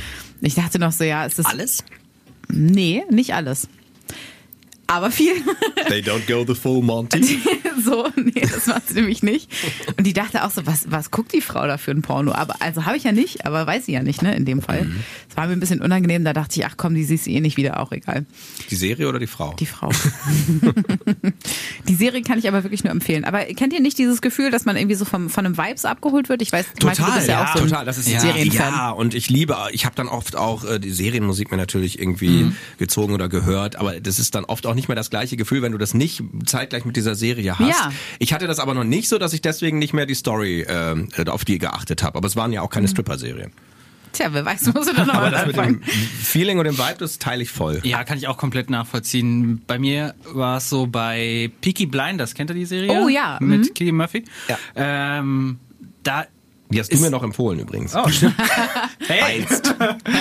Ich 0.40 0.56
dachte 0.56 0.80
noch 0.80 0.90
so, 0.90 1.04
ja, 1.04 1.24
ist 1.24 1.38
das 1.38 1.46
Alles? 1.46 1.84
Nee, 2.56 3.02
nicht 3.10 3.34
alles. 3.34 3.68
Aber 4.86 5.10
viel. 5.10 5.32
They 5.88 6.00
don't 6.00 6.26
go 6.26 6.44
the 6.46 6.58
full 6.58 6.82
Monty. 6.82 7.20
so, 7.84 8.08
nee, 8.16 8.40
das 8.40 8.66
macht 8.66 8.88
sie 8.88 8.94
nämlich 8.94 9.22
nicht. 9.22 9.50
Und 9.96 10.06
die 10.06 10.12
dachte 10.12 10.44
auch 10.44 10.50
so, 10.50 10.66
was, 10.66 10.90
was 10.90 11.10
guckt 11.10 11.32
die 11.32 11.40
Frau 11.40 11.66
da 11.66 11.78
für 11.78 11.90
ein 11.90 12.02
Porno? 12.02 12.32
Aber 12.32 12.56
also 12.60 12.84
habe 12.84 12.96
ich 12.96 13.04
ja 13.04 13.12
nicht, 13.12 13.46
aber 13.46 13.66
weiß 13.66 13.86
sie 13.86 13.92
ja 13.92 14.02
nicht, 14.02 14.22
ne, 14.22 14.34
in 14.34 14.44
dem 14.44 14.62
Fall. 14.62 14.86
Es 15.28 15.36
war 15.36 15.46
mir 15.46 15.52
ein 15.52 15.60
bisschen 15.60 15.80
unangenehm, 15.80 16.24
da 16.24 16.32
dachte 16.32 16.58
ich, 16.58 16.66
ach 16.66 16.74
komm, 16.76 16.94
die 16.94 17.04
siehst 17.04 17.26
du 17.26 17.30
eh 17.30 17.40
nicht 17.40 17.56
wieder, 17.56 17.80
auch 17.80 17.92
egal. 17.92 18.26
Die 18.70 18.76
Serie 18.76 19.08
oder 19.08 19.18
die 19.18 19.26
Frau? 19.26 19.54
Die 19.54 19.66
Frau. 19.66 19.90
die 21.88 21.94
Serie 21.94 22.22
kann 22.22 22.38
ich 22.38 22.48
aber 22.48 22.62
wirklich 22.62 22.84
nur 22.84 22.92
empfehlen. 22.92 23.24
Aber 23.24 23.40
kennt 23.44 23.72
ihr 23.72 23.80
nicht 23.80 23.98
dieses 23.98 24.20
Gefühl, 24.20 24.50
dass 24.50 24.64
man 24.64 24.76
irgendwie 24.76 24.96
so 24.96 25.04
vom, 25.04 25.30
von 25.30 25.46
einem 25.46 25.56
Vibes 25.56 25.84
abgeholt 25.84 26.28
wird? 26.28 26.42
Ich 26.42 26.52
weiß, 26.52 26.66
Malte, 26.82 27.02
du 27.02 27.12
bist 27.12 27.28
ja, 27.28 27.44
auch 27.44 27.56
so 27.56 27.62
ein 27.62 27.68
total. 27.68 27.84
Das 27.84 27.98
ist 27.98 28.06
Serienfan. 28.06 28.72
Ja, 28.72 28.90
und 28.90 29.14
ich 29.14 29.30
liebe, 29.30 29.56
ich 29.72 29.84
habe 29.84 29.94
dann 29.94 30.08
oft 30.08 30.36
auch 30.36 30.64
äh, 30.64 30.78
die 30.78 30.90
Serienmusik 30.90 31.50
mir 31.50 31.56
natürlich 31.56 31.98
irgendwie 31.98 32.52
gezogen 32.78 33.14
oder 33.14 33.28
gehört, 33.28 33.76
aber 33.76 34.00
das 34.00 34.18
ist 34.18 34.34
dann 34.34 34.44
oft 34.44 34.66
auch 34.66 34.73
nicht 34.74 34.88
mehr 34.88 34.96
das 34.96 35.10
gleiche 35.10 35.36
Gefühl, 35.36 35.62
wenn 35.62 35.72
du 35.72 35.78
das 35.78 35.94
nicht 35.94 36.22
zeitgleich 36.46 36.84
mit 36.84 36.96
dieser 36.96 37.14
Serie 37.14 37.58
hast. 37.58 37.68
Ja. 37.68 37.92
Ich 38.18 38.32
hatte 38.32 38.46
das 38.46 38.58
aber 38.58 38.74
noch 38.74 38.84
nicht 38.84 39.08
so, 39.08 39.18
dass 39.18 39.32
ich 39.32 39.42
deswegen 39.42 39.78
nicht 39.78 39.92
mehr 39.92 40.06
die 40.06 40.14
Story 40.14 40.64
ähm, 40.68 41.08
auf 41.26 41.44
die 41.44 41.58
geachtet 41.58 42.02
habe. 42.02 42.16
Aber 42.18 42.26
es 42.26 42.36
waren 42.36 42.52
ja 42.52 42.62
auch 42.62 42.70
keine 42.70 42.88
Stripper-Serien. 42.88 43.52
Tja, 44.12 44.28
wer 44.32 44.44
weiß, 44.44 44.72
muss 44.74 44.86
du 44.86 44.94
dann 44.94 45.06
noch 45.08 45.14
Aber 45.14 45.24
mal 45.26 45.30
das 45.32 45.46
mit 45.46 45.56
dem 45.56 45.60
anfangen. 45.60 45.82
Feeling 46.22 46.58
und 46.58 46.64
dem 46.66 46.78
Vibe, 46.78 46.96
das 46.98 47.18
teile 47.18 47.42
ich 47.42 47.50
voll. 47.50 47.80
Ja, 47.82 48.04
kann 48.04 48.16
ich 48.16 48.28
auch 48.28 48.36
komplett 48.36 48.70
nachvollziehen. 48.70 49.62
Bei 49.66 49.78
mir 49.78 50.14
war 50.32 50.58
es 50.58 50.70
so 50.70 50.86
bei 50.86 51.50
Peaky 51.60 51.86
Blinders, 51.86 52.34
kennt 52.34 52.50
ihr 52.50 52.54
die 52.54 52.64
Serie? 52.64 52.92
Oh, 52.92 53.08
ja. 53.08 53.38
Mit 53.40 53.60
Mhm. 53.70 53.74
Killian 53.74 53.96
Murphy. 53.96 54.24
Ja. 54.48 54.58
Ähm, 54.76 55.58
da 56.04 56.26
Die 56.74 56.80
hast 56.80 56.92
du 56.92 56.98
mir 56.98 57.10
noch 57.10 57.22
empfohlen 57.22 57.60
übrigens. 57.60 57.94
Oh, 57.94 58.08
stimmt. 58.08 58.34
hey. 59.06 59.42
Einst. 59.42 59.74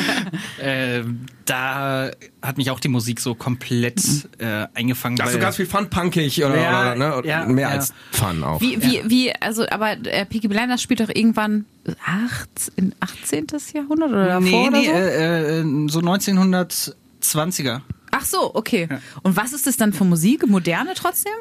äh, 0.59 1.01
da 1.45 2.11
hat 2.43 2.57
mich 2.57 2.69
auch 2.69 2.79
die 2.79 2.89
Musik 2.89 3.19
so 3.19 3.33
komplett 3.33 3.99
äh, 4.37 4.67
eingefangen. 4.75 5.17
Da 5.17 5.25
hast 5.25 5.33
du 5.33 5.39
ganz 5.39 5.55
viel 5.55 5.65
Fun-punkig 5.65 6.45
oder, 6.45 6.55
Ja, 6.55 6.93
oder, 6.93 6.95
ne? 6.95 7.27
ja, 7.27 7.45
mehr 7.45 7.69
ja. 7.69 7.73
als 7.73 7.91
Fun 8.11 8.43
auch. 8.43 8.61
Wie, 8.61 8.81
wie, 8.83 9.01
wie, 9.05 9.33
also, 9.35 9.67
aber 9.67 9.93
äh, 10.05 10.25
Peaky 10.27 10.47
Blinders 10.47 10.81
spielt 10.81 10.99
doch 10.99 11.09
irgendwann 11.09 11.65
acht, 12.05 12.71
in 12.75 12.93
18. 12.99 13.47
Jahrhundert 13.73 14.11
oder 14.11 14.27
davor 14.27 14.41
nee, 14.41 14.67
oder 14.67 14.77
nee, 14.77 14.85
so? 14.85 14.91
äh, 14.91 15.59
äh, 15.61 15.89
so 15.89 15.99
1920er. 16.01 17.81
Ach 18.11 18.25
so, 18.25 18.53
okay. 18.53 18.87
Und 19.23 19.35
was 19.35 19.53
ist 19.53 19.65
das 19.65 19.75
dann 19.75 19.91
für 19.91 20.03
Musik? 20.03 20.47
Moderne 20.47 20.91
trotzdem? 20.95 21.33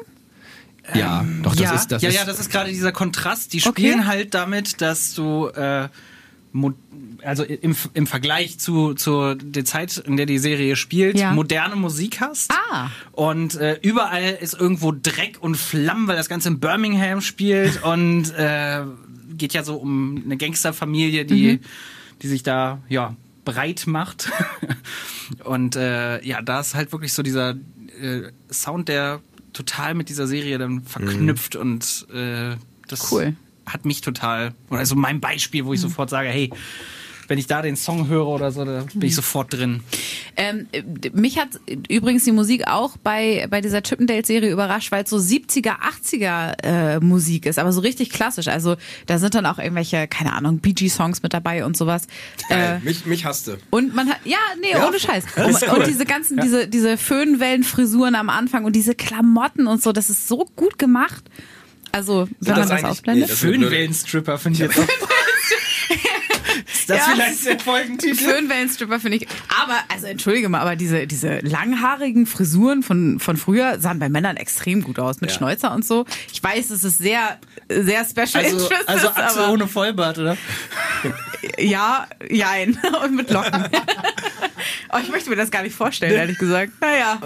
Ja, 0.93 1.25
doch, 1.41 1.51
das 1.55 1.59
ja, 1.61 1.75
ist, 1.75 1.91
das 1.91 2.01
ja, 2.01 2.09
ist, 2.09 2.15
ja, 2.15 2.25
das 2.25 2.39
ist 2.39 2.51
gerade 2.51 2.69
dieser 2.69 2.91
Kontrast. 2.91 3.53
Die 3.53 3.59
Okay. 3.59 3.69
spielen 3.69 4.05
halt 4.07 4.33
damit, 4.33 4.81
dass 4.81 5.13
du 5.13 5.47
äh, 5.47 5.87
also 7.23 7.43
im, 7.43 7.75
im 7.93 8.05
Vergleich 8.07 8.59
zu, 8.59 8.93
zu 8.93 9.35
der 9.35 9.65
Zeit, 9.65 9.97
in 9.97 10.17
der 10.17 10.25
die 10.25 10.37
Serie 10.37 10.75
spielt, 10.75 11.17
Ja. 11.17 11.33
moderne 11.33 11.75
Musik 11.75 12.19
hast. 12.21 12.51
Ah. 12.51 12.89
Und 13.11 13.55
äh, 13.55 13.79
überall 13.81 14.37
ist 14.39 14.53
irgendwo 14.53 14.91
Dreck 14.91 15.37
und 15.41 15.55
Flammen, 15.55 16.07
weil 16.07 16.15
das 16.15 16.29
Ganze 16.29 16.49
in 16.49 16.59
Birmingham 16.59 17.21
spielt 17.21 17.81
und 17.83 18.29
äh, 18.37 18.81
geht 19.35 19.53
ja 19.53 19.63
so 19.63 19.75
um 19.77 20.21
eine 20.25 20.37
Gangsterfamilie, 20.37 21.25
die, 21.25 21.59
die 22.21 22.27
sich 22.27 22.43
da 22.43 22.81
ja 22.87 23.15
breit 23.45 23.85
macht. 23.87 24.29
und 25.43 25.75
äh, 25.75 26.23
ja, 26.23 26.41
da 26.41 26.59
ist 26.59 26.75
halt 26.75 26.91
wirklich 26.91 27.13
so 27.13 27.23
dieser 27.23 27.55
äh, 27.99 28.31
Sound, 28.51 28.89
der 28.89 29.21
total 29.53 29.93
mit 29.93 30.09
dieser 30.09 30.27
Serie 30.27 30.57
dann 30.57 30.83
verknüpft 30.83 31.55
und 31.55 32.07
äh, 32.13 32.55
das 32.87 33.11
Cool. 33.11 33.35
hat 33.65 33.85
mich 33.85 34.01
total, 34.01 34.53
oder 34.69 34.79
also 34.79 34.95
mein 34.95 35.19
Beispiel, 35.21 35.65
wo 35.65 35.73
ich 35.73 35.79
sofort 35.81 36.09
sage, 36.09 36.29
hey, 36.29 36.49
wenn 37.27 37.37
ich 37.37 37.47
da 37.47 37.61
den 37.61 37.75
Song 37.75 38.07
höre 38.07 38.27
oder 38.27 38.51
so, 38.51 38.65
da 38.65 38.85
bin 38.93 39.07
ich 39.07 39.15
sofort 39.15 39.53
drin. 39.53 39.81
Ähm, 40.35 40.67
äh, 40.71 40.83
mich 41.13 41.37
hat 41.39 41.49
übrigens 41.89 42.23
die 42.25 42.31
Musik 42.31 42.67
auch 42.67 42.97
bei, 42.97 43.47
bei 43.49 43.61
dieser 43.61 43.81
Chippendale-Serie 43.81 44.51
überrascht, 44.51 44.91
weil 44.91 45.03
es 45.03 45.09
so 45.09 45.17
70er, 45.17 45.75
80er 45.79 46.63
äh, 46.63 46.99
Musik 46.99 47.45
ist, 47.45 47.59
aber 47.59 47.71
so 47.71 47.81
richtig 47.81 48.09
klassisch. 48.09 48.47
Also 48.47 48.75
da 49.05 49.17
sind 49.19 49.35
dann 49.35 49.45
auch 49.45 49.59
irgendwelche, 49.59 50.07
keine 50.07 50.33
Ahnung, 50.33 50.59
Bee 50.59 50.73
Gees-Songs 50.73 51.23
mit 51.23 51.33
dabei 51.33 51.65
und 51.65 51.77
sowas. 51.77 52.07
Äh, 52.49 52.79
mich, 52.79 53.05
mich 53.05 53.25
hasste. 53.25 53.57
Und 53.69 53.93
man 53.95 54.09
hat, 54.09 54.17
ja, 54.25 54.37
nee, 54.59 54.71
Ja, 54.71 54.87
ohne 54.87 54.99
Scheiß. 54.99 55.25
das 55.35 55.45
Und, 55.63 55.69
cool. 55.71 55.77
und 55.79 55.87
diese 55.87 56.05
ganzen, 56.05 56.37
diese, 56.41 56.67
diese 56.67 56.97
Föhnwellenfrisuren 56.97 58.15
am 58.15 58.29
Anfang 58.29 58.65
und 58.65 58.75
diese 58.75 58.95
Klamotten 58.95 59.67
und 59.67 59.81
so, 59.81 59.91
das 59.91 60.09
ist 60.09 60.27
so 60.27 60.45
gut 60.55 60.77
gemacht. 60.79 61.23
Also, 61.91 62.27
wenn 62.39 62.55
das 62.55 62.57
man 62.57 62.57
das 62.61 62.71
eigentlich- 62.71 62.85
ausblendet. 62.85 63.23
nee, 63.25 63.29
das- 63.29 63.39
Föhnwellenstripper 63.39 64.37
finde 64.39 64.55
ich 64.65 64.75
jetzt 64.75 64.79
auch. 64.79 64.87
Ist 66.83 66.89
das 66.89 66.97
Ja, 66.97 67.13
vielleicht 67.13 67.45
der 67.45 67.59
Folgentitel? 67.59 68.15
Föhnwellenstripper 68.29 68.99
finde 68.99 69.17
ich. 69.17 69.27
Aber, 69.61 69.75
also 69.87 70.07
entschuldige 70.07 70.49
mal, 70.49 70.59
aber 70.59 70.75
diese, 70.75 71.07
diese 71.07 71.39
langhaarigen 71.39 72.25
Frisuren 72.25 72.83
von, 72.83 73.19
von 73.21 73.37
früher 73.37 73.79
sahen 73.79 73.99
bei 73.99 74.09
Männern 74.09 74.35
extrem 74.35 74.83
gut 74.83 74.99
aus, 74.99 75.21
mit 75.21 75.31
Ja. 75.31 75.37
Schnäuzer 75.37 75.73
und 75.73 75.85
so. 75.85 76.05
Ich 76.31 76.43
weiß, 76.43 76.71
es 76.71 76.83
ist 76.83 76.97
sehr, 76.97 77.39
sehr 77.69 78.03
special 78.05 78.43
Also, 78.43 78.57
interest. 78.65 78.89
also 78.89 79.07
Axel 79.09 79.49
ohne 79.49 79.67
Vollbart, 79.67 80.17
oder? 80.17 80.35
ja, 81.57 82.07
jein. 82.29 82.77
Und 83.03 83.15
mit 83.15 83.29
Locken. 83.31 83.65
oh, 84.91 84.97
ich 85.01 85.09
möchte 85.09 85.29
mir 85.29 85.35
das 85.37 85.51
gar 85.51 85.63
nicht 85.63 85.75
vorstellen, 85.75 86.13
ehrlich 86.13 86.37
gesagt. 86.37 86.73
Naja. 86.81 87.19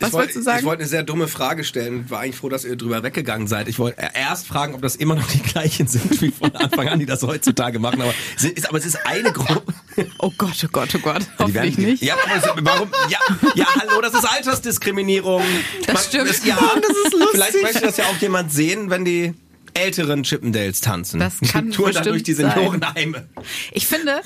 Was 0.00 0.08
ich 0.08 0.12
wollt- 0.12 0.20
wolltest 0.22 0.36
du 0.36 0.42
sagen? 0.42 0.58
Ich 0.60 0.64
wollte 0.64 0.80
eine 0.82 0.88
sehr 0.88 1.02
dumme 1.02 1.28
Frage 1.28 1.64
stellen 1.64 1.96
und 2.00 2.10
war 2.10 2.20
eigentlich 2.20 2.36
froh, 2.36 2.48
dass 2.48 2.64
ihr 2.64 2.76
drüber 2.76 3.02
weggegangen 3.02 3.48
seid. 3.48 3.68
Ich 3.68 3.78
wollte 3.78 4.00
erst 4.14 4.46
fragen, 4.46 4.74
ob 4.74 4.82
das 4.82 4.94
immer 4.96 5.14
noch 5.16 5.26
die 5.28 5.40
gleichen 5.42 5.88
sind 5.88 6.20
wie 6.22 6.30
von 6.30 6.54
Anfang 6.54 6.88
an, 6.88 6.98
die 7.00 7.06
das 7.06 7.22
heutzutage 7.22 7.78
machen. 7.78 8.00
Aber, 8.02 8.14
es 8.36 8.44
ist, 8.44 8.68
aber 8.68 8.78
es 8.78 8.86
ist 8.86 9.04
eine 9.06 9.32
Gruppe. 9.32 9.72
Oh 10.20 10.32
Gott, 10.38 10.54
oh 10.64 10.68
Gott, 10.70 10.90
oh 10.94 10.98
Gott. 11.00 11.22
Die 11.22 11.42
Hoffentlich 11.42 11.76
werden- 11.76 11.90
nicht. 11.90 12.02
Ja, 12.04 12.14
aber 12.14 12.64
warum? 12.64 12.88
Ja, 13.08 13.18
ja, 13.56 13.66
hallo, 13.80 14.00
das 14.00 14.14
ist 14.14 14.24
Altersdiskriminierung. 14.24 15.42
Das 15.88 16.06
stimmt. 16.06 16.30
Es, 16.30 16.44
ja, 16.44 16.54
das 16.76 16.90
ist 17.06 17.12
lustig. 17.18 17.28
Vielleicht 17.32 17.62
möchte 17.62 17.80
das 17.80 17.96
ja 17.96 18.04
auch 18.04 18.16
jemand 18.18 18.52
sehen, 18.52 18.90
wenn 18.90 19.04
die 19.04 19.34
älteren 19.78 20.22
Chippendales 20.24 20.80
tanzen. 20.80 21.20
Das 21.20 21.40
kann 21.40 21.70
die 21.70 21.76
dann 21.76 21.84
bestimmt 21.86 22.06
durch 22.06 22.22
die. 22.22 22.34
Seniorenheime. 22.34 23.26
Ich 23.72 23.86
finde, 23.86 24.20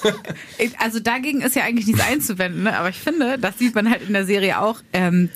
also 0.78 1.00
dagegen 1.00 1.40
ist 1.42 1.56
ja 1.56 1.62
eigentlich 1.64 1.86
nichts 1.86 2.02
einzuwenden, 2.02 2.64
ne? 2.64 2.76
aber 2.76 2.88
ich 2.90 2.98
finde, 2.98 3.38
das 3.38 3.58
sieht 3.58 3.74
man 3.74 3.88
halt 3.90 4.02
in 4.06 4.12
der 4.12 4.26
Serie 4.26 4.60
auch. 4.60 4.80
Ähm, 4.92 5.28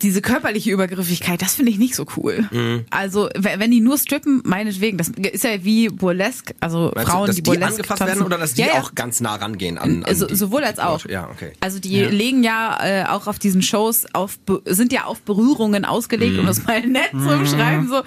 diese 0.00 0.22
körperliche 0.22 0.70
Übergriffigkeit, 0.70 1.42
das 1.42 1.54
finde 1.56 1.72
ich 1.72 1.78
nicht 1.78 1.96
so 1.96 2.06
cool. 2.16 2.48
Mhm. 2.52 2.84
Also, 2.90 3.28
wenn 3.34 3.70
die 3.72 3.80
nur 3.80 3.98
strippen, 3.98 4.40
meinetwegen, 4.44 4.96
das 4.98 5.08
ist 5.08 5.42
ja 5.42 5.64
wie 5.64 5.88
Burlesque, 5.88 6.54
also 6.60 6.92
Meinst 6.94 7.10
Frauen, 7.10 7.22
du, 7.22 7.26
dass 7.26 7.36
die 7.36 7.42
die 7.42 7.50
Burlesque 7.50 7.70
angefasst 7.74 7.98
tanzen. 7.98 8.14
werden 8.14 8.26
oder 8.26 8.38
dass 8.38 8.54
die 8.54 8.60
ja, 8.62 8.68
ja. 8.68 8.72
auch 8.74 8.94
ganz 8.94 9.20
nah 9.20 9.34
rangehen 9.34 9.76
an, 9.76 10.04
an 10.04 10.14
So, 10.14 10.26
die 10.26 10.36
sowohl 10.36 10.62
als 10.62 10.78
auch. 10.78 11.04
Ja, 11.06 11.28
okay. 11.28 11.52
Also 11.58 11.80
die 11.80 12.02
legen 12.04 12.44
ja 12.44 12.78
äh, 12.80 13.04
auch 13.08 13.26
auf 13.26 13.40
diesen 13.40 13.60
Shows 13.60 14.06
auf 14.14 14.38
sind 14.64 14.92
ja 14.92 15.04
auf 15.04 15.22
Berührungen 15.22 15.84
ausgelegt, 15.84 16.34
Mhm. 16.34 16.40
um 16.40 16.46
das 16.46 16.64
mal 16.64 16.80
nett 16.86 17.10
zu 17.10 17.28
umschreiben. 17.28 17.88
So, 17.88 18.02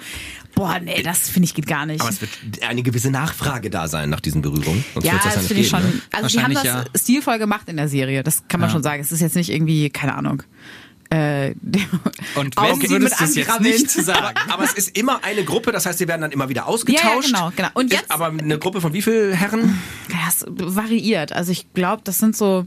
boah, 0.54 0.78
nee, 0.80 1.02
das 1.02 1.28
finde 1.28 1.46
ich 1.46 1.54
geht 1.54 1.66
gar 1.66 1.86
nicht. 1.86 2.00
Aber 2.00 2.10
es 2.10 2.20
wird 2.20 2.30
eine 2.66 2.82
gewisse 2.82 3.10
Nachfrage 3.10 3.70
da 3.70 3.88
sein 3.88 4.10
nach 4.10 4.20
diesen 4.20 4.42
Berührungen. 4.42 4.84
Sonst 4.94 5.06
ja, 5.06 5.14
das, 5.22 5.34
ja 5.34 5.38
nicht 5.40 5.48
finde 5.48 5.62
ich 5.62 5.68
schon. 5.68 5.82
ne? 5.82 5.92
Also 6.12 6.28
die 6.28 6.42
haben 6.42 6.54
das 6.54 6.64
Wahrscheinlich 6.64 7.00
stilvoll 7.00 7.38
gemacht 7.38 7.68
in 7.68 7.76
der 7.76 7.88
Serie. 7.88 8.22
Das 8.22 8.46
kann 8.48 8.60
man 8.60 8.70
schon 8.70 8.82
sagen. 8.82 9.02
Es 9.02 9.12
ist 9.12 9.20
jetzt 9.20 9.36
nicht 9.36 9.50
irgendwie, 9.50 9.90
keine 9.90 10.14
Ahnung. 10.14 10.42
Äh, 11.10 11.54
Und 12.36 12.56
wenn 12.56 12.80
würdest 12.88 12.90
mit 12.90 13.20
du 13.20 13.24
es 13.24 13.34
jetzt 13.34 13.60
nicht 13.60 13.90
sagen? 13.90 14.34
Aber 14.50 14.64
es 14.64 14.72
ist 14.72 14.96
immer 14.96 15.22
eine 15.22 15.44
Gruppe, 15.44 15.70
das 15.70 15.84
heißt, 15.84 15.98
sie 15.98 16.08
werden 16.08 16.22
dann 16.22 16.32
immer 16.32 16.48
wieder 16.48 16.66
ausgetauscht. 16.66 17.04
Ja, 17.04 17.38
ja, 17.38 17.50
genau, 17.50 17.52
genau. 17.54 17.68
Und 17.74 17.92
Ist 17.92 18.00
jetzt- 18.00 18.10
aber 18.10 18.28
eine 18.28 18.58
Gruppe 18.58 18.80
von 18.80 18.94
wie 18.94 19.02
viel 19.02 19.34
Herren? 19.36 19.78
Ja, 20.08 20.16
es 20.28 20.46
variiert. 20.48 21.32
Also 21.32 21.52
ich 21.52 21.70
glaube, 21.74 22.00
das 22.04 22.18
sind 22.18 22.34
so 22.34 22.66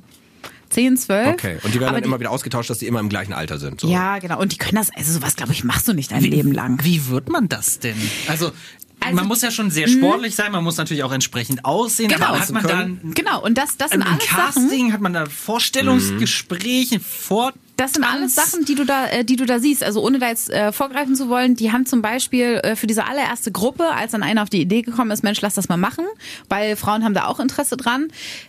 10, 0.70 0.98
12. 0.98 1.28
Okay. 1.30 1.58
Und 1.64 1.74
die 1.74 1.80
werden 1.80 1.90
Aber 1.90 1.98
dann 2.02 2.04
immer 2.08 2.20
wieder 2.20 2.32
ausgetauscht, 2.32 2.70
dass 2.70 2.80
die 2.80 2.88
immer 2.88 3.00
im 3.00 3.10
gleichen 3.10 3.34
Alter 3.34 3.58
sind. 3.60 3.82
So. 3.82 3.88
Ja, 3.88 4.20
genau. 4.20 4.40
Und 4.40 4.52
die 4.52 4.58
können 4.58 4.76
das, 4.78 4.90
also 4.96 5.14
sowas, 5.14 5.36
glaube 5.36 5.52
ich, 5.54 5.64
machst 5.64 5.88
du 5.88 5.94
nicht 5.94 6.12
dein 6.12 6.24
Leben 6.24 6.52
lang. 6.52 6.80
Wie 6.84 7.08
wird 7.08 7.30
man 7.30 7.48
das 7.50 7.80
denn? 7.80 7.96
Also, 8.28 8.52
Also- 9.00 9.16
man 9.16 9.28
muss 9.28 9.42
ja 9.42 9.52
schon 9.52 9.70
sehr 9.70 9.88
sportlich 9.88 10.36
sein, 10.36 10.52
man 10.52 10.64
muss 10.64 10.78
natürlich 10.78 11.04
auch 11.04 11.12
entsprechend 11.12 11.64
aussehen. 11.66 12.10
Genau. 12.10 12.26
Aber 12.26 12.40
hat 12.40 12.52
man 12.52 12.64
dann 12.64 13.12
Genau. 13.14 13.44
Und 13.44 13.58
das, 13.58 13.78
das 13.78 13.92
sind 13.92 14.02
ein 14.02 14.08
alles 14.14 14.26
Sachen. 14.26 14.64
Casting, 14.64 14.94
hat 14.94 15.02
man 15.02 15.14
da 15.14 15.26
Vorstellungsgespräche, 15.28 17.00
vor 17.00 17.54
Das 17.78 17.92
sind 17.94 18.04
alles? 18.06 18.36
Sachen, 18.36 18.64
die 18.66 18.76
du 18.76 18.86
da, 18.86 19.08
äh, 19.08 19.26
die 19.26 19.36
du 19.36 19.46
da 19.46 19.60
siehst. 19.60 19.84
Also 19.84 20.02
ohne 20.02 20.18
da 20.20 20.30
jetzt 20.30 20.50
äh, 20.50 20.72
vorgreifen 20.72 21.16
zu 21.16 21.28
wollen, 21.30 21.56
die 21.56 21.72
haben 21.72 21.86
zum 21.86 22.02
Beispiel 22.02 22.62
äh, 22.64 22.76
für 22.76 22.88
diese 22.88 23.06
allererste 23.06 23.52
Gruppe, 23.52 23.90
als 23.90 24.14
dann 24.14 24.24
einer 24.24 24.44
auf 24.44 24.50
die 24.50 24.62
Idee 24.62 24.82
gekommen 24.82 25.12
ist, 25.12 25.24
Mensch, 25.24 25.42
lass 25.42 25.56
das 25.56 25.68
mal 25.68 25.76
machen, 25.78 26.06
weil 26.48 26.76
Frauen 26.78 27.04
haben 27.04 27.14
da 27.14 27.26
auch 27.28 27.40
Interesse 27.40 27.76
dran, 27.76 28.08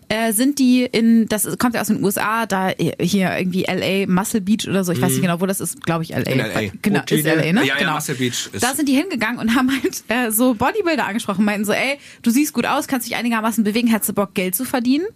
äh, 0.09 0.33
sind 0.33 0.59
die 0.61 0.85
in, 0.85 1.27
das 1.27 1.59
kommt 1.59 1.75
ja 1.75 1.81
aus 1.81 1.89
den 1.89 2.05
USA, 2.05 2.47
da 2.47 2.71
äh, 2.71 2.93
hier 3.05 3.37
irgendwie 3.37 3.65
LA, 3.65 4.07
Muscle 4.07 4.41
Beach 4.41 4.69
oder 4.69 4.85
so, 4.85 4.93
ich 4.93 5.01
weiß 5.01 5.11
nicht 5.13 5.23
genau, 5.23 5.41
wo 5.41 5.47
das 5.47 5.61
ist, 5.61 5.83
glaube 5.85 6.05
ich 6.05 6.11
LA. 6.11 6.19
In 6.21 6.39
LA. 6.39 6.61
Genau, 6.83 7.01
ist 7.09 7.25
LA, 7.25 7.53
ne? 7.53 7.61
Ja, 7.61 7.63
ja, 7.67 7.75
genau. 7.79 7.95
Muscle 7.95 8.15
Beach 8.15 8.49
ist- 8.53 8.63
Da 8.63 8.75
sind 8.75 8.89
die 8.89 8.95
hingegangen 8.95 9.41
und 9.41 9.55
haben 9.57 9.71
halt 9.71 10.05
äh, 10.09 10.31
so 10.31 10.55
Bodybuilder 10.55 11.05
angesprochen, 11.07 11.45
meinten 11.45 11.65
so, 11.65 11.73
ey, 11.73 11.99
du 12.23 12.31
siehst 12.31 12.53
gut 12.53 12.67
aus, 12.67 12.87
kannst 12.87 13.07
dich 13.09 13.17
einigermaßen 13.17 13.65
bewegen, 13.65 13.89
hättest 13.89 14.11
du 14.11 14.13
Bock, 14.15 14.35
Geld 14.35 14.55
zu 14.55 14.65
verdienen? 14.65 15.07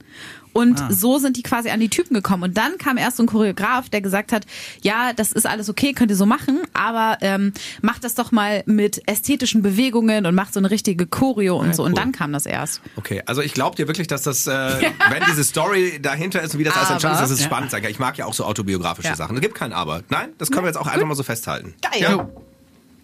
Und 0.52 0.82
so 0.90 1.18
sind 1.18 1.36
die 1.36 1.42
quasi 1.42 1.70
an 1.70 1.80
die 1.80 1.88
Typen 1.88 2.14
gekommen. 2.14 2.42
Und 2.42 2.56
dann 2.56 2.76
kam 2.78 2.96
erst 2.96 3.18
so 3.18 3.22
ein 3.22 3.26
Choreograf, 3.26 3.88
der 3.88 4.00
gesagt 4.00 4.32
hat, 4.32 4.46
ja, 4.82 5.12
das 5.12 5.32
ist 5.32 5.46
alles 5.46 5.68
okay, 5.68 5.92
könnt 5.92 6.10
ihr 6.10 6.16
so 6.16 6.26
machen, 6.26 6.60
aber 6.72 7.18
ähm, 7.20 7.52
macht 7.82 8.04
das 8.04 8.14
doch 8.14 8.32
mal 8.32 8.62
mit 8.66 9.02
ästhetischen 9.06 9.62
Bewegungen 9.62 10.26
und 10.26 10.34
macht 10.34 10.52
so 10.52 10.60
eine 10.60 10.70
richtige 10.70 11.06
Choreo 11.06 11.56
und 11.58 11.74
so. 11.74 11.84
Und 11.84 11.92
cool. 11.92 11.96
dann 11.96 12.12
kam 12.12 12.32
das 12.32 12.46
erst. 12.46 12.80
Okay, 12.96 13.22
also 13.26 13.42
ich 13.42 13.54
glaube 13.54 13.76
dir 13.76 13.86
wirklich, 13.86 14.06
dass 14.08 14.22
das, 14.22 14.46
äh, 14.46 14.50
wenn 15.10 15.22
diese 15.28 15.44
Story 15.44 15.98
dahinter 16.02 16.42
ist 16.42 16.54
und 16.54 16.60
wie 16.60 16.64
das 16.64 16.76
alles 16.76 16.90
entstanden 16.90 17.16
ist, 17.16 17.22
dass 17.22 17.30
es 17.30 17.40
Ja. 17.40 17.46
spannend 17.46 17.70
sein 17.70 17.82
kann. 17.82 17.90
Ich 17.90 17.98
mag 17.98 18.18
ja 18.18 18.26
auch 18.26 18.34
so 18.34 18.44
autobiografische 18.44 19.08
Ja. 19.08 19.16
Sachen. 19.16 19.36
Es 19.36 19.42
gibt 19.42 19.54
kein 19.54 19.72
Aber. 19.72 20.02
Nein, 20.08 20.30
das 20.38 20.50
können 20.50 20.64
wir 20.64 20.68
jetzt 20.68 20.78
auch 20.78 20.86
einfach 20.86 21.06
mal 21.06 21.14
so 21.14 21.22
festhalten. 21.22 21.74
Geil. 21.82 22.00
Ja. 22.02 22.28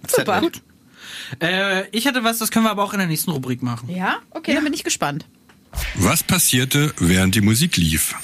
Super. 0.09 0.41
Gut. 0.41 0.63
Äh, 1.41 1.89
ich 1.91 2.07
hatte 2.07 2.25
was, 2.25 2.39
das 2.39 2.51
können 2.51 2.65
wir 2.65 2.71
aber 2.71 2.83
auch 2.85 2.93
in 2.93 2.99
der 2.99 3.09
nächsten 3.09 3.31
Rubrik 3.31 3.63
machen. 3.63 3.89
Ja? 3.91 4.17
Okay, 4.31 4.55
dann 4.55 4.65
bin 4.65 4.73
ich 4.73 4.85
gespannt. 4.85 5.27
Was 5.97 6.23
passierte, 6.23 6.93
während 6.99 7.35
die 7.35 7.41
Musik 7.41 7.77
lief? 7.77 8.15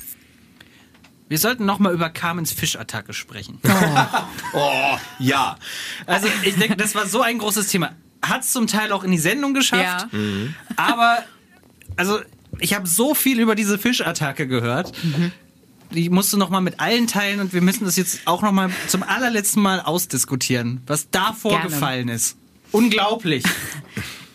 Wir 1.29 1.38
sollten 1.38 1.65
nochmal 1.65 1.95
über 1.95 2.11
Carmens 2.11 2.53
Fischattacke 2.53 3.12
sprechen. 3.15 3.59
Oh, 4.55 4.99
ja. 5.19 5.57
Also 6.05 6.29
ich 6.45 6.57
denke, 6.57 6.77
das 6.77 6.95
war 6.95 7.07
so 7.07 7.23
ein 7.23 7.38
großes 7.38 7.69
Thema. 7.69 7.93
Hat 8.21 8.43
es 8.43 8.51
zum 8.53 8.67
Teil 8.67 8.93
auch 8.93 9.03
in 9.03 9.11
die 9.11 9.19
Sendung 9.19 9.55
geschafft, 9.55 10.09
Ja. 10.12 10.19
aber 10.77 11.25
also 11.97 12.21
ich 12.59 12.75
habe 12.75 12.87
so 12.87 13.15
viel 13.15 13.41
über 13.41 13.55
diese 13.55 13.79
Fischattacke 13.79 14.47
gehört. 14.47 14.93
Ich 15.91 16.11
musste 16.11 16.37
noch 16.38 16.51
mal 16.51 16.61
mit 16.61 16.81
allen 16.81 17.07
teilen 17.07 17.41
und 17.41 17.55
wir 17.55 17.62
müssen 17.62 17.87
das 17.87 17.97
jetzt 17.97 18.21
auch 18.27 18.43
noch 18.43 18.53
mal 18.53 18.71
zum 18.88 19.03
allerletzten 19.03 19.62
Mal 19.62 19.81
ausdiskutieren, 19.81 20.83
was 20.87 21.09
da 21.11 21.33
vorgefallen 21.33 22.09
ist. 22.09 22.37
Unglaublich. 22.73 23.45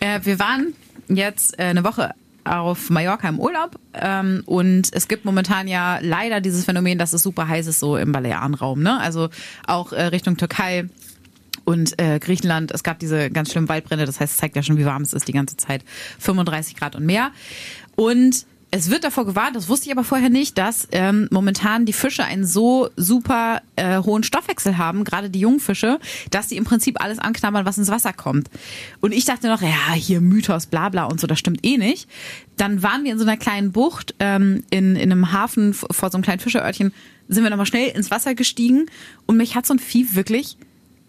Äh, 0.00 0.20
wir 0.22 0.38
waren 0.38 0.74
jetzt 1.08 1.58
äh, 1.58 1.62
eine 1.64 1.82
Woche 1.82 2.14
auf 2.48 2.90
Mallorca 2.90 3.28
im 3.28 3.38
Urlaub 3.40 3.78
ähm, 3.94 4.42
und 4.46 4.88
es 4.92 5.08
gibt 5.08 5.24
momentan 5.24 5.68
ja 5.68 5.98
leider 6.00 6.40
dieses 6.40 6.64
Phänomen, 6.64 6.98
dass 6.98 7.12
es 7.12 7.22
super 7.22 7.48
heiß 7.48 7.66
ist 7.66 7.80
so 7.80 7.96
im 7.96 8.12
Balearenraum, 8.12 8.82
ne? 8.82 8.98
Also 9.00 9.28
auch 9.66 9.92
äh, 9.92 10.04
Richtung 10.04 10.36
Türkei 10.36 10.88
und 11.64 12.00
äh, 12.00 12.18
Griechenland. 12.18 12.70
Es 12.72 12.82
gab 12.82 12.98
diese 12.98 13.30
ganz 13.30 13.52
schlimmen 13.52 13.68
Waldbrände, 13.68 14.06
das 14.06 14.20
heißt, 14.20 14.32
es 14.32 14.38
zeigt 14.38 14.56
ja 14.56 14.62
schon, 14.62 14.78
wie 14.78 14.86
warm 14.86 15.02
es 15.02 15.12
ist 15.12 15.28
die 15.28 15.32
ganze 15.32 15.56
Zeit. 15.56 15.84
35 16.18 16.76
Grad 16.76 16.96
und 16.96 17.04
mehr. 17.04 17.30
Und 17.94 18.46
es 18.70 18.90
wird 18.90 19.04
davor 19.04 19.24
gewarnt, 19.24 19.56
das 19.56 19.68
wusste 19.68 19.86
ich 19.86 19.92
aber 19.92 20.04
vorher 20.04 20.28
nicht, 20.28 20.58
dass 20.58 20.88
ähm, 20.92 21.26
momentan 21.30 21.86
die 21.86 21.94
Fische 21.94 22.24
einen 22.24 22.46
so 22.46 22.90
super 22.96 23.62
äh, 23.76 23.98
hohen 24.02 24.22
Stoffwechsel 24.22 24.76
haben, 24.76 25.04
gerade 25.04 25.30
die 25.30 25.40
jungen 25.40 25.60
Fische, 25.60 25.98
dass 26.30 26.50
sie 26.50 26.56
im 26.56 26.64
Prinzip 26.64 27.02
alles 27.02 27.18
anknabbern, 27.18 27.64
was 27.64 27.78
ins 27.78 27.88
Wasser 27.88 28.12
kommt. 28.12 28.50
Und 29.00 29.12
ich 29.12 29.24
dachte 29.24 29.48
noch, 29.48 29.62
ja, 29.62 29.92
hier 29.94 30.20
Mythos, 30.20 30.66
bla 30.66 30.90
bla 30.90 31.04
und 31.04 31.18
so, 31.18 31.26
das 31.26 31.38
stimmt 31.38 31.64
eh 31.64 31.78
nicht. 31.78 32.08
Dann 32.56 32.82
waren 32.82 33.04
wir 33.04 33.12
in 33.12 33.18
so 33.18 33.24
einer 33.24 33.38
kleinen 33.38 33.72
Bucht 33.72 34.14
ähm, 34.18 34.64
in, 34.70 34.96
in 34.96 35.12
einem 35.12 35.32
Hafen 35.32 35.72
vor 35.72 36.10
so 36.10 36.16
einem 36.16 36.24
kleinen 36.24 36.40
Fischerörtchen, 36.40 36.92
sind 37.28 37.42
wir 37.42 37.50
nochmal 37.50 37.66
schnell 37.66 37.88
ins 37.90 38.10
Wasser 38.10 38.34
gestiegen 38.34 38.86
und 39.26 39.36
mich 39.36 39.54
hat 39.54 39.66
so 39.66 39.74
ein 39.74 39.78
Vieh 39.78 40.14
wirklich 40.14 40.58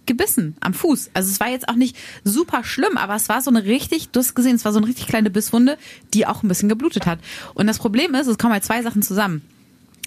gebissen 0.09 0.55
am 0.59 0.73
Fuß. 0.73 1.11
Also 1.13 1.31
es 1.31 1.39
war 1.39 1.47
jetzt 1.47 1.69
auch 1.69 1.75
nicht 1.75 1.95
super 2.25 2.65
schlimm, 2.65 2.97
aber 2.97 3.15
es 3.15 3.29
war 3.29 3.41
so 3.41 3.49
eine 3.49 3.63
richtig, 3.63 4.09
du 4.09 4.19
hast 4.19 4.35
gesehen, 4.35 4.55
es 4.55 4.65
war 4.65 4.73
so 4.73 4.79
eine 4.79 4.87
richtig 4.87 5.07
kleine 5.07 5.29
Bisswunde, 5.29 5.77
die 6.13 6.25
auch 6.25 6.43
ein 6.43 6.49
bisschen 6.49 6.67
geblutet 6.67 7.05
hat. 7.05 7.19
Und 7.53 7.67
das 7.67 7.79
Problem 7.79 8.13
ist, 8.15 8.27
es 8.27 8.37
kommen 8.37 8.53
halt 8.53 8.65
zwei 8.65 8.81
Sachen 8.81 9.01
zusammen. 9.01 9.41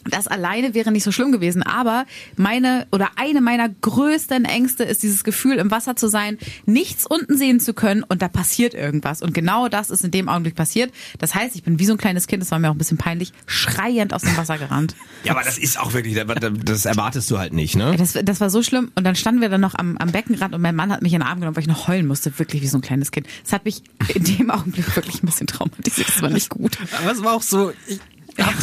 Das 0.05 0.27
alleine 0.27 0.75
wäre 0.75 0.91
nicht 0.91 1.05
so 1.05 1.12
schlimm 1.12 1.33
gewesen, 1.33 1.62
aber 1.62 2.07
meine 2.37 2.87
oder 2.91 3.11
eine 3.17 3.41
meiner 3.41 3.69
größten 3.69 4.45
Ängste 4.45 4.85
ist 4.85 5.03
dieses 5.03 5.25
Gefühl, 5.25 5.59
im 5.59 5.71
Wasser 5.71 5.97
zu 5.97 6.09
sein, 6.09 6.38
nichts 6.67 7.07
unten 7.07 7.37
sehen 7.37 7.61
zu 7.61 7.73
können 7.73 8.03
und 8.03 8.21
da 8.23 8.29
passiert 8.29 8.75
irgendwas. 8.75 9.23
Und 9.23 9.33
genau 9.33 9.69
das 9.69 9.91
ist 9.91 10.05
in 10.05 10.11
dem 10.11 10.29
Augenblick 10.29 10.55
passiert. 10.55 10.93
Das 11.19 11.35
heißt, 11.35 11.55
ich 11.55 11.62
bin 11.62 11.79
wie 11.79 11.87
so 11.87 11.93
ein 11.93 11.99
kleines 11.99 12.27
Kind, 12.27 12.43
das 12.43 12.51
war 12.51 12.59
mir 12.59 12.69
auch 12.71 12.75
ein 12.75 12.79
bisschen 12.79 12.99
peinlich, 12.99 13.33
schreiend 13.47 14.12
aus 14.12 14.23
dem 14.23 14.37
Wasser 14.37 14.59
gerannt. 14.59 14.97
Ja, 15.25 15.33
aber 15.33 15.43
das 15.45 15.59
ist 15.59 15.79
auch 15.79 15.93
wirklich, 15.93 16.21
das 16.65 16.85
erwartest 16.85 17.31
du 17.31 17.38
halt 17.38 17.53
nicht, 17.53 17.77
ne? 17.77 17.95
Das, 17.97 18.12
das 18.12 18.41
war 18.41 18.51
so 18.51 18.62
schlimm. 18.62 18.91
Und 18.97 19.05
dann 19.05 19.15
standen 19.15 19.41
wir 19.41 19.49
dann 19.49 19.61
noch 19.61 19.75
am, 19.77 19.97
am 19.99 20.11
Beckenrand 20.11 20.55
und 20.55 20.61
mein 20.61 20.75
Mann 20.75 20.93
hat 20.93 21.03
mich 21.03 21.12
in 21.12 21.21
den 21.21 21.29
Arm 21.29 21.38
genommen, 21.38 21.57
weil 21.57 21.62
ich 21.62 21.69
noch 21.69 21.87
heulen 21.87 22.07
musste, 22.07 22.38
wirklich 22.38 22.62
wie 22.62 22.67
so 22.67 22.79
ein 22.79 22.83
kleines 22.83 23.12
Kind. 23.12 23.29
Das 23.45 23.53
hat 23.53 23.65
mich 23.65 23.83
in 24.15 24.25
dem 24.25 24.51
Augenblick 24.51 24.97
wirklich 24.97 25.23
ein 25.23 25.27
bisschen 25.27 25.47
traumatisiert. 25.47 26.09
Das 26.09 26.23
war 26.23 26.31
nicht 26.31 26.49
gut. 26.49 26.79
Aber 27.01 27.12
es 27.12 27.23
war 27.23 27.35
auch 27.35 27.43
so, 27.43 27.73
ich 27.87 28.01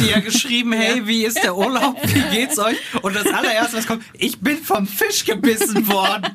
habt 0.00 0.10
ihr 0.10 0.16
ja 0.16 0.20
geschrieben, 0.20 0.72
hey, 0.72 1.06
wie 1.06 1.24
ist 1.24 1.42
der 1.42 1.56
Urlaub? 1.56 1.96
Wie 2.02 2.36
geht's 2.36 2.58
euch? 2.58 2.76
Und 3.02 3.14
das 3.16 3.26
allererste, 3.26 3.76
was 3.78 3.86
kommt, 3.86 4.02
ich 4.14 4.38
bin 4.40 4.56
vom 4.58 4.86
Fisch 4.86 5.24
gebissen 5.24 5.86
worden. 5.88 6.26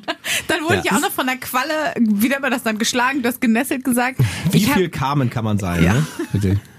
Dann 0.48 0.62
wurde 0.64 0.76
Ja. 0.76 0.82
ich 0.84 0.92
auch 0.92 1.00
noch 1.00 1.12
von 1.12 1.26
der 1.26 1.36
Qualle, 1.36 1.94
wie 1.98 2.28
nennt 2.28 2.42
man 2.42 2.50
das 2.50 2.62
dann, 2.62 2.78
geschlagen, 2.78 3.22
du 3.22 3.28
hast 3.28 3.40
genesselt 3.40 3.84
gesagt. 3.84 4.18
Wie 4.50 4.58
ich 4.58 4.68
hab- 4.68 4.76
viel 4.76 4.88
Carmen 4.88 5.30
kann 5.30 5.44
man 5.44 5.58
sein, 5.58 5.82
ne? 5.82 6.06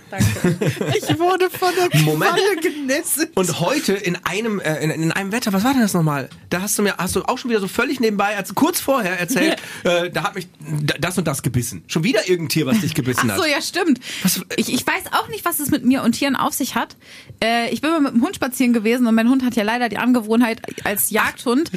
Bitte. 0.10 0.58
Ich 0.98 1.20
wurde 1.20 1.50
von 1.50 1.70
der 1.76 2.02
Moment. 2.02 2.32
Qualle 2.32 2.56
genesselt. 2.62 3.32
Und 3.36 3.60
heute 3.60 3.94
in 3.94 4.18
einem 4.26 4.60
äh, 4.60 4.84
in, 4.84 4.90
in 4.92 5.12
einem 5.12 5.32
Wetter, 5.32 5.54
was 5.54 5.64
war 5.64 5.74
denn 5.74 5.82
das 5.82 5.94
nochmal? 5.94 6.30
Da 6.50 6.62
hast 6.62 6.78
du 6.78 6.84
mir 6.84 6.96
hast 6.98 7.16
du 7.16 7.24
auch 7.24 7.38
schon 7.38 7.50
wieder 7.52 7.60
so 7.60 7.68
völlig 7.68 8.00
nebenbei, 8.00 8.36
als 8.38 8.54
kurz 8.56 8.80
vorher 8.80 9.20
erzählt, 9.20 9.58
äh, 9.84 10.10
da 10.10 10.24
hat 10.24 10.36
mich 10.36 10.48
das 11.00 11.18
und 11.18 11.28
das 11.28 11.42
gebissen. 11.44 11.84
Schon 11.88 12.04
wieder 12.04 12.28
irgendein 12.30 12.50
Tier, 12.50 12.66
was 12.66 12.80
dich 12.82 12.94
gebissen 12.94 13.30
Ach 13.32 13.38
so, 13.38 13.44
hat. 13.44 13.50
ja, 13.52 13.62
stimmt. 13.62 14.00
Was- 14.24 14.42
Ich, 14.56 14.74
ich 14.74 14.86
weiß 14.86 15.12
auch 15.14 15.28
nicht, 15.30 15.46
was 15.46 15.60
es 15.60 15.70
mit 15.70 15.84
mir 15.86 16.04
und 16.04 16.14
Tieren 16.14 16.36
auf 16.36 16.54
sich 16.54 16.76
hat. 16.76 16.96
Äh, 17.44 17.70
ich 17.72 17.82
bin 17.82 17.92
mal 17.92 18.00
mit 18.02 18.14
dem 18.14 18.22
Hund 18.24 18.36
spazieren 18.36 18.74
gewesen 18.74 19.08
und 19.08 19.16
mein 19.16 19.30
Hund 19.30 19.44
hat 19.44 19.56
ja 19.56 19.64
leider 19.64 19.90
die 19.90 19.98
Angewohnheit, 19.98 20.62
als 20.86 21.10
Jagdhund 21.10 21.72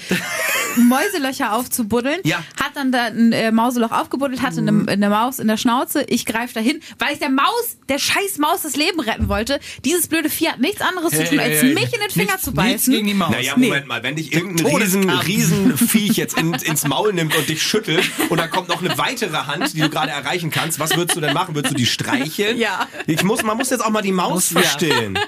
Mäuselöcher 0.76 1.52
aufzubuddeln. 1.54 2.20
Ja. 2.24 2.38
Hat 2.60 2.72
dann 2.76 2.92
da 2.92 3.04
ein 3.06 3.32
äh, 3.32 3.50
Mauseloch 3.50 3.90
aufgebuddelt, 3.92 4.42
hatte 4.42 4.58
eine, 4.60 4.86
eine 4.88 5.10
Maus 5.10 5.38
in 5.38 5.48
der 5.48 5.56
Schnauze. 5.56 6.02
Ich 6.04 6.24
greife 6.26 6.54
dahin, 6.54 6.80
weil 6.98 7.12
ich 7.12 7.18
der 7.18 7.30
Maus, 7.30 7.76
der 7.88 7.98
scheiß 7.98 8.19
Maus 8.38 8.62
das 8.62 8.76
Leben 8.76 9.00
retten 9.00 9.28
wollte. 9.28 9.60
Dieses 9.84 10.08
blöde 10.08 10.30
Vieh 10.30 10.48
hat 10.48 10.60
nichts 10.60 10.80
anderes 10.80 11.10
zu 11.12 11.24
tun, 11.24 11.38
als 11.38 11.60
Hey, 11.62 11.74
mich 11.74 11.84
in 11.92 12.00
den 12.00 12.10
Finger 12.10 12.32
nichts, 12.32 12.42
zu 12.42 12.50
Nichts 12.50 12.54
beißen. 12.72 12.92
gegen 12.94 13.06
die 13.06 13.14
Maus. 13.14 13.30
Naja, 13.30 13.54
Nee. 13.56 13.66
Moment 13.68 13.86
mal, 13.86 14.02
wenn 14.02 14.16
dich 14.16 14.32
irgendein 14.32 14.66
riesen, 14.76 15.08
riesen 15.10 15.76
Viech 15.76 16.16
jetzt 16.16 16.36
in, 16.38 16.54
ins 16.64 16.86
Maul 16.86 17.12
nimmt 17.12 17.36
und 17.36 17.48
dich 17.48 17.62
schüttelt 17.62 18.08
und 18.28 18.38
dann 18.38 18.50
kommt 18.50 18.68
noch 18.68 18.82
eine 18.82 18.96
weitere 18.98 19.36
Hand, 19.36 19.74
die 19.74 19.80
du 19.80 19.88
gerade 19.90 20.10
erreichen 20.10 20.50
kannst, 20.50 20.78
was 20.78 20.96
würdest 20.96 21.16
du 21.16 21.20
denn 21.20 21.34
machen? 21.34 21.54
Würdest 21.54 21.72
du 21.74 21.76
die 21.78 21.86
streicheln? 21.86 22.56
Ja. 22.58 22.86
Ich 23.06 23.22
muss, 23.24 23.42
man 23.42 23.56
muss 23.56 23.70
jetzt 23.70 23.84
auch 23.84 23.90
mal 23.90 24.02
die 24.02 24.12
Maus 24.12 24.50
ja. 24.50 24.60
verstehen. 24.60 25.18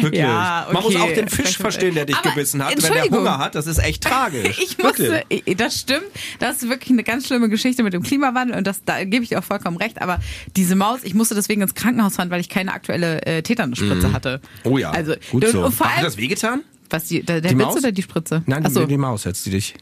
Wirklich. 0.00 0.20
Ja, 0.20 0.68
Man 0.72 0.82
muss 0.82 0.94
okay. 0.94 1.02
auch 1.02 1.12
den 1.14 1.28
Fisch 1.28 1.56
verstehen, 1.56 1.94
der 1.94 2.04
dich 2.04 2.16
Aber, 2.16 2.30
gebissen 2.30 2.64
hat. 2.64 2.80
Wenn 2.82 2.92
der. 2.92 3.02
Hunger 3.04 3.38
hat, 3.38 3.54
das 3.54 3.66
ist 3.66 3.78
echt 3.78 4.02
tragisch. 4.04 4.58
Ich 4.58 4.78
musste, 4.78 5.10
Wirklich. 5.10 5.42
ich- 5.46 5.56
das 5.56 5.78
stimmt, 5.80 6.04
das 6.38 6.62
ist 6.62 6.68
wirklich 6.68 6.90
eine 6.90 7.04
ganz 7.04 7.26
schlimme 7.26 7.48
Geschichte 7.48 7.82
mit 7.82 7.92
dem 7.92 8.02
Klimawandel 8.02 8.56
und 8.56 8.66
das, 8.66 8.84
da 8.84 9.04
gebe 9.04 9.22
ich 9.22 9.28
dir 9.30 9.38
auch 9.38 9.44
vollkommen 9.44 9.76
recht, 9.76 10.00
aber 10.00 10.18
diese 10.56 10.74
Maus, 10.76 11.00
ich 11.02 11.14
musste 11.14 11.34
deswegen 11.34 11.62
ins 11.62 11.74
Krankenhaus 11.74 12.16
fahren, 12.16 12.30
weil 12.32 12.40
ich 12.40 12.48
keine 12.48 12.72
aktuelle 12.72 13.22
äh, 13.24 13.42
Tetanusspritze 13.42 14.12
hatte. 14.12 14.40
Oh 14.64 14.76
ja, 14.78 14.90
Also, 14.90 15.14
gut 15.30 15.44
und, 15.44 15.50
so. 15.52 15.64
und 15.64 15.72
vor 15.72 15.86
Hat 15.86 15.98
allem, 15.98 16.04
das 16.06 16.16
wehgetan? 16.16 16.62
Was, 16.90 17.04
die, 17.04 17.22
der, 17.22 17.40
der 17.40 17.52
Die 17.52 17.58
Witz 17.58 17.66
Maus? 17.66 17.76
oder 17.76 17.92
die 17.92 18.02
Spritze? 18.02 18.42
Nein, 18.46 18.64
Ach 18.66 18.70
so. 18.70 18.84
die, 18.86 18.96
Maus 18.98 19.24
jetzt, 19.24 19.46
die 19.46 19.50
dich. 19.50 19.74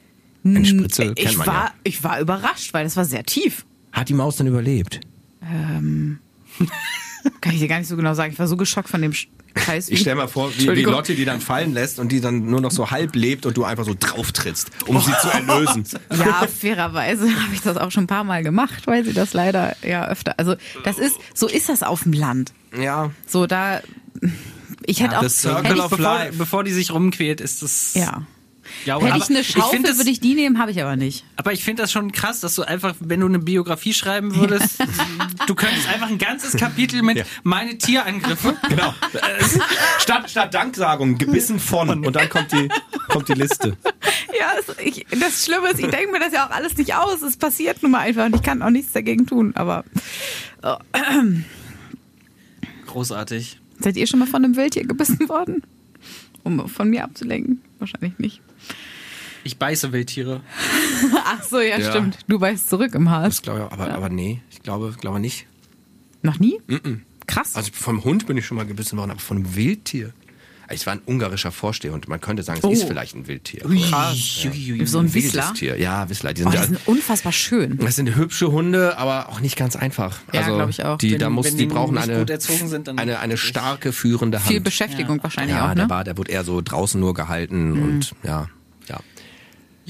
Eine 0.45 0.65
Spritze 0.65 1.15
kennt 1.15 1.19
ich 1.19 1.37
man 1.39 1.47
war, 1.47 1.65
ja. 1.65 1.75
ich 1.85 2.05
war 2.05 2.21
überrascht, 2.21 2.73
weil 2.75 2.85
das 2.85 2.97
war 2.97 3.05
sehr 3.05 3.25
tief. 3.25 3.65
Hat 3.93 4.09
die 4.09 4.15
Maus 4.15 4.37
dann 4.37 4.47
überlebt? 4.47 5.01
Kann 7.41 7.53
ich 7.55 7.61
dir 7.61 7.69
gar 7.69 7.79
nicht 7.79 7.89
so 7.89 7.97
genau 7.97 8.15
sagen. 8.15 8.33
Ich 8.33 8.39
war 8.39 8.47
so 8.47 8.57
geschockt 8.57 8.89
von 8.89 9.03
dem 9.03 9.13
Sch- 9.13 9.27
Scheiß. 9.57 9.89
Ich 9.89 10.01
stell 10.01 10.15
mal 10.15 10.29
vor, 10.29 10.51
wie, 10.57 10.69
wie. 10.77 10.83
Lotte 10.85 11.15
die 11.15 11.25
dann 11.25 11.41
fallen 11.41 11.73
lässt 11.75 11.99
und 11.99 12.13
die 12.13 12.21
dann 12.21 12.47
nur 12.47 12.61
noch 12.61 12.71
so 12.71 12.91
halb 12.91 13.17
lebt 13.17 13.47
und 13.47 13.57
du 13.57 13.65
einfach 13.65 13.85
so 13.85 13.95
drauf 13.99 14.31
trittst, 14.33 14.71
um 14.87 15.01
sie 15.01 15.13
zu 15.21 15.29
erlösen. 15.29 15.85
Ja, 16.17 16.47
fairerweise 16.47 17.25
habe 17.43 17.53
ich 17.55 17.61
das 17.61 17.77
auch 17.77 17.91
schon 17.91 18.05
ein 18.05 18.09
paar 18.09 18.25
Mal 18.25 18.43
gemacht, 18.45 18.87
weil 18.87 19.05
sie 19.05 19.13
das 19.13 19.33
leider 19.33 19.75
ja 19.83 20.07
öfter. 20.09 20.35
Also 20.39 20.55
das 20.85 20.99
ist, 20.99 21.17
so 21.35 21.49
ist 21.49 21.69
das 21.69 21.83
auf 21.83 22.05
dem 22.05 22.13
Land. 22.13 22.53
Ja. 22.81 23.11
So 23.27 23.47
da, 23.49 23.81
ich 24.87 25.03
hätte 25.03 25.19
auch, 25.19 25.23
das 25.23 25.39
Circle 25.41 25.65
hätte 25.65 25.75
ich, 25.77 25.83
of 25.83 25.91
Bevor, 25.91 26.05
Life. 26.05 26.39
bevor 26.39 26.63
die 26.65 26.73
sich 26.73 26.93
rumquält, 26.93 27.41
ist 27.41 27.63
das. 27.63 27.95
ja. 27.95 28.23
Ja, 28.85 29.01
Hätte 29.01 29.19
ich 29.19 29.29
eine 29.31 29.45
Schaufel, 29.45 29.83
das- 29.83 29.99
würde 29.99 30.11
ich 30.11 30.21
die 30.21 30.35
nehmen, 30.35 30.59
habe 30.59 30.71
ich 30.71 30.81
aber 30.81 30.97
nicht. 30.97 31.25
Aber 31.37 31.53
ich 31.53 31.63
finde 31.65 31.83
das 31.83 31.93
schon 31.93 32.13
krass, 32.13 32.41
dass 32.41 32.55
du 32.55 32.63
einfach, 32.63 32.95
wenn 33.01 33.21
du 33.21 33.27
eine 33.27 33.39
Biografie 33.39 33.93
schreiben 33.95 34.35
würdest, 34.37 34.79
du 35.47 35.55
könntest 35.55 35.89
einfach 35.89 36.09
ein 36.09 36.19
ganzes 36.19 36.57
Kapitel 36.57 37.03
mit 37.03 37.19
Ja. 37.19 37.25
meine 37.43 37.77
Tierangriffe. 37.79 38.57
Genau. 38.69 38.95
statt, 39.99 40.31
statt 40.31 40.55
Danksagung, 40.55 41.19
gebissen 41.19 41.59
von. 41.59 42.05
Und 42.07 42.15
dann 42.15 42.29
kommt 42.29 42.53
die, 42.53 42.69
kommt 43.09 43.29
die 43.29 43.35
Liste. 43.35 43.77
Ja, 44.39 44.53
das, 44.67 44.77
ich, 44.85 45.05
das 45.19 45.45
Schlimme 45.45 45.71
ist, 45.71 45.81
ich 45.81 45.89
denke 45.89 46.13
mir 46.13 46.21
das 46.21 46.33
ja 46.33 46.47
auch 46.47 46.51
alles 46.51 46.77
nicht 46.77 46.95
aus. 46.95 47.21
Es 47.23 47.37
passiert 47.37 47.83
nun 47.83 47.93
mal 47.93 47.99
einfach 48.01 48.27
und 48.27 48.37
ich 48.37 48.43
kann 48.43 48.63
auch 48.63 48.71
nichts 48.71 48.93
dagegen 48.93 49.27
tun. 49.27 49.53
Aber 49.57 49.85
Großartig. 52.87 53.59
seid 53.81 53.97
ihr 53.97 54.07
schon 54.07 54.19
mal 54.21 54.27
von 54.27 54.45
einem 54.45 54.57
Wildtier 54.57 54.85
gebissen 54.87 55.29
worden? 55.29 55.63
Um 56.43 56.69
von 56.69 56.89
mir 56.91 57.05
abzulenken? 57.05 57.61
Wahrscheinlich 57.79 58.19
nicht. 58.19 58.41
Ich 59.43 59.57
beiße 59.59 59.93
Wildtiere. 59.93 60.43
Ach 61.25 61.43
so, 61.43 61.61
ja, 61.61 61.79
Ja. 61.79 61.91
stimmt. 61.91 62.19
Du 62.29 62.41
weißt 62.41 62.69
zurück 62.69 62.95
im 62.95 63.11
Hals. 63.11 63.37
Das 63.37 63.43
glaube 63.43 63.61
ich, 63.67 63.73
aber, 63.73 63.95
aber 63.95 64.09
nee, 64.11 64.43
ich 64.51 64.63
glaube, 64.63 64.95
glaube 65.01 65.19
nicht. 65.21 65.47
Noch 66.23 66.39
nie? 66.39 66.61
Krass. 67.27 67.55
Also 67.57 67.71
vom 67.73 68.05
Hund 68.05 68.27
bin 68.27 68.37
ich 68.37 68.45
schon 68.45 68.57
mal 68.59 68.67
gebissen 68.67 68.99
worden, 68.99 69.13
aber 69.13 69.21
von 69.21 69.39
einem 69.39 69.57
Wildtier. 69.57 70.13
Es 70.73 70.87
war 70.87 70.93
ein 70.93 71.01
ungarischer 71.05 71.51
Vorstehhund. 71.51 72.07
Man 72.07 72.21
könnte 72.21 72.45
sagen, 72.45 72.61
es 72.61 72.65
Oh. 72.65 72.71
ist 72.71 72.85
vielleicht 72.85 73.17
ein 73.17 73.27
Wildtier. 73.27 73.63
Krass. 73.91 74.47
so 74.85 74.99
ein 75.01 75.13
Wissler. 75.15 75.53
Tier. 75.55 75.77
Ja, 75.81 76.09
Wissler. 76.09 76.33
Die 76.33 76.43
Oh, 76.43 76.45
sind, 76.45 76.53
die 76.53 76.57
ja, 76.59 76.65
sind 76.67 76.79
unfassbar 76.87 77.33
schön. 77.33 77.77
das 77.79 77.97
sind 77.97 78.15
hübsche 78.15 78.53
Hunde, 78.53 78.97
aber 78.97 79.31
auch 79.31 79.41
nicht 79.41 79.57
ganz 79.57 79.75
einfach. 79.75 80.19
Ja, 80.33 80.43
also, 80.43 80.55
glaub 80.55 80.69
ich 80.69 80.85
auch. 80.85 80.99
Die, 80.99 81.13
Wenn- 81.13 81.19
da 81.19 81.31
muss, 81.31 81.47
wenn 81.47 81.57
die 81.57 81.67
die 81.67 81.75
brauchen 81.75 81.99
eine, 81.99 82.25
sind, 82.69 82.89
eine, 82.89 83.19
eine 83.19 83.37
starke 83.37 83.93
führende 83.93 84.39
Hand. 84.39 84.47
Viel 84.49 84.61
Beschäftigung 84.61 85.21
wahrscheinlich 85.25 85.57
ja, 85.57 85.71
auch, 85.71 85.75
der 85.75 85.85
ne? 85.87 85.91
war, 85.91 86.05
der 86.05 86.17
wurde 86.19 86.31
eher 86.31 86.45
so 86.45 86.61
draußen 86.61 87.01
nur 87.01 87.15
gehalten 87.15 87.73
Mhm. 87.73 87.83
und 87.83 88.13
ja, 88.23 88.31
ja. 88.43 88.49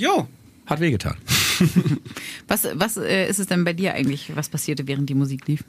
Jo. 0.00 0.26
Hat 0.64 0.80
wehgetan. 0.80 1.16
Was, 2.48 2.66
was 2.72 2.96
äh, 2.96 3.28
ist 3.28 3.38
es 3.38 3.46
denn 3.48 3.64
bei 3.64 3.74
dir 3.74 3.92
eigentlich, 3.92 4.34
was 4.34 4.48
passierte, 4.48 4.88
während 4.88 5.10
die 5.10 5.14
Musik 5.14 5.46
lief? 5.46 5.62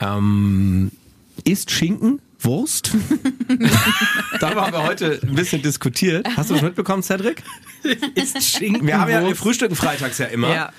Ähm, 0.00 0.90
ist 1.44 1.70
Schinken 1.70 2.20
Wurst? 2.40 2.92
Darüber 4.40 4.62
haben 4.62 4.72
wir 4.72 4.84
heute 4.84 5.20
ein 5.22 5.34
bisschen 5.34 5.60
diskutiert. 5.60 6.26
Hast 6.34 6.48
du 6.48 6.54
das 6.54 6.62
mitbekommen, 6.62 7.02
Cedric? 7.02 7.42
Ist 8.14 8.42
Schinken. 8.42 8.86
Wir 8.86 8.98
haben 8.98 9.10
ja, 9.10 9.24
wir 9.24 9.36
frühstücken 9.36 9.76
freitags 9.76 10.16
ja 10.16 10.26
immer. 10.26 10.72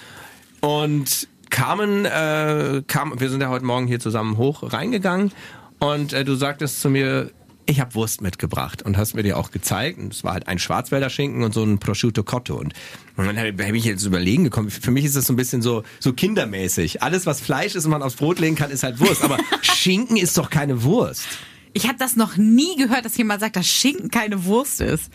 Und 0.61 1.27
kamen, 1.51 2.05
äh, 2.05 2.81
kam, 2.87 3.19
wir 3.19 3.29
sind 3.29 3.41
ja 3.41 3.49
heute 3.49 3.65
Morgen 3.65 3.85
hier 3.85 3.99
zusammen 3.99 4.37
hoch 4.37 4.73
reingegangen 4.73 5.31
und 5.77 6.11
äh, 6.11 6.25
du 6.25 6.35
sagtest 6.35 6.81
zu 6.81 6.89
mir, 6.89 7.31
ich 7.69 7.79
habe 7.79 7.93
Wurst 7.93 8.21
mitgebracht 8.21 8.81
und 8.81 8.97
hast 8.97 9.13
mir 9.13 9.23
die 9.23 9.33
auch 9.33 9.51
gezeigt. 9.51 9.99
Und 9.99 10.13
es 10.13 10.23
war 10.23 10.33
halt 10.33 10.47
ein 10.47 10.57
Schwarzwälder 10.57 11.09
Schinken 11.09 11.43
und 11.43 11.53
so 11.53 11.63
ein 11.63 11.79
Prosciutto 11.79 12.23
Cotto. 12.23 12.55
Und, 12.55 12.73
und 13.15 13.25
dann 13.27 13.37
habe 13.37 13.77
ich 13.77 13.85
jetzt 13.85 14.03
überlegen 14.05 14.43
gekommen, 14.43 14.71
für 14.71 14.91
mich 14.91 15.05
ist 15.05 15.15
das 15.15 15.27
so 15.27 15.33
ein 15.33 15.35
bisschen 15.35 15.61
so, 15.61 15.83
so 15.99 16.13
kindermäßig. 16.13 17.03
Alles, 17.03 17.25
was 17.25 17.41
Fleisch 17.41 17.75
ist 17.75 17.85
und 17.85 17.91
man 17.91 18.01
aufs 18.01 18.15
Brot 18.15 18.39
legen 18.39 18.55
kann, 18.55 18.71
ist 18.71 18.83
halt 18.83 18.99
Wurst. 18.99 19.23
Aber 19.23 19.37
Schinken 19.61 20.17
ist 20.17 20.37
doch 20.37 20.49
keine 20.49 20.83
Wurst. 20.83 21.27
Ich 21.73 21.87
habe 21.87 21.97
das 21.99 22.15
noch 22.15 22.37
nie 22.37 22.75
gehört, 22.75 23.05
dass 23.05 23.15
jemand 23.17 23.41
sagt, 23.41 23.55
dass 23.55 23.67
Schinken 23.67 24.09
keine 24.09 24.43
Wurst 24.45 24.81
ist. 24.81 25.11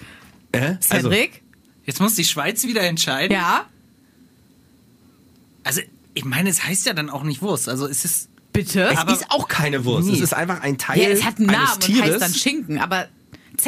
Äh? 0.52 0.76
Also, 0.90 1.10
Cedric? 1.10 1.42
Jetzt 1.84 2.00
muss 2.00 2.14
die 2.14 2.24
Schweiz 2.24 2.64
wieder 2.64 2.82
entscheiden. 2.82 3.34
ja? 3.34 3.66
Also, 5.64 5.80
ich 6.14 6.24
meine, 6.24 6.50
es 6.50 6.64
heißt 6.64 6.86
ja 6.86 6.92
dann 6.92 7.10
auch 7.10 7.24
nicht 7.24 7.42
Wurst. 7.42 7.68
Also, 7.68 7.86
es 7.88 8.04
ist. 8.04 8.28
Bitte? 8.54 8.84
es 8.90 8.96
aber- 8.98 9.12
ist 9.12 9.30
auch 9.30 9.48
keine 9.48 9.84
Wurst. 9.84 10.06
Nee. 10.08 10.14
Es 10.14 10.20
ist 10.20 10.32
einfach 10.32 10.62
ein 10.62 10.78
Teil 10.78 10.98
ja, 11.02 11.08
es 11.08 11.24
hat 11.24 11.38
einen 11.38 11.50
eines 11.50 11.60
Namen 11.60 11.72
und 11.74 11.80
Tieres. 11.82 12.02
heißt 12.12 12.22
dann 12.22 12.34
Schinken, 12.34 12.78
aber 12.78 13.08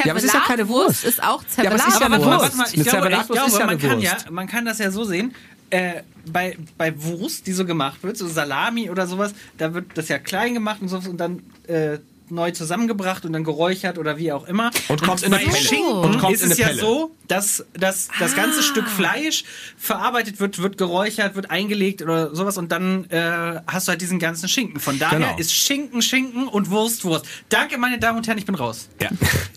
Ja, 0.03 0.11
aber 0.11 0.16
es 0.18 0.24
ist 0.24 0.32
ja 0.34 0.41
keine 0.41 0.68
Wurst. 0.68 1.05
ist 1.05 1.22
auch 1.22 1.43
Ja, 1.59 1.64
aber 1.70 1.74
es 1.76 1.82
ist 1.82 1.89
ja 1.95 1.99
Zervelat. 1.99 2.03
eine 2.03 2.14
aber 2.14 2.24
Wurst. 2.26 2.43
warte 2.43 2.57
mal, 2.57 2.66
ich 2.66 2.72
glaube, 2.72 3.09
ich 3.09 3.26
glaube 3.26 3.47
ist 3.49 3.59
ja 3.59 3.66
man, 3.66 3.78
kann 3.78 4.01
ja, 4.01 4.12
Wurst. 4.12 4.30
man 4.30 4.47
kann 4.47 4.64
das 4.64 4.78
ja 4.78 4.91
so 4.91 5.05
sehen. 5.05 5.34
Äh, 5.70 6.03
bei, 6.30 6.57
bei 6.78 6.95
Wurst, 7.03 7.47
die 7.49 7.53
so 7.53 7.64
gemacht 7.66 8.03
wird, 8.03 8.16
so 8.16 8.28
Salami 8.28 8.89
oder 8.89 9.07
sowas, 9.09 9.32
da 9.59 9.74
wird 9.74 9.87
das 9.95 10.09
ja 10.09 10.18
klein 10.18 10.55
gemacht 10.55 10.80
und 10.80 10.89
so 10.89 10.97
und 10.99 11.18
dann 11.18 11.43
äh, 11.66 11.99
neu 12.30 12.50
zusammengebracht 12.50 13.24
und 13.24 13.32
dann 13.32 13.44
geräuchert 13.44 13.98
oder 13.98 14.18
wie 14.18 14.32
auch 14.32 14.46
immer. 14.46 14.70
Und 14.88 15.02
kommt 15.02 15.22
in 15.22 15.32
eine 15.32 15.44
Pelle. 15.44 15.56
Schinken 15.56 15.92
Und 15.92 16.18
kommt 16.18 16.34
ist 16.34 16.42
in 16.42 16.50
es 16.50 16.58
eine 16.58 16.60
ja 16.60 16.68
Pelle. 16.68 16.80
so, 16.80 17.10
dass, 17.28 17.64
dass 17.74 18.08
das 18.20 18.34
ganze 18.34 18.62
Stück 18.62 18.88
Fleisch 18.88 19.44
verarbeitet 19.76 20.40
wird, 20.40 20.60
wird 20.60 20.78
geräuchert, 20.78 21.34
wird 21.34 21.50
eingelegt 21.50 22.02
oder 22.02 22.34
sowas 22.34 22.58
und 22.58 22.72
dann 22.72 23.04
äh, 23.10 23.60
hast 23.66 23.88
du 23.88 23.90
halt 23.90 24.00
diesen 24.00 24.18
ganzen 24.18 24.48
Schinken. 24.48 24.80
Von 24.80 24.98
daher 24.98 25.18
Genau. 25.18 25.36
ist 25.38 25.52
Schinken 25.54 26.02
Schinken 26.02 26.48
und 26.48 26.70
Wurst 26.70 27.04
Wurst. 27.04 27.26
Danke, 27.48 27.78
meine 27.78 27.98
Damen 27.98 28.18
und 28.18 28.26
Herren, 28.26 28.38
ich 28.38 28.46
bin 28.46 28.54
raus. 28.54 28.88
Ja. 29.00 29.08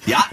ja. 0.06 0.24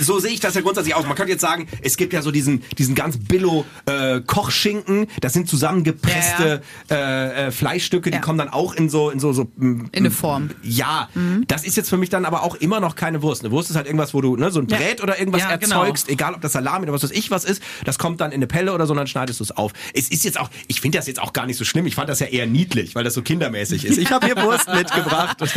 So 0.00 0.18
sehe 0.18 0.30
ich 0.32 0.40
das 0.40 0.54
ja 0.54 0.60
grundsätzlich 0.60 0.94
aus. 0.94 1.06
Man 1.06 1.16
könnte 1.16 1.32
jetzt 1.32 1.40
sagen, 1.40 1.66
es 1.82 1.96
gibt 1.96 2.12
ja 2.12 2.22
so 2.22 2.30
diesen, 2.30 2.62
diesen 2.78 2.94
ganz 2.94 3.16
billo 3.18 3.64
äh, 3.86 4.20
Kochschinken. 4.20 5.06
Das 5.20 5.32
sind 5.32 5.48
zusammengepresste 5.48 6.62
Äh, 6.90 7.46
äh, 7.46 7.50
Fleischstücke, 7.50 8.10
die 8.10 8.16
Ja. 8.16 8.20
kommen 8.22 8.38
dann 8.38 8.48
auch 8.48 8.74
in 8.74 8.88
so 8.88 9.10
in 9.10 9.20
so 9.20 9.32
so 9.32 9.44
mm, 9.56 9.80
In 9.80 9.88
eine 9.92 10.10
Form. 10.10 10.50
Ja, 10.62 11.08
das 11.46 11.64
ist 11.64 11.76
jetzt 11.76 11.88
für 11.88 11.96
mich 11.96 12.08
dann 12.10 12.24
aber 12.24 12.42
auch 12.42 12.54
immer 12.56 12.80
noch 12.80 12.94
keine 12.96 13.22
Wurst. 13.22 13.42
Eine 13.42 13.50
Wurst 13.50 13.70
ist 13.70 13.76
halt 13.76 13.86
irgendwas, 13.86 14.14
wo 14.14 14.20
du 14.20 14.36
ne, 14.36 14.50
so 14.50 14.60
ein 14.60 14.68
Ja. 14.68 14.76
Brät 14.78 15.02
oder 15.02 15.18
irgendwas 15.18 15.42
Ja, 15.42 15.56
genau. 15.56 15.80
erzeugst, 15.82 16.08
egal 16.08 16.34
ob 16.34 16.40
das 16.40 16.52
Salami 16.52 16.84
oder 16.84 16.92
was 16.92 17.02
weiß 17.02 17.10
ich 17.10 17.30
was 17.30 17.44
ist. 17.44 17.62
Das 17.84 17.98
kommt 17.98 18.20
dann 18.20 18.30
in 18.32 18.36
eine 18.36 18.46
Pelle 18.46 18.72
oder 18.72 18.86
so, 18.86 18.92
und 18.92 18.98
dann 18.98 19.06
schneidest 19.06 19.40
du 19.40 19.44
es 19.44 19.50
auf. 19.52 19.72
Es 19.94 20.08
ist 20.10 20.24
jetzt 20.24 20.38
auch, 20.40 20.50
ich 20.68 20.80
finde 20.80 20.98
das 20.98 21.06
jetzt 21.06 21.20
auch 21.20 21.32
gar 21.32 21.46
nicht 21.46 21.56
so 21.56 21.64
schlimm. 21.64 21.86
Ich 21.86 21.94
fand 21.94 22.08
das 22.08 22.20
ja 22.20 22.26
eher 22.26 22.46
niedlich, 22.46 22.94
weil 22.94 23.04
das 23.04 23.14
so 23.14 23.22
kindermäßig 23.22 23.84
ist. 23.84 23.98
Ich 23.98 24.10
habe 24.10 24.26
hier 24.26 24.36
Wurst 24.42 24.68
mitgebracht. 24.74 25.40
Und, 25.42 25.54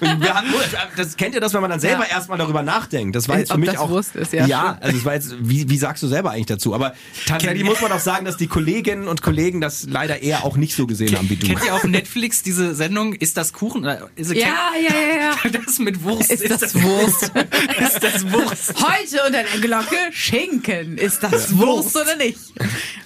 und 0.00 0.20
wir 0.22 0.34
hatten, 0.34 0.48
das 0.96 1.16
kennt 1.16 1.34
ihr 1.34 1.40
das, 1.40 1.54
wenn 1.54 1.60
man 1.60 1.70
dann 1.70 1.80
selber 1.80 2.04
Ja. 2.08 2.16
erstmal 2.16 2.38
darüber 2.38 2.62
nachdenkt. 2.62 3.16
Das 3.16 3.28
war 3.28 3.38
jetzt 3.38 3.52
für 3.52 3.58
mich 3.58 3.77
auch 3.78 3.90
Wurst 3.90 4.16
ist, 4.16 4.32
ja. 4.32 4.46
ja, 4.46 4.78
also 4.80 4.96
es 4.96 5.04
war 5.04 5.14
jetzt, 5.14 5.34
wie, 5.40 5.68
wie 5.68 5.78
sagst 5.78 6.02
du 6.02 6.08
selber 6.08 6.30
eigentlich 6.30 6.46
dazu? 6.46 6.74
Aber 6.74 6.94
tatsächlich 7.26 7.64
muss 7.64 7.80
man 7.80 7.92
auch 7.92 8.00
sagen, 8.00 8.24
dass 8.24 8.36
die 8.36 8.46
Kolleginnen 8.46 9.08
und 9.08 9.22
Kollegen 9.22 9.60
das 9.60 9.86
leider 9.88 10.22
eher 10.22 10.44
auch 10.44 10.56
nicht 10.56 10.74
so 10.74 10.86
gesehen 10.86 11.16
haben 11.16 11.28
wie 11.30 11.36
du. 11.36 11.46
Kennt 11.46 11.64
ihr 11.64 11.74
auf 11.74 11.84
Netflix 11.84 12.42
diese 12.42 12.74
Sendung 12.74 13.14
Ist 13.14 13.36
das 13.36 13.52
Kuchen? 13.52 13.82
Oder 13.82 14.08
Ist 14.16 14.32
Ja, 14.32 14.72
ja, 14.80 14.94
ja, 14.94 15.32
ja. 15.44 15.50
Das 15.66 15.78
mit 15.78 16.02
Wurst. 16.04 16.30
Ist 16.30 16.50
das 16.50 16.74
Wurst? 16.74 17.32
ist 17.80 18.02
das 18.02 18.32
Wurst? 18.32 18.74
Heute 18.76 19.26
unter 19.26 19.42
der 19.42 19.60
Glocke 19.60 19.96
Schinken. 20.12 20.98
Ist 20.98 21.22
das 21.22 21.56
Wurst 21.56 21.96
oder 21.96 22.16
nicht? 22.16 22.38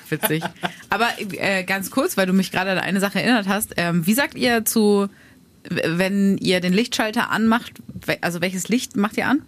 Witzig. 0.09 0.43
Aber 0.91 1.09
äh, 1.19 1.65
ganz 1.65 1.91
kurz, 1.91 2.17
weil 2.17 2.27
du 2.27 2.33
mich 2.33 2.51
gerade 2.51 2.71
an 2.73 2.79
eine 2.79 3.01
Sache 3.01 3.21
erinnert 3.21 3.49
hast. 3.49 3.75
Ähm, 3.77 4.07
wie 4.07 4.15
sagt 4.15 4.35
ihr 4.35 4.65
zu, 4.65 5.09
wenn 5.69 6.39
ihr 6.39 6.61
den 6.61 6.73
Lichtschalter 6.73 7.31
anmacht, 7.31 7.73
also 8.21 8.41
welches 8.41 8.69
Licht 8.69 8.97
macht 8.97 9.17
ihr 9.17 9.27
an? 9.27 9.43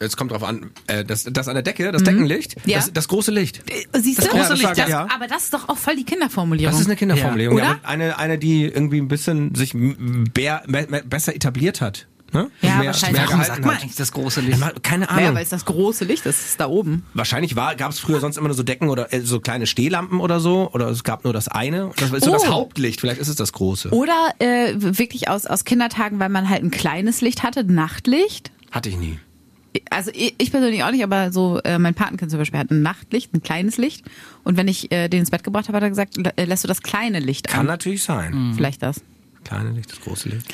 Jetzt 0.00 0.16
kommt 0.16 0.30
drauf 0.30 0.44
an, 0.44 0.70
äh, 0.86 1.04
das, 1.04 1.24
das 1.24 1.48
an 1.48 1.54
der 1.54 1.62
Decke, 1.62 1.90
das 1.90 2.02
Deckenlicht, 2.04 2.54
Ja. 2.66 2.78
das, 2.78 2.92
das 2.92 3.08
große 3.08 3.30
Licht. 3.32 3.62
Äh, 3.70 3.98
Siehst 4.00 4.18
Das 4.18 4.28
du? 4.28 4.36
große 4.36 4.54
Licht, 4.54 4.78
das, 4.78 4.88
ja. 4.88 5.06
Aber 5.14 5.26
das 5.26 5.44
ist 5.44 5.54
doch 5.54 5.68
auch 5.68 5.76
voll 5.78 5.96
die 5.96 6.04
Kinderformulierung. 6.04 6.70
Das 6.72 6.80
ist 6.80 6.86
eine 6.86 6.96
Kinderformulierung, 6.96 7.58
Ja. 7.58 7.64
ja. 7.64 7.78
Eine, 7.82 8.18
eine, 8.18 8.38
die 8.38 8.64
irgendwie 8.64 8.98
ein 9.00 9.08
bisschen 9.08 9.54
sich 9.54 9.74
m- 9.74 10.24
bär, 10.32 10.62
me- 10.66 10.86
me- 10.88 11.02
besser 11.02 11.34
etabliert 11.34 11.80
hat. 11.80 12.06
Ne? 12.30 12.50
Ja, 12.60 12.76
mehr, 12.76 12.86
wahrscheinlich. 12.88 13.20
mehr 13.22 13.28
Warum 13.30 13.42
sagt 13.44 13.64
man 13.64 13.76
eigentlich 13.78 13.96
das 13.96 14.12
große 14.12 14.42
Ja, 14.42 14.46
Licht? 14.48 14.60
ma- 14.60 14.72
Keine 14.82 15.08
Ahnung. 15.08 15.22
Naja, 15.24 15.34
weil 15.34 15.42
es 15.42 15.48
das 15.48 15.64
große 15.64 16.04
Licht 16.04 16.26
ist, 16.26 16.44
ist 16.46 16.60
da 16.60 16.66
oben. 16.68 17.06
Wahrscheinlich 17.14 17.56
war, 17.56 17.74
gab 17.74 17.90
es 17.90 17.98
früher 18.00 18.20
sonst 18.20 18.36
immer 18.36 18.48
nur 18.48 18.54
so 18.56 18.62
Decken 18.62 18.90
oder 18.90 19.12
äh, 19.14 19.22
so 19.22 19.40
kleine 19.40 19.66
Stehlampen 19.66 20.20
oder 20.20 20.38
so. 20.38 20.70
Oder 20.74 20.88
es 20.90 21.04
gab 21.04 21.24
nur 21.24 21.32
das 21.32 21.48
eine. 21.48 21.90
Das 21.96 22.12
ist 22.12 22.24
so 22.24 22.30
Oh. 22.30 22.34
das 22.34 22.48
Hauptlicht. 22.48 23.00
Vielleicht 23.00 23.18
ist 23.20 23.28
es 23.28 23.36
das 23.36 23.52
große. 23.54 23.90
Oder 23.92 24.34
äh, 24.40 24.74
wirklich 24.76 25.28
aus, 25.30 25.46
aus 25.46 25.64
Kindertagen, 25.64 26.18
weil 26.20 26.28
man 26.28 26.50
halt 26.50 26.62
ein 26.62 26.70
kleines 26.70 27.22
Licht 27.22 27.42
hatte, 27.42 27.64
Nachtlicht. 27.64 28.52
Hatte 28.70 28.90
ich 28.90 28.98
nie. 28.98 29.18
Also 29.90 30.10
ich, 30.14 30.34
ich 30.38 30.50
persönlich 30.50 30.82
auch 30.84 30.90
nicht, 30.90 31.02
aber 31.04 31.32
so 31.32 31.60
äh, 31.64 31.78
mein 31.78 31.94
Patenkind 31.94 32.30
zum 32.30 32.38
Beispiel 32.38 32.58
hat 32.60 32.70
ein 32.70 32.82
Nachtlicht, 32.82 33.32
ein 33.34 33.42
kleines 33.42 33.76
Licht. 33.76 34.04
Und 34.44 34.56
wenn 34.56 34.68
ich 34.68 34.90
äh, 34.92 35.08
den 35.08 35.20
ins 35.20 35.30
Bett 35.30 35.44
gebracht 35.44 35.68
habe, 35.68 35.76
hat 35.76 35.82
er 35.82 35.88
gesagt, 35.90 36.16
äh, 36.36 36.44
lässt 36.44 36.64
du 36.64 36.68
das 36.68 36.82
kleine 36.82 37.20
Licht 37.20 37.48
Kann 37.48 37.60
an. 37.60 37.66
natürlich 37.66 38.02
sein. 38.02 38.52
Vielleicht 38.56 38.82
das. 38.82 39.00
Kleine 39.44 39.70
Licht, 39.70 39.90
das 39.92 40.00
große 40.00 40.28
Licht. 40.28 40.46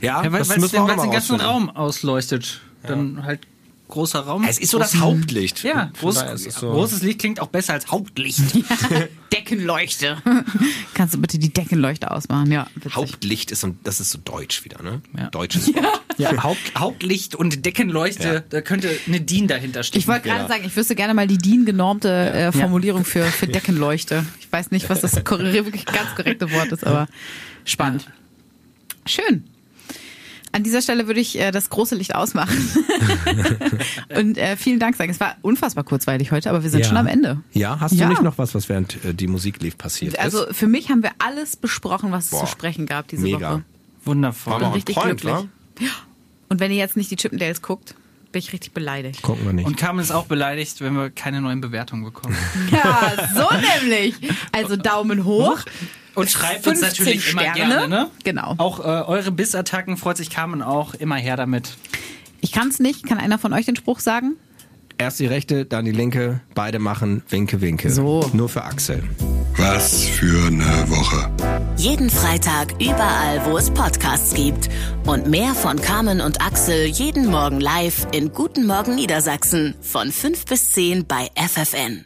Ja, 0.00 0.22
Ja, 0.24 0.32
weil 0.32 0.38
das 0.40 0.50
es 0.50 0.56
müssen 0.58 0.72
wir 0.72 0.82
auch 0.82 1.02
den, 1.02 1.10
ganzen. 1.10 1.40
Raum 1.40 1.70
ausleuchtet. 1.70 2.60
Dann 2.86 3.22
halt 3.24 3.40
großer 3.88 4.20
Raum. 4.20 4.44
Es 4.48 4.58
ist 4.58 4.70
so 4.70 4.78
das 4.78 4.96
Hauptlicht. 4.96 5.62
Ja, 5.64 5.90
groß, 6.00 6.22
so- 6.36 6.70
großes 6.70 7.02
Licht 7.02 7.18
klingt 7.20 7.40
auch 7.40 7.48
besser 7.48 7.72
als 7.74 7.90
Hauptlicht. 7.90 8.40
Deckenleuchte. 9.32 10.18
Kannst 10.94 11.14
du 11.14 11.18
bitte 11.20 11.38
die 11.38 11.52
Deckenleuchte 11.52 12.10
ausmachen? 12.10 12.50
Ja, 12.50 12.66
witzig. 12.74 12.96
Hauptlicht 12.96 13.50
ist 13.50 13.64
und 13.64 13.78
das 13.86 14.00
ist 14.00 14.10
so 14.10 14.18
deutsch 14.24 14.64
wieder, 14.64 14.82
ne? 14.82 15.00
Ja. 15.16 15.30
Deutsches 15.30 15.68
Wort. 15.74 16.00
Ja, 16.18 16.42
Haupt, 16.42 16.72
Hauptlicht 16.76 17.34
und 17.34 17.64
Deckenleuchte, 17.64 18.28
Ja. 18.28 18.40
da 18.40 18.60
könnte 18.60 18.90
eine 19.06 19.20
DIN 19.20 19.46
dahinter 19.48 19.82
stehen. 19.82 20.00
Ich 20.00 20.08
wollte 20.08 20.28
gerade 20.28 20.48
sagen, 20.48 20.64
ich 20.66 20.74
wüsste 20.76 20.94
gerne 20.94 21.14
mal 21.14 21.26
die 21.26 21.38
DIN-genormte 21.38 22.08
äh, 22.30 22.52
Formulierung 22.52 23.04
für, 23.04 23.24
für 23.26 23.46
Deckenleuchte. 23.46 24.24
Ich 24.40 24.50
weiß 24.52 24.70
nicht, 24.70 24.90
was 24.90 25.00
das 25.00 25.14
wirklich 25.26 25.86
ganz 25.86 26.14
korrekte 26.16 26.50
Wort 26.52 26.72
ist, 26.72 26.84
aber 26.86 27.06
spannend. 27.64 28.06
Schön. 29.06 29.44
An 30.50 30.62
dieser 30.62 30.80
Stelle 30.82 31.06
würde 31.06 31.20
ich 31.20 31.38
äh, 31.38 31.50
das 31.50 31.68
große 31.70 31.94
Licht 31.94 32.14
ausmachen. 32.14 32.56
Und 34.16 34.38
äh, 34.38 34.56
vielen 34.56 34.80
Dank 34.80 34.96
sagen. 34.96 35.10
Es 35.10 35.20
war 35.20 35.36
unfassbar 35.42 35.84
kurzweilig 35.84 36.32
heute, 36.32 36.48
aber 36.50 36.62
wir 36.62 36.70
sind 36.70 36.80
Ja. 36.80 36.86
schon 36.86 36.96
am 36.96 37.06
Ende. 37.06 37.42
Ja, 37.52 37.78
hast 37.80 37.92
Ja. 37.94 38.04
du 38.06 38.10
nicht 38.10 38.22
noch 38.22 38.38
was, 38.38 38.54
was 38.54 38.68
während 38.68 39.04
äh, 39.04 39.12
die 39.14 39.26
Musik 39.26 39.60
lief 39.62 39.76
passiert 39.76 40.18
Also 40.18 40.46
ist? 40.46 40.56
für 40.56 40.66
mich 40.66 40.88
haben 40.90 41.02
wir 41.02 41.10
alles 41.18 41.56
besprochen, 41.56 42.12
was 42.12 42.24
es 42.26 42.30
Boah, 42.30 42.40
zu 42.40 42.46
sprechen 42.46 42.86
gab 42.86 43.08
diese 43.08 43.22
mega. 43.22 43.52
Woche. 43.52 43.64
Wundervoll. 44.04 44.60
War 44.62 44.74
richtig 44.74 44.96
point, 44.96 45.20
glücklich. 45.20 45.32
wa? 45.34 45.86
Und 46.48 46.60
wenn 46.60 46.70
ihr 46.70 46.78
jetzt 46.78 46.96
nicht 46.96 47.10
die 47.10 47.16
Chippendales 47.16 47.62
guckt, 47.62 47.94
bin 48.32 48.40
ich 48.40 48.52
richtig 48.52 48.72
beleidigt. 48.72 49.22
Gucken 49.22 49.46
wir 49.46 49.52
nicht. 49.52 49.66
Und 49.66 49.76
Carmen 49.76 50.00
ist 50.00 50.10
auch 50.10 50.26
beleidigt, 50.26 50.80
wenn 50.80 50.94
wir 50.94 51.10
keine 51.10 51.40
neuen 51.40 51.60
Bewertungen 51.60 52.04
bekommen. 52.04 52.36
Ja, 52.70 53.12
so 53.34 53.46
nämlich. 53.80 54.14
Also 54.52 54.76
Daumen 54.76 55.24
hoch. 55.24 55.60
Und 56.14 56.30
schreibt 56.30 56.66
uns 56.66 56.80
15 56.80 56.88
natürlich 57.04 57.30
immer 57.30 57.42
Sterne. 57.42 57.58
gerne, 57.58 57.88
ne? 57.88 58.10
Genau. 58.24 58.54
Auch 58.58 58.80
äh, 58.80 58.82
eure 58.82 59.30
Bissattacken 59.30 59.96
freut 59.96 60.16
sich 60.16 60.30
Carmen 60.30 60.62
auch 60.62 60.94
immer 60.94 61.16
her 61.16 61.36
damit. 61.36 61.76
Ich 62.40 62.52
kann 62.52 62.68
es 62.68 62.80
nicht. 62.80 63.06
Kann 63.06 63.18
einer 63.18 63.38
von 63.38 63.52
euch 63.52 63.66
den 63.66 63.76
Spruch 63.76 64.00
sagen? 64.00 64.36
Erst 65.00 65.20
die 65.20 65.26
rechte, 65.26 65.64
dann 65.64 65.84
die 65.84 65.92
linke, 65.92 66.40
beide 66.54 66.80
machen 66.80 67.22
Winke, 67.28 67.60
Winke. 67.60 67.88
So. 67.88 68.28
Nur 68.32 68.48
für 68.48 68.64
Axel. 68.64 69.04
Was 69.56 70.04
für 70.04 70.48
eine 70.48 70.90
Woche. 70.90 71.30
Jeden 71.76 72.10
Freitag 72.10 72.74
überall, 72.80 73.40
wo 73.46 73.56
es 73.56 73.70
Podcasts 73.70 74.34
gibt. 74.34 74.68
Und 75.06 75.28
mehr 75.28 75.54
von 75.54 75.80
Carmen 75.80 76.20
und 76.20 76.40
Axel 76.44 76.86
jeden 76.86 77.30
Morgen 77.30 77.60
live 77.60 78.08
in 78.10 78.32
Guten 78.32 78.66
Morgen 78.66 78.96
Niedersachsen 78.96 79.76
von 79.80 80.10
5 80.10 80.44
bis 80.46 80.72
10 80.72 81.06
bei 81.06 81.28
FFN. 81.36 82.04